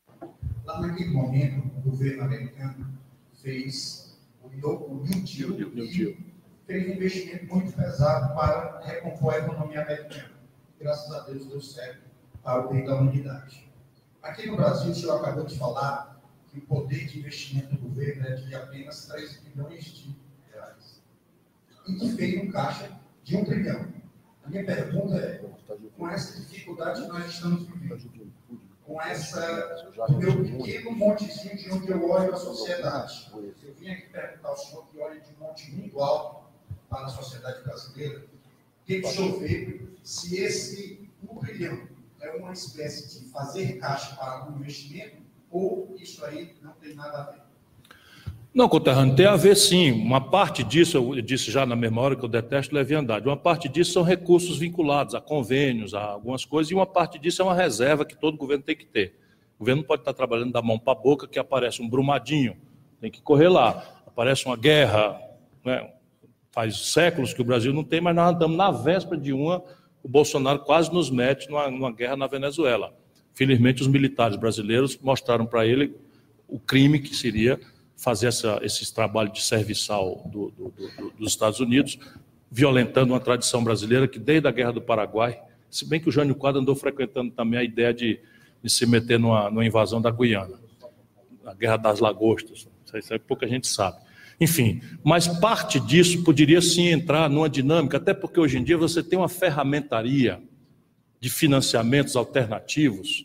[0.65, 2.87] Lá naquele momento, o governo americano
[3.33, 6.15] fez o New Deal,
[6.65, 10.31] fez um investimento muito pesado para recompor a economia americana.
[10.79, 12.01] Graças a Deus deu certo
[12.43, 13.69] para o bem da humanidade.
[14.21, 16.19] Aqui no Brasil, o senhor acabou de falar
[16.51, 20.15] que o poder de investimento do governo é de apenas 3 bilhões de
[20.51, 21.01] reais.
[21.87, 22.91] E que fez um caixa
[23.23, 23.87] de 1 trilhão.
[24.43, 25.43] A minha pergunta é,
[25.97, 28.31] com essa dificuldade que nós estamos vivendo,
[28.85, 34.09] com essa, o meu pequeno montezinho de onde eu olho a sociedade, eu vim aqui
[34.09, 36.40] perguntar ao senhor que olha de um monte muito alto,
[36.91, 38.99] para a sociedade brasileira, o que
[39.39, 41.09] vê se esse
[41.39, 41.87] trilhão
[42.19, 45.15] é uma espécie de fazer caixa para algum investimento
[45.49, 47.41] ou isso aí não tem nada a ver?
[48.53, 49.93] Não, conterrâneo, tem a ver sim.
[49.93, 53.93] Uma parte disso, eu disse já na hora que eu detesto leviandade, uma parte disso
[53.93, 58.03] são recursos vinculados a convênios, a algumas coisas, e uma parte disso é uma reserva
[58.03, 59.15] que todo governo tem que ter.
[59.55, 62.57] O governo pode estar trabalhando da mão para a boca que aparece um brumadinho,
[62.99, 64.03] tem que correr lá.
[64.05, 65.17] Aparece uma guerra,
[65.63, 65.93] né,
[66.51, 69.63] faz séculos que o Brasil não tem, mas nós andamos na véspera de uma,
[70.03, 72.93] o Bolsonaro quase nos mete numa, numa guerra na Venezuela.
[73.33, 75.95] Felizmente, os militares brasileiros mostraram para ele
[76.47, 77.59] o crime que seria
[77.95, 81.97] fazer essa, esse trabalho de serviçal do, do, do, dos Estados Unidos,
[82.51, 86.35] violentando uma tradição brasileira que, desde a Guerra do Paraguai, se bem que o Jânio
[86.35, 88.19] Quadro andou frequentando também a ideia de,
[88.61, 90.59] de se meter numa, numa invasão da Guiana,
[91.45, 93.97] a Guerra das Lagostas, isso aí pouca gente sabe.
[94.41, 99.03] Enfim, mas parte disso poderia sim entrar numa dinâmica, até porque hoje em dia você
[99.03, 100.41] tem uma ferramentaria
[101.19, 103.23] de financiamentos alternativos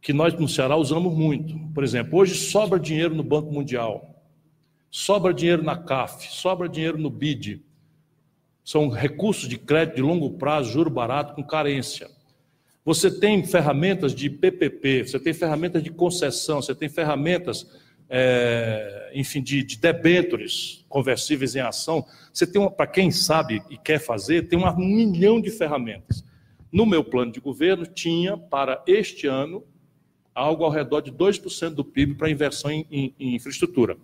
[0.00, 1.54] que nós no Ceará usamos muito.
[1.74, 4.24] Por exemplo, hoje sobra dinheiro no Banco Mundial,
[4.90, 7.62] sobra dinheiro na CAF, sobra dinheiro no BID.
[8.64, 12.08] São recursos de crédito de longo prazo, juro barato, com carência.
[12.86, 17.66] Você tem ferramentas de PPP, você tem ferramentas de concessão, você tem ferramentas
[18.14, 22.04] é, enfim, de, de debêntures conversíveis em ação.
[22.30, 26.22] Você tem, para quem sabe e quer fazer, tem um milhão de ferramentas.
[26.70, 29.64] No meu plano de governo, tinha para este ano
[30.34, 33.96] algo ao redor de 2% do PIB para inversão em, em, em, infraestrutura.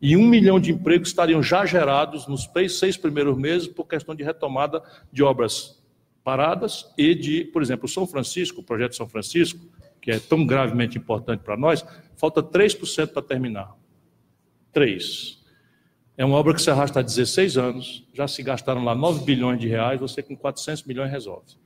[0.00, 4.24] E um milhão de empregos estariam já gerados nos seis primeiros meses por questão de
[4.24, 4.82] retomada
[5.12, 5.80] de obras
[6.24, 9.64] paradas e de, por exemplo, São Francisco, o projeto São Francisco,
[10.02, 11.84] que é tão gravemente importante para nós,
[12.16, 13.74] falta 3% para terminar.
[14.72, 15.40] 3.
[16.16, 19.60] É uma obra que se arrasta há 16 anos, já se gastaram lá 9 bilhões
[19.60, 21.56] de reais, você com 400 milhões resolve.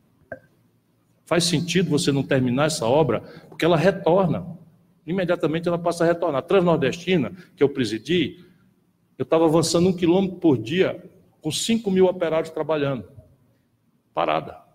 [1.24, 4.46] Faz sentido você não terminar essa obra, porque ela retorna.
[5.06, 6.40] Imediatamente ela passa a retornar.
[6.40, 8.44] A Transnordestina, que eu presidi,
[9.18, 11.02] eu estava avançando um quilômetro por dia,
[11.40, 13.08] com 5 mil operários trabalhando.
[14.12, 14.65] Parada.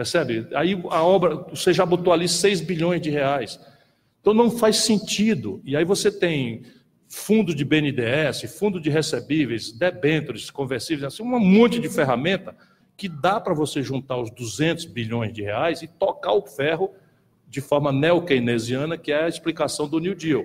[0.00, 0.46] Percebe?
[0.54, 3.60] Aí a obra, você já botou ali 6 bilhões de reais.
[4.18, 5.60] Então não faz sentido.
[5.62, 6.62] E aí você tem
[7.06, 12.56] fundo de BNDES, fundo de recebíveis, debêntures, conversíveis, assim, um monte de ferramenta
[12.96, 16.90] que dá para você juntar os 200 bilhões de reais e tocar o ferro
[17.46, 20.44] de forma neo-keynesiana, que é a explicação do New Deal.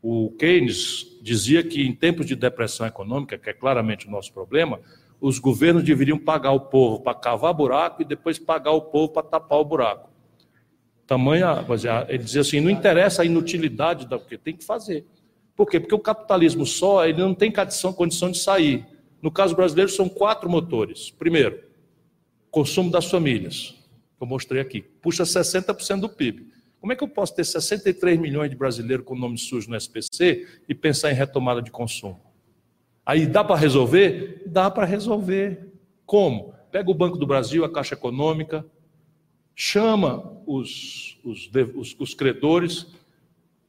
[0.00, 4.80] O Keynes dizia que em tempos de depressão econômica, que é claramente o nosso problema,
[5.20, 9.22] os governos deveriam pagar o povo para cavar buraco e depois pagar o povo para
[9.22, 10.10] tapar o buraco.
[11.06, 11.64] Tamanha,
[12.08, 15.06] ele dizia assim, não interessa a inutilidade da que tem que fazer.
[15.56, 15.80] Por quê?
[15.80, 18.86] Porque o capitalismo só, ele não tem condição, condição de sair.
[19.20, 21.10] No caso brasileiro são quatro motores.
[21.10, 21.60] Primeiro,
[22.50, 23.74] consumo das famílias,
[24.16, 26.52] que eu mostrei aqui, puxa 60% do PIB.
[26.80, 30.46] Como é que eu posso ter 63 milhões de brasileiros com nome sujo no SPC
[30.68, 32.27] e pensar em retomada de consumo?
[33.08, 34.42] Aí dá para resolver?
[34.44, 35.72] Dá para resolver.
[36.04, 36.52] Como?
[36.70, 38.66] Pega o Banco do Brasil, a Caixa Econômica,
[39.56, 42.86] chama os, os, os, os credores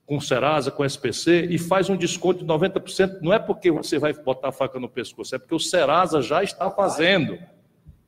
[0.06, 3.22] com Serasa, com SPC e faz um desconto de 90%.
[3.22, 6.44] Não é porque você vai botar a faca no pescoço, é porque o Serasa já
[6.44, 7.40] está fazendo.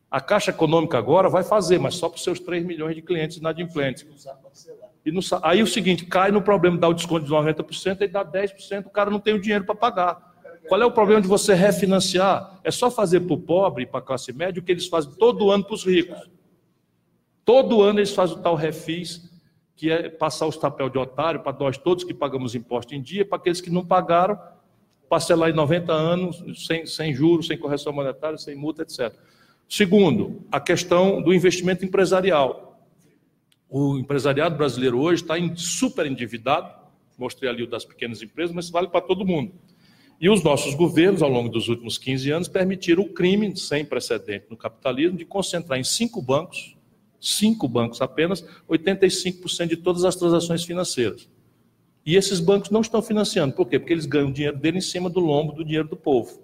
[0.09, 3.37] A Caixa Econômica agora vai fazer, mas só para os seus 3 milhões de clientes
[3.37, 4.05] inadimplentes.
[5.05, 8.25] E no, aí o seguinte, cai no problema, dá o desconto de 90% e dá
[8.25, 10.30] 10%, o cara não tem o dinheiro para pagar.
[10.67, 12.59] Qual é o problema de você refinanciar?
[12.63, 15.11] É só fazer para o pobre e para a classe média o que eles fazem
[15.13, 16.29] todo ano para os ricos.
[17.43, 19.29] Todo ano eles fazem o tal refis,
[19.75, 23.25] que é passar os tapel de otário para nós todos que pagamos imposto em dia,
[23.25, 24.39] para aqueles que não pagaram,
[25.09, 29.13] parcelar em 90 anos, sem, sem juros, sem correção monetária, sem multa, etc.
[29.67, 32.79] Segundo, a questão do investimento empresarial.
[33.69, 36.73] O empresariado brasileiro hoje está super endividado,
[37.17, 39.53] mostrei ali o das pequenas empresas, mas vale para todo mundo.
[40.21, 44.45] E os nossos governos, ao longo dos últimos 15 anos, permitiram o crime sem precedente
[44.51, 46.77] no capitalismo de concentrar em cinco bancos,
[47.19, 51.27] cinco bancos apenas, 85% de todas as transações financeiras.
[52.05, 53.55] E esses bancos não estão financiando.
[53.55, 53.79] Por quê?
[53.79, 56.39] Porque eles ganham o dinheiro dele em cima do lombo do dinheiro do povo.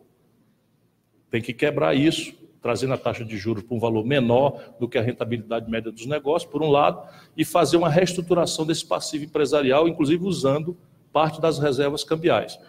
[1.29, 4.97] Tem que quebrar isso trazendo a taxa de juros para um valor menor do que
[4.97, 9.87] a rentabilidade média dos negócios, por um lado, e fazer uma reestruturação desse passivo empresarial,
[9.87, 10.75] inclusive usando
[11.13, 12.59] parte das reservas cambiais.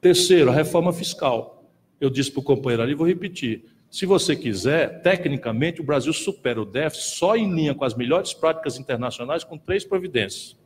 [0.00, 1.70] Terceiro, a reforma fiscal.
[2.00, 3.64] Eu disse para o companheiro ali, vou repetir.
[3.90, 8.32] Se você quiser, tecnicamente, o Brasil supera o déficit só em linha com as melhores
[8.32, 10.56] práticas internacionais com três providências.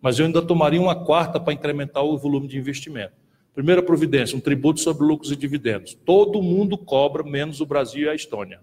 [0.00, 3.12] Mas eu ainda tomaria uma quarta para incrementar o volume de investimento.
[3.54, 5.94] Primeira providência, um tributo sobre lucros e dividendos.
[5.94, 8.60] Todo mundo cobra, menos o Brasil e a Estônia.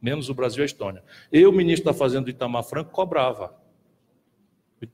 [0.00, 1.04] Menos o Brasil e a Estônia.
[1.30, 3.54] Eu, ministro da Fazenda do Itamar Franco, cobrava.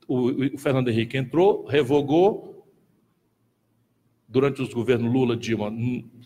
[0.07, 2.52] O, o, o Fernando Henrique entrou, revogou.
[4.33, 5.71] Durante os governos Lula Dilma,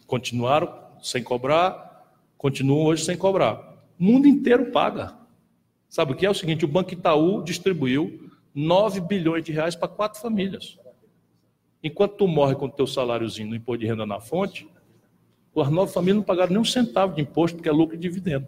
[0.06, 2.08] continuaram sem cobrar,
[2.38, 3.84] continuam hoje sem cobrar.
[4.00, 5.14] O mundo inteiro paga.
[5.90, 6.30] Sabe o que é?
[6.30, 10.80] o seguinte: o Banco Itaú distribuiu 9 bilhões de reais para quatro famílias.
[11.84, 14.66] Enquanto tu morre com o teu saláriozinho no imposto de renda na fonte,
[15.58, 18.48] as nove famílias não pagaram nem um centavo de imposto, porque é lucro e dividendo.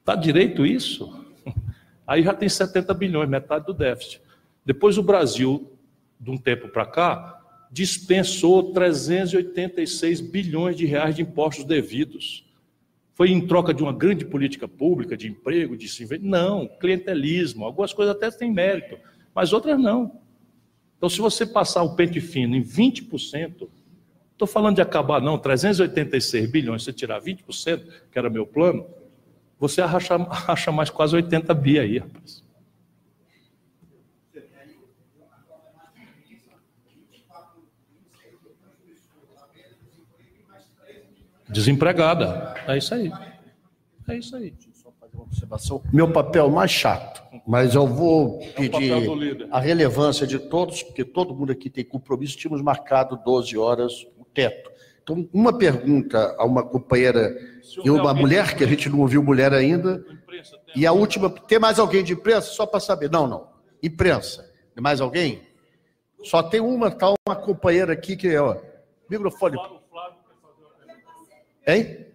[0.00, 1.24] Está direito isso?
[2.06, 4.20] Aí já tem 70 bilhões, metade do déficit.
[4.66, 5.72] Depois o Brasil,
[6.20, 7.43] de um tempo para cá,
[7.74, 12.48] dispensou 386 bilhões de reais de impostos devidos.
[13.14, 17.64] Foi em troca de uma grande política pública, de emprego, de se Não, clientelismo.
[17.64, 18.96] Algumas coisas até têm mérito,
[19.34, 20.20] mas outras não.
[20.96, 23.68] Então, se você passar o pente fino em 20%,
[24.30, 27.82] estou falando de acabar, não, 386 bilhões, você tirar 20%,
[28.12, 28.86] que era meu plano,
[29.58, 30.14] você acha,
[30.46, 32.43] acha mais quase 80 bi aí, rapaz.
[41.54, 42.54] Desempregada.
[42.66, 43.10] É isso aí.
[44.08, 44.52] É isso aí.
[44.74, 45.82] Só fazer uma observação.
[45.92, 51.04] Meu papel mais chato mas eu vou é pedir é a relevância de todos, porque
[51.04, 52.36] todo mundo aqui tem compromisso.
[52.36, 54.70] Tínhamos marcado 12 horas o teto.
[55.02, 57.36] Então, uma pergunta a uma companheira
[57.84, 60.02] e uma mulher, que a gente não ouviu mulher ainda.
[60.74, 62.48] E a última, tem mais alguém de imprensa?
[62.48, 63.10] Só para saber.
[63.10, 63.48] Não, não.
[63.82, 64.50] Imprensa.
[64.74, 65.42] Tem mais alguém?
[66.22, 68.56] Só tem uma, tá uma companheira aqui que é, ó,
[69.10, 69.58] microfone.
[71.66, 72.06] Hein?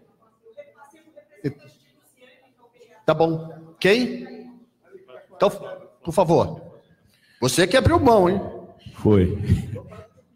[3.05, 3.73] Tá bom.
[3.79, 4.27] Quem?
[5.35, 5.49] Então,
[6.03, 6.61] por favor.
[7.41, 8.39] Você que abriu mão, hein?
[8.95, 9.37] Foi.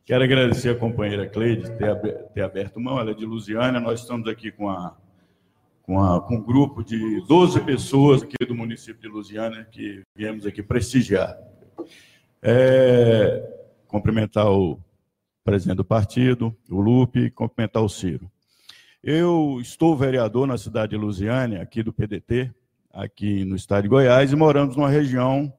[0.06, 1.95] Quero agradecer a companheira Cleide ter,
[2.34, 3.80] ter aberto mão, ela é de Lusiana.
[3.80, 4.98] Nós estamos aqui com, a,
[5.84, 10.45] com, a, com um grupo de 12 pessoas aqui do município de Lusiana que viemos
[10.45, 11.38] aqui prestigiar.
[12.41, 13.41] É,
[13.88, 14.80] cumprimentar o
[15.44, 18.31] presidente do partido, o Lupe, cumprimentar o Ciro.
[19.05, 22.49] Eu estou vereador na cidade de Lusiana, aqui do PDT,
[22.89, 25.51] aqui no estado de Goiás, e moramos numa região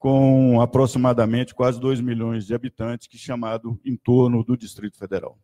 [0.00, 5.38] com aproximadamente quase 2 milhões de habitantes, que é chamado em torno do Distrito Federal.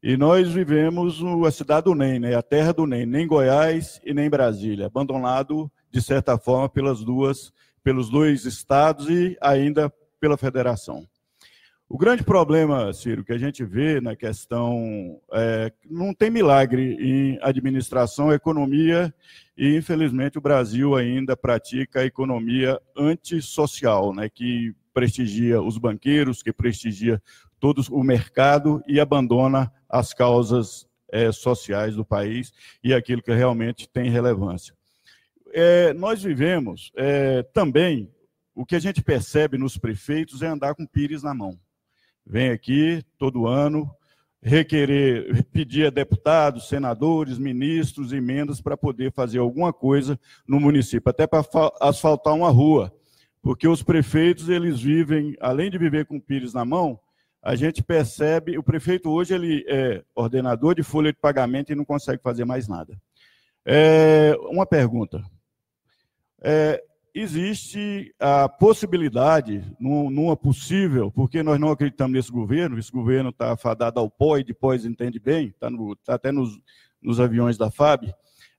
[0.00, 2.36] E nós vivemos a cidade do NEM, né?
[2.36, 7.52] a terra do NEM, nem Goiás e nem Brasília, abandonado, de certa forma, pelas duas,
[7.82, 11.04] pelos dois estados e ainda pela federação.
[11.92, 17.36] O grande problema, Ciro, que a gente vê na questão, é, não tem milagre em
[17.42, 19.12] administração, economia,
[19.58, 26.52] e infelizmente o Brasil ainda pratica a economia antissocial, né, que prestigia os banqueiros, que
[26.52, 27.20] prestigia
[27.58, 32.52] todo o mercado e abandona as causas é, sociais do país
[32.84, 34.72] e aquilo que realmente tem relevância.
[35.52, 38.08] É, nós vivemos é, também
[38.54, 41.58] o que a gente percebe nos prefeitos é andar com pires na mão.
[42.26, 43.90] Vem aqui todo ano
[44.42, 51.26] requerer, pedir a deputados, senadores, ministros, emendas para poder fazer alguma coisa no município, até
[51.26, 51.44] para
[51.80, 52.92] asfaltar uma rua,
[53.42, 56.98] porque os prefeitos eles vivem, além de viver com pires na mão,
[57.42, 61.84] a gente percebe, o prefeito hoje ele é ordenador de folha de pagamento e não
[61.84, 63.00] consegue fazer mais nada.
[63.64, 65.22] É, uma pergunta.
[66.42, 66.82] É,
[67.14, 73.98] existe a possibilidade, numa possível, porque nós não acreditamos nesse governo, esse governo está fadado
[73.98, 75.68] ao pó e depois entende bem, está
[76.04, 76.58] tá até nos,
[77.02, 78.14] nos, aviões da FAB,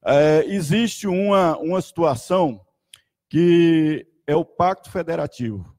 [0.05, 2.61] é, existe uma, uma situação
[3.29, 5.73] que é o pacto federativo.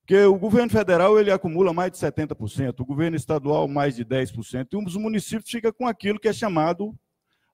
[0.00, 4.68] Porque o governo federal ele acumula mais de 70%, o governo estadual mais de 10%,
[4.72, 6.98] e os municípios ficam com aquilo que é chamado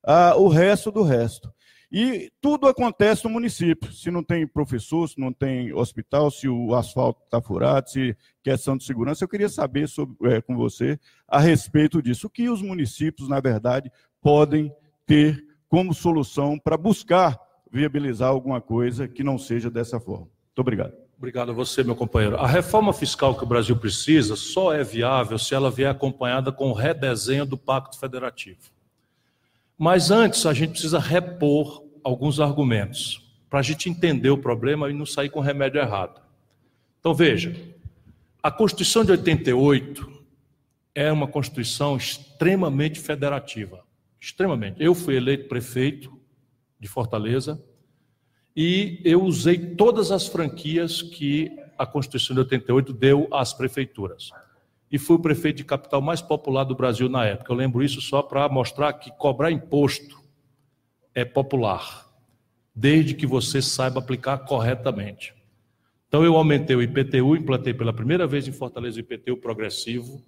[0.06, 1.52] ah, o resto do resto.
[1.90, 3.92] E tudo acontece no município.
[3.92, 8.76] Se não tem professor, se não tem hospital, se o asfalto está furado, se questão
[8.76, 9.24] de segurança.
[9.24, 10.98] Eu queria saber sobre, é, com você
[11.28, 12.26] a respeito disso.
[12.26, 13.90] O que os municípios, na verdade,
[14.20, 14.72] podem
[15.06, 17.38] ter como solução para buscar
[17.70, 20.26] viabilizar alguma coisa que não seja dessa forma.
[20.26, 20.94] Muito obrigado.
[21.18, 22.36] Obrigado a você, meu companheiro.
[22.36, 26.70] A reforma fiscal que o Brasil precisa só é viável se ela vier acompanhada com
[26.70, 28.73] o redesenho do Pacto Federativo.
[29.78, 34.92] Mas antes, a gente precisa repor alguns argumentos para a gente entender o problema e
[34.92, 36.20] não sair com remédio errado.
[37.00, 37.54] Então veja,
[38.42, 40.12] a Constituição de 88
[40.94, 43.84] é uma Constituição extremamente federativa,
[44.20, 44.82] extremamente.
[44.82, 46.12] Eu fui eleito prefeito
[46.78, 47.62] de Fortaleza
[48.56, 54.30] e eu usei todas as franquias que a Constituição de 88 deu às prefeituras.
[54.94, 57.52] E fui o prefeito de capital mais popular do Brasil na época.
[57.52, 60.22] Eu lembro isso só para mostrar que cobrar imposto
[61.12, 62.08] é popular,
[62.72, 65.34] desde que você saiba aplicar corretamente.
[66.06, 70.22] Então eu aumentei o IPTU, implantei pela primeira vez em Fortaleza o IPTU progressivo.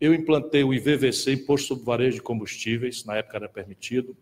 [0.00, 4.16] Eu implantei o IVVC, Imposto sobre Varejo de Combustíveis, na época era permitido.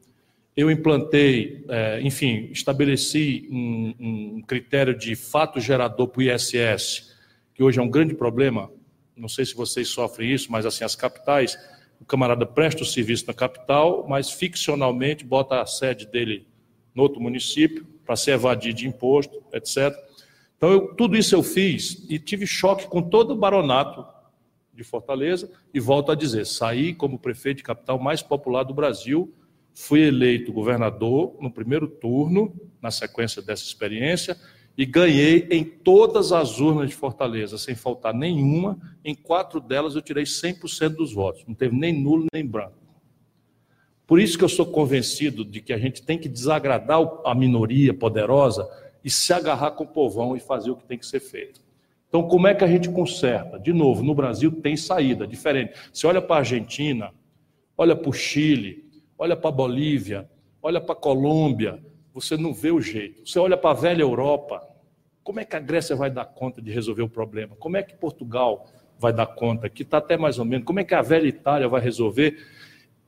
[0.56, 7.14] Eu implantei, é, enfim, estabeleci um, um critério de fato gerador para o ISS,
[7.54, 8.70] que hoje é um grande problema.
[9.20, 11.56] Não sei se vocês sofrem isso, mas assim, as capitais
[12.00, 16.46] o camarada presta o serviço na capital, mas ficcionalmente bota a sede dele
[16.94, 19.94] no outro município para se evadir de imposto, etc.
[20.56, 24.04] Então, eu, tudo isso eu fiz e tive choque com todo o baronato
[24.72, 29.32] de Fortaleza e volto a dizer, saí como prefeito de capital mais popular do Brasil,
[29.74, 34.38] fui eleito governador no primeiro turno, na sequência dessa experiência,
[34.76, 38.78] e ganhei em todas as urnas de Fortaleza, sem faltar nenhuma.
[39.04, 42.80] Em quatro delas eu tirei 100% dos votos, não teve nem nulo nem branco.
[44.06, 47.94] Por isso que eu sou convencido de que a gente tem que desagradar a minoria
[47.94, 48.68] poderosa
[49.04, 51.60] e se agarrar com o povão e fazer o que tem que ser feito.
[52.08, 53.56] Então, como é que a gente conserta?
[53.56, 55.74] De novo, no Brasil tem saída diferente.
[55.92, 57.12] Você olha para a Argentina,
[57.78, 58.84] olha para o Chile,
[59.16, 60.28] olha para a Bolívia,
[60.60, 61.80] olha para a Colômbia,
[62.12, 63.28] você não vê o jeito.
[63.28, 64.66] Você olha para a velha Europa,
[65.22, 67.54] como é que a Grécia vai dar conta de resolver o problema?
[67.56, 68.66] Como é que Portugal
[68.98, 69.68] vai dar conta?
[69.68, 70.66] Que está até mais ou menos.
[70.66, 72.36] Como é que a velha Itália vai resolver?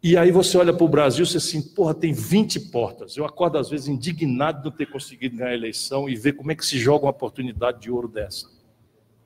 [0.03, 3.17] E aí você olha para o Brasil e você assim, porra, tem 20 portas.
[3.17, 6.51] Eu acordo às vezes indignado de não ter conseguido ganhar a eleição e ver como
[6.51, 8.49] é que se joga uma oportunidade de ouro dessa.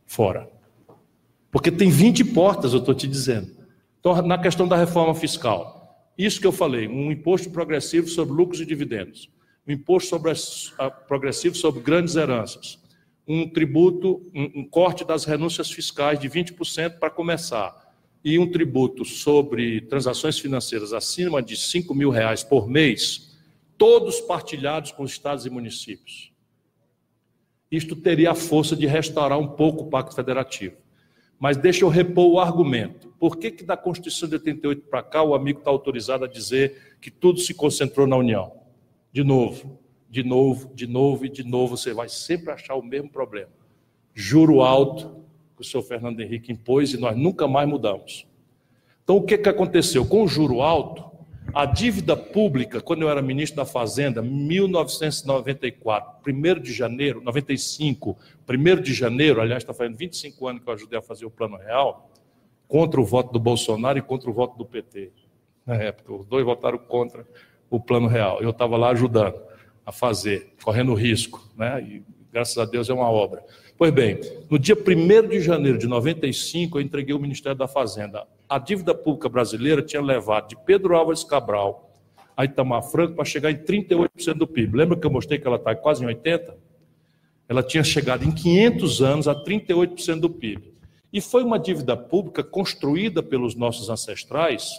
[0.04, 0.48] Fora.
[1.50, 3.50] Porque tem 20 portas, eu estou te dizendo.
[3.98, 8.60] Então, na questão da reforma fiscal, isso que eu falei, um imposto progressivo sobre lucros
[8.60, 9.30] e dividendos
[9.66, 10.32] um imposto sobre
[11.08, 12.78] progressivo sobre grandes heranças,
[13.26, 17.84] um tributo, um, um corte das renúncias fiscais de 20% para começar,
[18.24, 23.36] e um tributo sobre transações financeiras acima de 5 mil reais por mês,
[23.78, 26.32] todos partilhados com os estados e municípios.
[27.70, 30.76] Isto teria a força de restaurar um pouco o Pacto Federativo.
[31.38, 33.14] Mas deixa eu repor o argumento.
[33.18, 36.96] Por que, que da Constituição de 88 para cá o amigo está autorizado a dizer
[37.00, 38.55] que tudo se concentrou na União?
[39.16, 39.78] De novo,
[40.10, 43.48] de novo, de novo e de novo, você vai sempre achar o mesmo problema.
[44.12, 45.24] Juro alto
[45.56, 48.26] que o senhor Fernando Henrique impôs e nós nunca mais mudamos.
[49.02, 50.04] Então, o que, que aconteceu?
[50.04, 51.02] Com o juro alto,
[51.54, 58.82] a dívida pública, quando eu era ministro da Fazenda, 1994, 1 de janeiro, 95, 1
[58.82, 62.10] de janeiro, aliás, está fazendo 25 anos que eu ajudei a fazer o Plano Real,
[62.68, 65.10] contra o voto do Bolsonaro e contra o voto do PT.
[65.64, 67.26] Na época, os dois votaram contra
[67.70, 68.40] o plano real.
[68.40, 69.34] Eu estava lá ajudando
[69.84, 71.80] a fazer, correndo risco, né?
[71.82, 72.02] E
[72.32, 73.42] graças a Deus é uma obra.
[73.78, 74.18] Pois bem,
[74.50, 78.26] no dia 1 de janeiro de 95, eu entreguei o Ministério da Fazenda.
[78.48, 81.86] A dívida pública brasileira tinha levado de Pedro Álvares Cabral
[82.36, 84.76] a Itamar Franco para chegar em 38% do PIB.
[84.76, 86.54] Lembra que eu mostrei que ela está quase em 80%?
[87.48, 90.74] Ela tinha chegado em 500 anos a 38% do PIB.
[91.12, 94.72] E foi uma dívida pública construída pelos nossos ancestrais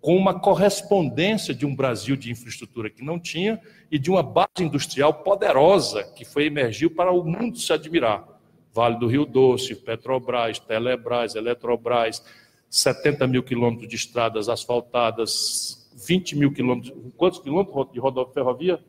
[0.00, 3.60] com uma correspondência de um Brasil de infraestrutura que não tinha
[3.90, 8.26] e de uma base industrial poderosa que foi emergiu para o mundo se admirar.
[8.72, 12.22] Vale do Rio Doce, Petrobras, Telebrás, Eletrobras,
[12.70, 16.92] 70 mil quilômetros de estradas asfaltadas, 20 mil quilômetros.
[17.16, 18.80] Quantos quilômetros de rodovia ferrovia?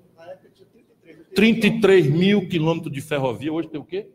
[1.33, 3.51] 33 mil quilômetros de ferrovia.
[3.51, 4.07] Hoje tem o quê?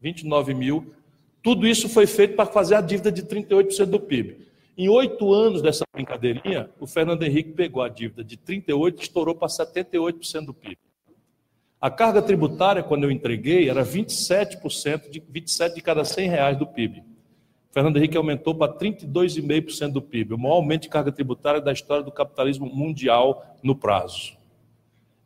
[0.00, 0.94] 29 mil.
[1.42, 4.47] Tudo isso foi feito para fazer a dívida de 38% do PIB.
[4.78, 9.34] Em oito anos dessa brincadeirinha, o Fernando Henrique pegou a dívida de 38% e estourou
[9.34, 10.78] para 78% do PIB.
[11.80, 16.64] A carga tributária, quando eu entreguei, era 27%, de 27 de cada 100 reais do
[16.64, 17.02] PIB.
[17.72, 22.04] Fernando Henrique aumentou para 32,5% do PIB, o maior aumento de carga tributária da história
[22.04, 24.38] do capitalismo mundial no prazo.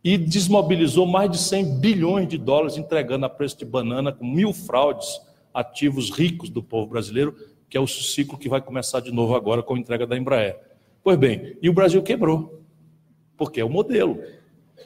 [0.02, 4.54] E desmobilizou mais de 100 bilhões de dólares entregando a preço de banana com mil
[4.54, 5.20] fraudes
[5.52, 7.36] ativos ricos do povo brasileiro,
[7.72, 10.60] que é o ciclo que vai começar de novo agora com a entrega da Embraer.
[11.02, 12.62] Pois bem, e o Brasil quebrou,
[13.34, 14.22] porque é o modelo.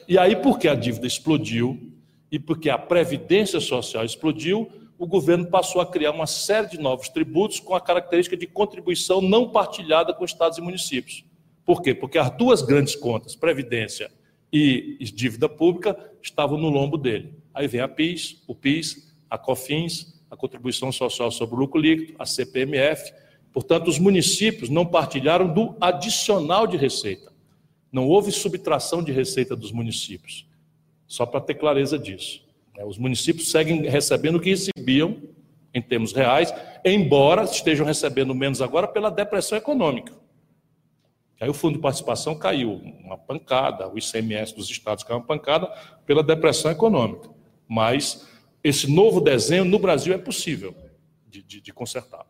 [0.07, 1.91] E aí, porque a dívida explodiu
[2.31, 7.09] e porque a previdência social explodiu, o governo passou a criar uma série de novos
[7.09, 11.25] tributos com a característica de contribuição não partilhada com estados e municípios.
[11.65, 11.93] Por quê?
[11.93, 14.09] Porque as duas grandes contas, previdência
[14.49, 17.33] e dívida pública, estavam no lombo dele.
[17.53, 22.15] Aí vem a PIS, o PIS, a COFINS, a contribuição social sobre o lucro líquido,
[22.19, 23.13] a CPMF.
[23.51, 27.31] Portanto, os municípios não partilharam do adicional de receita.
[27.91, 30.45] Não houve subtração de receita dos municípios.
[31.07, 32.43] Só para ter clareza disso.
[32.75, 32.83] Né?
[32.83, 35.17] Os municípios seguem recebendo o que recebiam
[35.73, 40.13] em termos reais, embora estejam recebendo menos agora pela depressão econômica.
[41.39, 45.67] Aí o fundo de participação caiu, uma pancada, o ICMS dos estados caiu uma pancada
[46.05, 47.29] pela depressão econômica.
[47.67, 48.27] Mas
[48.67, 50.75] esse novo desenho no Brasil é possível
[51.27, 52.25] de, de, de consertar.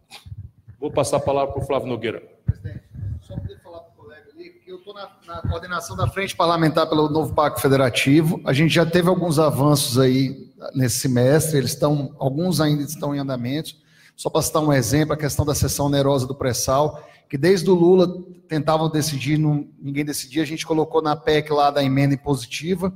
[0.80, 2.22] Vou passar a palavra para o Flávio Nogueira.
[2.46, 2.82] Presidente,
[3.22, 6.36] só poder falar para o colega ali, que eu estou na, na, coordenação da Frente
[6.36, 8.40] Parlamentar pelo novo Pacto Federativo.
[8.46, 13.20] A gente já teve alguns avanços aí nesse semestre, eles estão, alguns ainda estão em
[13.20, 13.76] andamento.
[14.16, 17.74] Só para citar um exemplo, a questão da sessão onerosa do pré-sal, que desde o
[17.74, 22.94] Lula tentavam decidir, não, ninguém decidia, a gente colocou na PEC lá da emenda impositiva,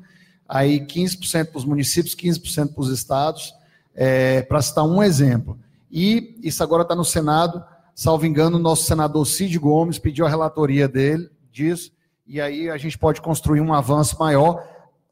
[0.51, 3.53] aí 15% para os municípios, 15% para os estados,
[3.95, 5.57] é, para citar um exemplo.
[5.89, 7.63] E isso agora está no Senado,
[7.95, 11.91] salvo engano, o nosso senador Cid Gomes pediu a relatoria dele, disso,
[12.27, 14.61] e aí a gente pode construir um avanço maior.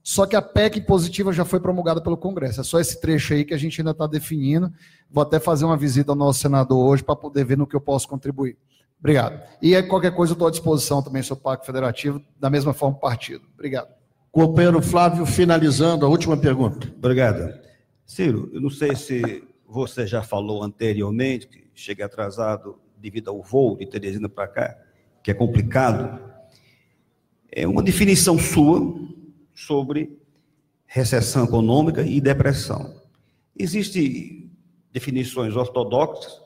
[0.04, 2.60] Só que a PEC positiva já foi promulgada pelo Congresso.
[2.60, 4.72] É só esse trecho aí que a gente ainda está definindo.
[5.10, 7.82] Vou até fazer uma visita ao nosso senador hoje para poder ver no que eu
[7.82, 8.58] posso contribuir.
[9.00, 9.42] Obrigado.
[9.62, 13.46] E qualquer coisa eu estou à disposição também o Pacto Federativo, da mesma forma partido.
[13.54, 13.99] Obrigado.
[14.32, 16.88] Companheiro Flávio, finalizando a última pergunta.
[16.96, 17.60] Obrigado.
[18.06, 23.76] Ciro, eu não sei se você já falou anteriormente, que cheguei atrasado devido ao voo
[23.76, 24.78] de Teresina para cá,
[25.24, 26.20] que é complicado.
[27.52, 28.96] É uma definição sua
[29.56, 30.20] sobre
[30.86, 33.02] recessão econômica e depressão.
[33.58, 34.52] Existem
[34.92, 36.40] definições ortodoxas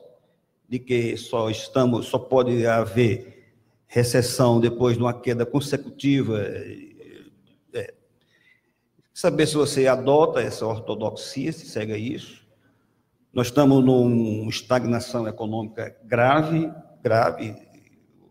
[0.68, 3.52] de que só estamos, só pode haver
[3.86, 6.40] recessão depois de uma queda consecutiva
[9.14, 12.44] saber se você adota essa ortodoxia, se segue isso.
[13.32, 16.70] Nós estamos numa estagnação econômica grave,
[17.00, 17.50] grave.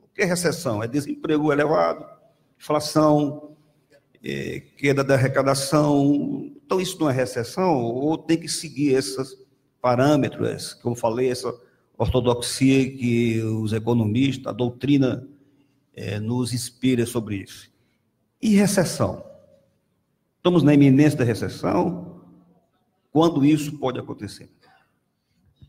[0.03, 0.83] O que é recessão?
[0.83, 2.05] É desemprego elevado,
[2.59, 3.55] inflação,
[4.23, 6.51] é, queda da arrecadação.
[6.65, 7.81] Então, isso não é recessão?
[7.81, 9.37] Ou tem que seguir esses
[9.81, 11.53] parâmetros, como falei, essa
[11.97, 15.27] ortodoxia que os economistas, a doutrina
[15.95, 17.69] é, nos inspira sobre isso.
[18.41, 19.32] E recessão?
[20.43, 22.21] Estamos na iminência da recessão.
[23.13, 24.49] Quando isso pode acontecer?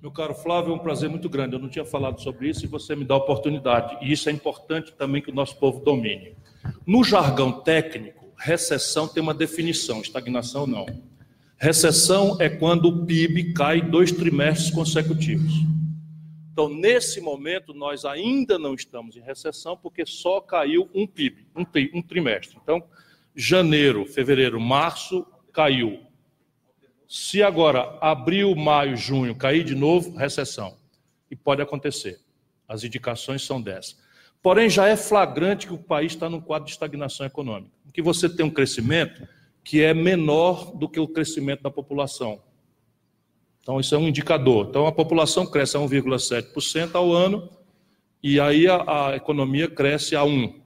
[0.02, 1.54] Meu caro Flávio, é um prazer muito grande.
[1.54, 3.96] Eu não tinha falado sobre isso e você me dá a oportunidade.
[4.04, 6.34] E isso é importante também que o nosso povo domine.
[6.84, 10.86] No jargão técnico, recessão tem uma definição, estagnação não.
[11.56, 15.52] Recessão é quando o PIB cai dois trimestres consecutivos.
[16.52, 21.64] Então, nesse momento, nós ainda não estamos em recessão, porque só caiu um PIB, um,
[21.96, 22.58] um trimestre.
[22.60, 22.82] Então,
[23.34, 26.00] janeiro, fevereiro, março, caiu.
[27.08, 30.76] Se agora abril, maio, junho cair de novo, recessão.
[31.30, 32.20] E pode acontecer.
[32.68, 34.02] As indicações são dessas.
[34.42, 37.70] Porém, já é flagrante que o país está num quadro de estagnação econômica.
[37.92, 39.26] Que você tem um crescimento
[39.62, 42.42] que é menor do que o crescimento da população.
[43.60, 44.66] Então, isso é um indicador.
[44.68, 47.48] Então, a população cresce a 1,7% ao ano
[48.22, 50.63] e aí a, a economia cresce a 1%.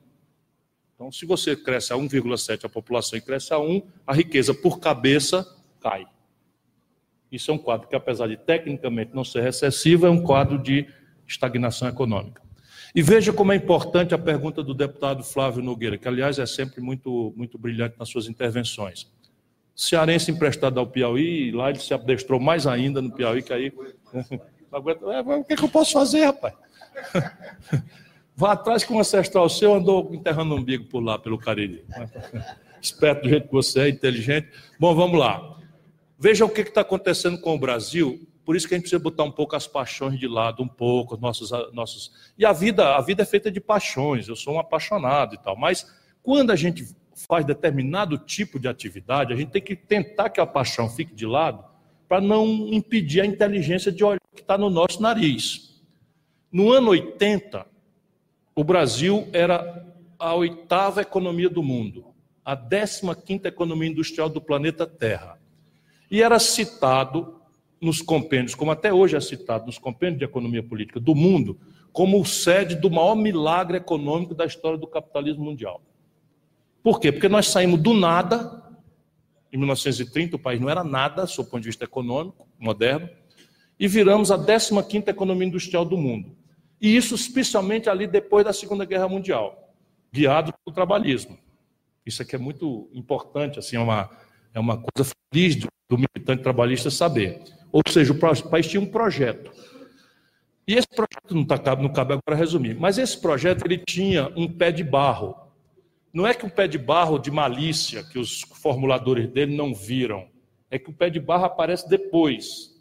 [0.99, 4.81] Então, se você cresce a 1,7 a população e cresce a 1, a riqueza por
[4.81, 5.47] cabeça
[5.81, 6.05] cai.
[7.31, 10.89] Isso é um quadro que, apesar de tecnicamente não ser recessivo, é um quadro de
[11.25, 12.43] estagnação econômica.
[12.93, 16.81] E veja como é importante a pergunta do deputado Flávio Nogueira, que, aliás, é sempre
[16.81, 19.07] muito, muito brilhante nas suas intervenções.
[19.77, 23.73] Cearense emprestado ao Piauí, lá ele se adestrou mais ainda no Piauí, que aí.
[24.71, 26.53] É, o que, é que eu posso fazer, rapaz?
[28.39, 31.85] Vá atrás que um ancestral seu andou enterrando um umbigo por lá, pelo Cariri.
[32.81, 34.49] Esperto do jeito que você é, inteligente.
[34.79, 35.59] Bom, vamos lá.
[36.17, 38.29] Veja o que está acontecendo com o Brasil.
[38.45, 41.17] Por isso que a gente precisa botar um pouco as paixões de lado, um pouco,
[41.17, 42.13] nossos, nossos.
[42.39, 44.29] E a vida, a vida é feita de paixões.
[44.29, 45.57] Eu sou um apaixonado e tal.
[45.57, 45.93] Mas
[46.23, 46.87] quando a gente
[47.29, 51.27] faz determinado tipo de atividade, a gente tem que tentar que a paixão fique de
[51.27, 51.65] lado
[52.09, 55.83] para não impedir a inteligência de olhar que está no nosso nariz.
[56.53, 57.67] No ano 80,
[58.59, 59.87] o Brasil era
[60.19, 62.07] a oitava economia do mundo,
[62.45, 65.39] a 15 quinta economia industrial do planeta Terra.
[66.11, 67.41] E era citado
[67.81, 71.57] nos compêndios, como até hoje é citado nos compêndios de economia política do mundo,
[71.93, 75.81] como o sede do maior milagre econômico da história do capitalismo mundial.
[76.83, 77.13] Por quê?
[77.13, 78.61] Porque nós saímos do nada,
[79.53, 83.09] em 1930 o país não era nada, do ponto de vista econômico, moderno,
[83.79, 86.37] e viramos a 15ª economia industrial do mundo.
[86.81, 89.75] E isso especialmente ali depois da Segunda Guerra Mundial,
[90.13, 91.39] guiado pelo trabalhismo.
[92.07, 94.11] Isso aqui é muito importante, assim, é uma,
[94.55, 97.43] é uma coisa feliz do, do militante trabalhista saber.
[97.71, 99.51] Ou seja, o país tinha um projeto.
[100.67, 104.47] E esse projeto não, tá, não cabe agora resumir, mas esse projeto ele tinha um
[104.47, 105.35] pé de barro.
[106.13, 110.29] Não é que um pé de barro de malícia que os formuladores dele não viram,
[110.71, 112.75] é que o pé de barro aparece depois,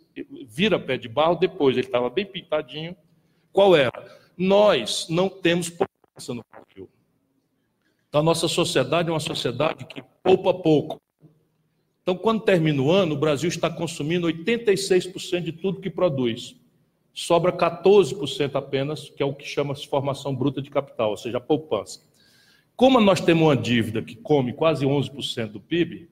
[0.48, 2.95] vira pé de barro depois, ele estava bem pintadinho.
[3.58, 3.92] Qual era?
[4.38, 6.88] Nós não temos poupança no Brasil.
[8.08, 11.02] Então, a nossa sociedade é uma sociedade que poupa pouco.
[12.04, 16.56] Então, quando termina o ano, o Brasil está consumindo 86% de tudo que produz.
[17.16, 21.40] Sobra 14% apenas, que é o que chama de formação bruta de capital, ou seja,
[21.40, 22.02] a poupança.
[22.76, 26.08] Como nós temos uma dívida que come quase 11% do PIB,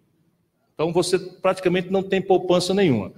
[0.74, 3.14] então você praticamente não tem poupança nenhuma.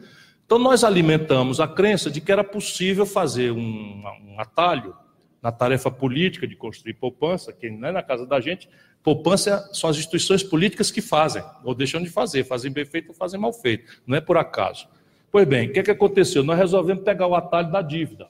[0.48, 4.96] Então nós alimentamos a crença de que era possível fazer um, um atalho
[5.40, 8.68] na tarefa política de construir poupança, que não é na casa da gente,
[9.08, 13.14] Poupança são as instituições políticas que fazem, ou deixam de fazer, fazem bem feito ou
[13.14, 14.86] fazem mal feito, não é por acaso.
[15.32, 16.44] Pois bem, o que, é que aconteceu?
[16.44, 18.28] Nós resolvemos pegar o atalho da dívida.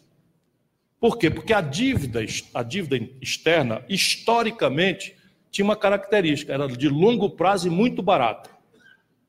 [0.99, 1.31] Por quê?
[1.31, 2.19] Porque a dívida,
[2.53, 5.15] a dívida externa, historicamente,
[5.49, 8.51] tinha uma característica, era de longo prazo e muito barata.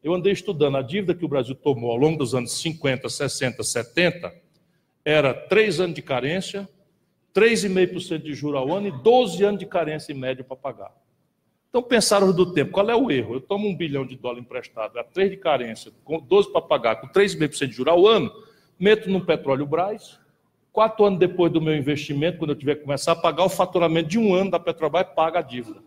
[0.03, 3.63] Eu andei estudando a dívida que o Brasil tomou ao longo dos anos 50, 60,
[3.63, 4.35] 70,
[5.05, 6.69] era três anos de carência,
[7.35, 10.93] 3,5% de juros ao ano e 12 anos de carência em média para pagar.
[11.69, 13.35] Então pensaram do tempo, qual é o erro?
[13.35, 16.97] Eu tomo um bilhão de dólar emprestado a 3 de carência, com 12 para pagar,
[16.97, 18.33] com 3,5% de juros ao ano,
[18.79, 20.19] meto no petróleo Brás,
[20.73, 24.09] quatro anos depois do meu investimento, quando eu tiver que começar a pagar, o faturamento
[24.09, 25.83] de um ano da Petrobras paga a dívida.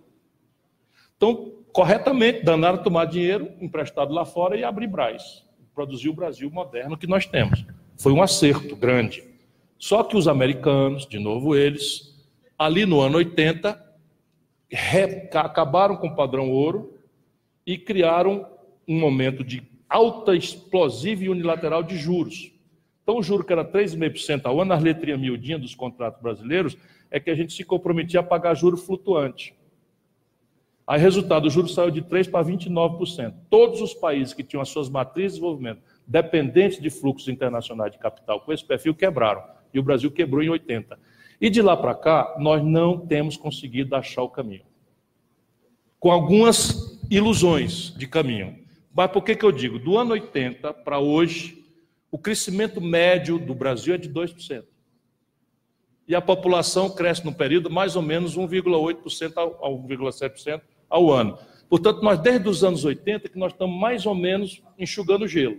[1.15, 6.97] Então, corretamente, danaram tomar dinheiro emprestado lá fora e abrir Brás, produzir o Brasil moderno
[6.97, 7.65] que nós temos.
[7.97, 9.23] Foi um acerto grande.
[9.77, 12.11] Só que os americanos, de novo eles,
[12.57, 13.79] ali no ano 80,
[15.33, 16.97] acabaram com o padrão ouro
[17.65, 18.47] e criaram
[18.87, 22.51] um momento de alta explosiva e unilateral de juros.
[23.03, 26.77] Então, o juro que era 3,5% ao ano, nas letrinhas miudinhas dos contratos brasileiros,
[27.09, 29.53] é que a gente se comprometia a pagar juro flutuante.
[30.91, 33.33] Aí, resultado, o juro saiu de 3% para 29%.
[33.49, 37.97] Todos os países que tinham as suas matrizes de desenvolvimento dependentes de fluxos internacionais de
[37.97, 39.41] capital com esse perfil quebraram.
[39.73, 40.97] E o Brasil quebrou em 80%.
[41.39, 44.65] E de lá para cá, nós não temos conseguido achar o caminho.
[45.97, 48.59] Com algumas ilusões de caminho.
[48.93, 49.79] Mas por que, que eu digo?
[49.79, 51.71] Do ano 80 para hoje,
[52.11, 54.65] o crescimento médio do Brasil é de 2%.
[56.05, 60.61] E a população cresce no período mais ou menos 1,8% a 1,7%
[60.91, 61.39] ao ano.
[61.69, 65.57] Portanto, nós desde os anos 80 que nós estamos mais ou menos enxugando gelo.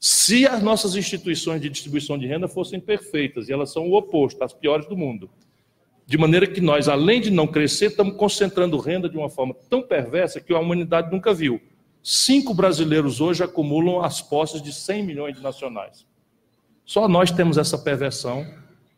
[0.00, 4.42] Se as nossas instituições de distribuição de renda fossem perfeitas, e elas são o oposto,
[4.42, 5.30] as piores do mundo.
[6.06, 9.82] De maneira que nós, além de não crescer, estamos concentrando renda de uma forma tão
[9.82, 11.60] perversa que a humanidade nunca viu.
[12.02, 16.06] Cinco brasileiros hoje acumulam as posses de 100 milhões de nacionais.
[16.84, 18.46] Só nós temos essa perversão,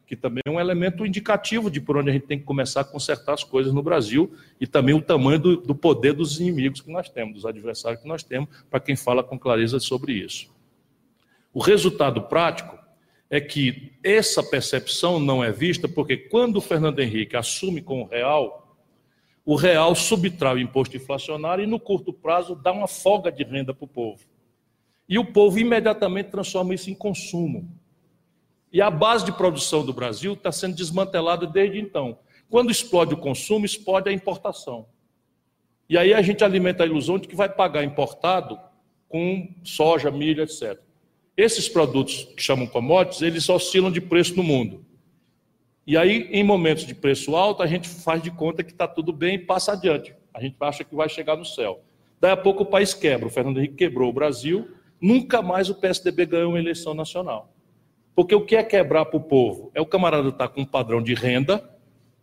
[0.08, 2.84] que também é um elemento indicativo de por onde a gente tem que começar a
[2.84, 6.90] consertar as coisas no Brasil e também o tamanho do, do poder dos inimigos que
[6.90, 10.50] nós temos, dos adversários que nós temos, para quem fala com clareza sobre isso.
[11.52, 12.78] O resultado prático
[13.28, 18.06] é que essa percepção não é vista porque quando o Fernando Henrique assume com o
[18.06, 18.78] real,
[19.44, 23.74] o real subtrai o imposto inflacionário e no curto prazo dá uma folga de renda
[23.74, 24.24] para o povo.
[25.06, 27.70] E o povo imediatamente transforma isso em consumo.
[28.72, 32.18] E a base de produção do Brasil está sendo desmantelada desde então.
[32.50, 34.86] Quando explode o consumo, explode a importação.
[35.88, 38.58] E aí a gente alimenta a ilusão de que vai pagar importado
[39.08, 40.78] com soja, milho, etc.
[41.36, 44.84] Esses produtos que chamam commodities, eles oscilam de preço no mundo.
[45.86, 49.10] E aí, em momentos de preço alto, a gente faz de conta que está tudo
[49.10, 50.14] bem e passa adiante.
[50.34, 51.80] A gente acha que vai chegar no céu.
[52.20, 53.26] Daí a pouco o país quebra.
[53.26, 54.68] O Fernando Henrique quebrou o Brasil.
[55.00, 57.54] Nunca mais o PSDB ganhou uma eleição nacional.
[58.18, 59.70] Porque o que é quebrar para o povo?
[59.72, 61.62] É o camarada estar tá com um padrão de renda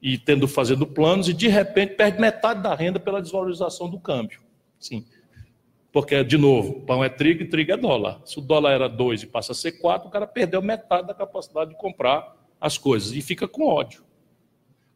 [0.02, 4.42] e tendo fazendo planos e de repente perde metade da renda pela desvalorização do câmbio.
[4.78, 5.06] Sim.
[5.94, 8.20] Porque, de novo, pão é trigo e trigo é dólar.
[8.26, 11.14] Se o dólar era 2 e passa a ser 4, o cara perdeu metade da
[11.14, 14.04] capacidade de comprar as coisas e fica com ódio.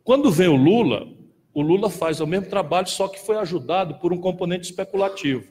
[0.04, 1.08] Quando vem o Lula,
[1.54, 5.50] o Lula faz o mesmo trabalho, só que foi ajudado por um componente especulativo.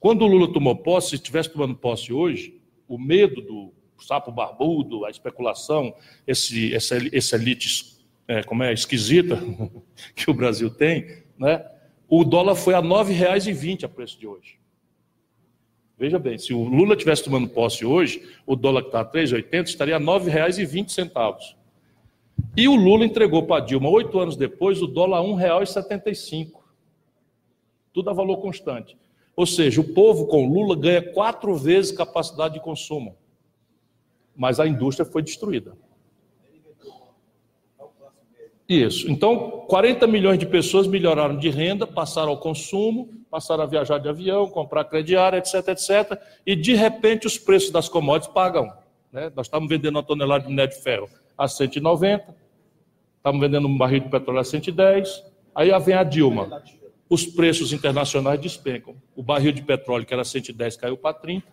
[0.00, 3.72] Quando o Lula tomou posse, se estivesse tomando posse hoje, o medo do
[4.02, 5.94] sapo barbudo, a especulação,
[6.26, 7.94] esse, essa, essa elite
[8.26, 9.38] é, como é, esquisita
[10.14, 11.64] que o Brasil tem, né?
[12.08, 14.58] o dólar foi a R$ 9,20 a preço de hoje.
[15.98, 19.64] Veja bem, se o Lula tivesse tomando posse hoje, o dólar que está a 3,80
[19.64, 21.54] estaria a R$ 9,20.
[22.56, 26.52] E o Lula entregou para a Dilma, oito anos depois, o dólar a R$ 1,75.
[27.92, 28.96] Tudo a valor constante.
[29.36, 33.16] Ou seja, o povo com Lula ganha quatro vezes capacidade de consumo.
[34.36, 35.76] Mas a indústria foi destruída.
[38.68, 39.10] Isso.
[39.10, 44.08] Então, 40 milhões de pessoas melhoraram de renda, passaram ao consumo, passaram a viajar de
[44.08, 46.18] avião, comprar crediário, etc, etc.
[46.46, 48.72] E, de repente, os preços das commodities pagam.
[49.12, 49.30] Né?
[49.36, 52.34] Nós estamos vendendo uma tonelada de minério de ferro a 190,
[53.16, 55.24] estamos vendendo um barril de petróleo a 110.
[55.54, 56.62] Aí vem a Dilma.
[57.08, 58.96] Os preços internacionais despencam.
[59.14, 61.46] O barril de petróleo, que era 110, caiu para 30.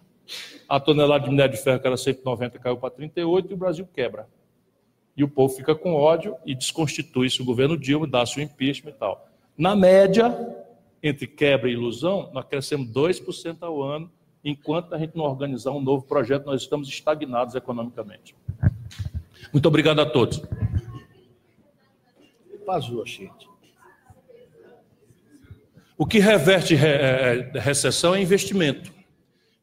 [0.68, 3.88] A tonelada de minério de ferro, que era 190, caiu para 38 e o Brasil
[3.94, 4.28] quebra
[5.16, 8.94] e o povo fica com ódio e desconstitui-se o governo Dilma, dá-se o impeachment e
[8.94, 9.28] tal.
[9.58, 10.36] Na média,
[11.03, 14.12] entre quebra e ilusão, nós crescemos 2% ao ano,
[14.44, 18.36] enquanto a gente não organizar um novo projeto, nós estamos estagnados economicamente.
[19.52, 20.41] Muito obrigado a todos.
[22.66, 23.49] Passou, gente.
[25.98, 28.91] O que reverte é, é, recessão é investimento.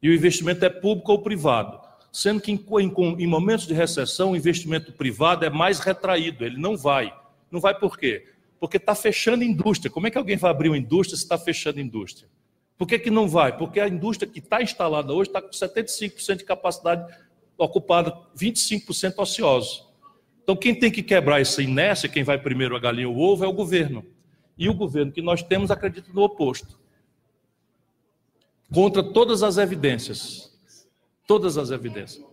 [0.01, 4.31] E o investimento é público ou privado sendo que em, em, em, momentos de recessão
[4.31, 7.13] o investimento privado é mais retraído, ele não vai.
[7.51, 8.27] Não vai por quê?
[8.59, 9.91] Porque está fechando indústria.
[9.91, 12.29] Como é que alguém vai abrir uma indústria se está fechando indústria?
[12.77, 13.55] Por que, que não vai?
[13.55, 17.13] Porque a indústria que está instalada hoje está com 75% de capacidade
[17.57, 19.87] ocupada, 25% ociosos.
[20.41, 23.43] Então, quem tem que quebrar essa inércia, quem vai primeiro a galinha ou o ovo,
[23.43, 24.05] é o governo.
[24.57, 26.79] E o governo que nós temos acredita no oposto.
[28.71, 30.49] Contra todas as evidências
[31.29, 32.25] todas as evidências.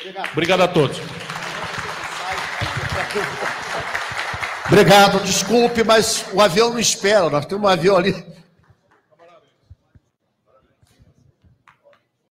[0.00, 0.96] Obrigado, Obrigado a todos.
[4.66, 8.14] Obrigado, desculpe, mas o avião não espera, nós temos um avião ali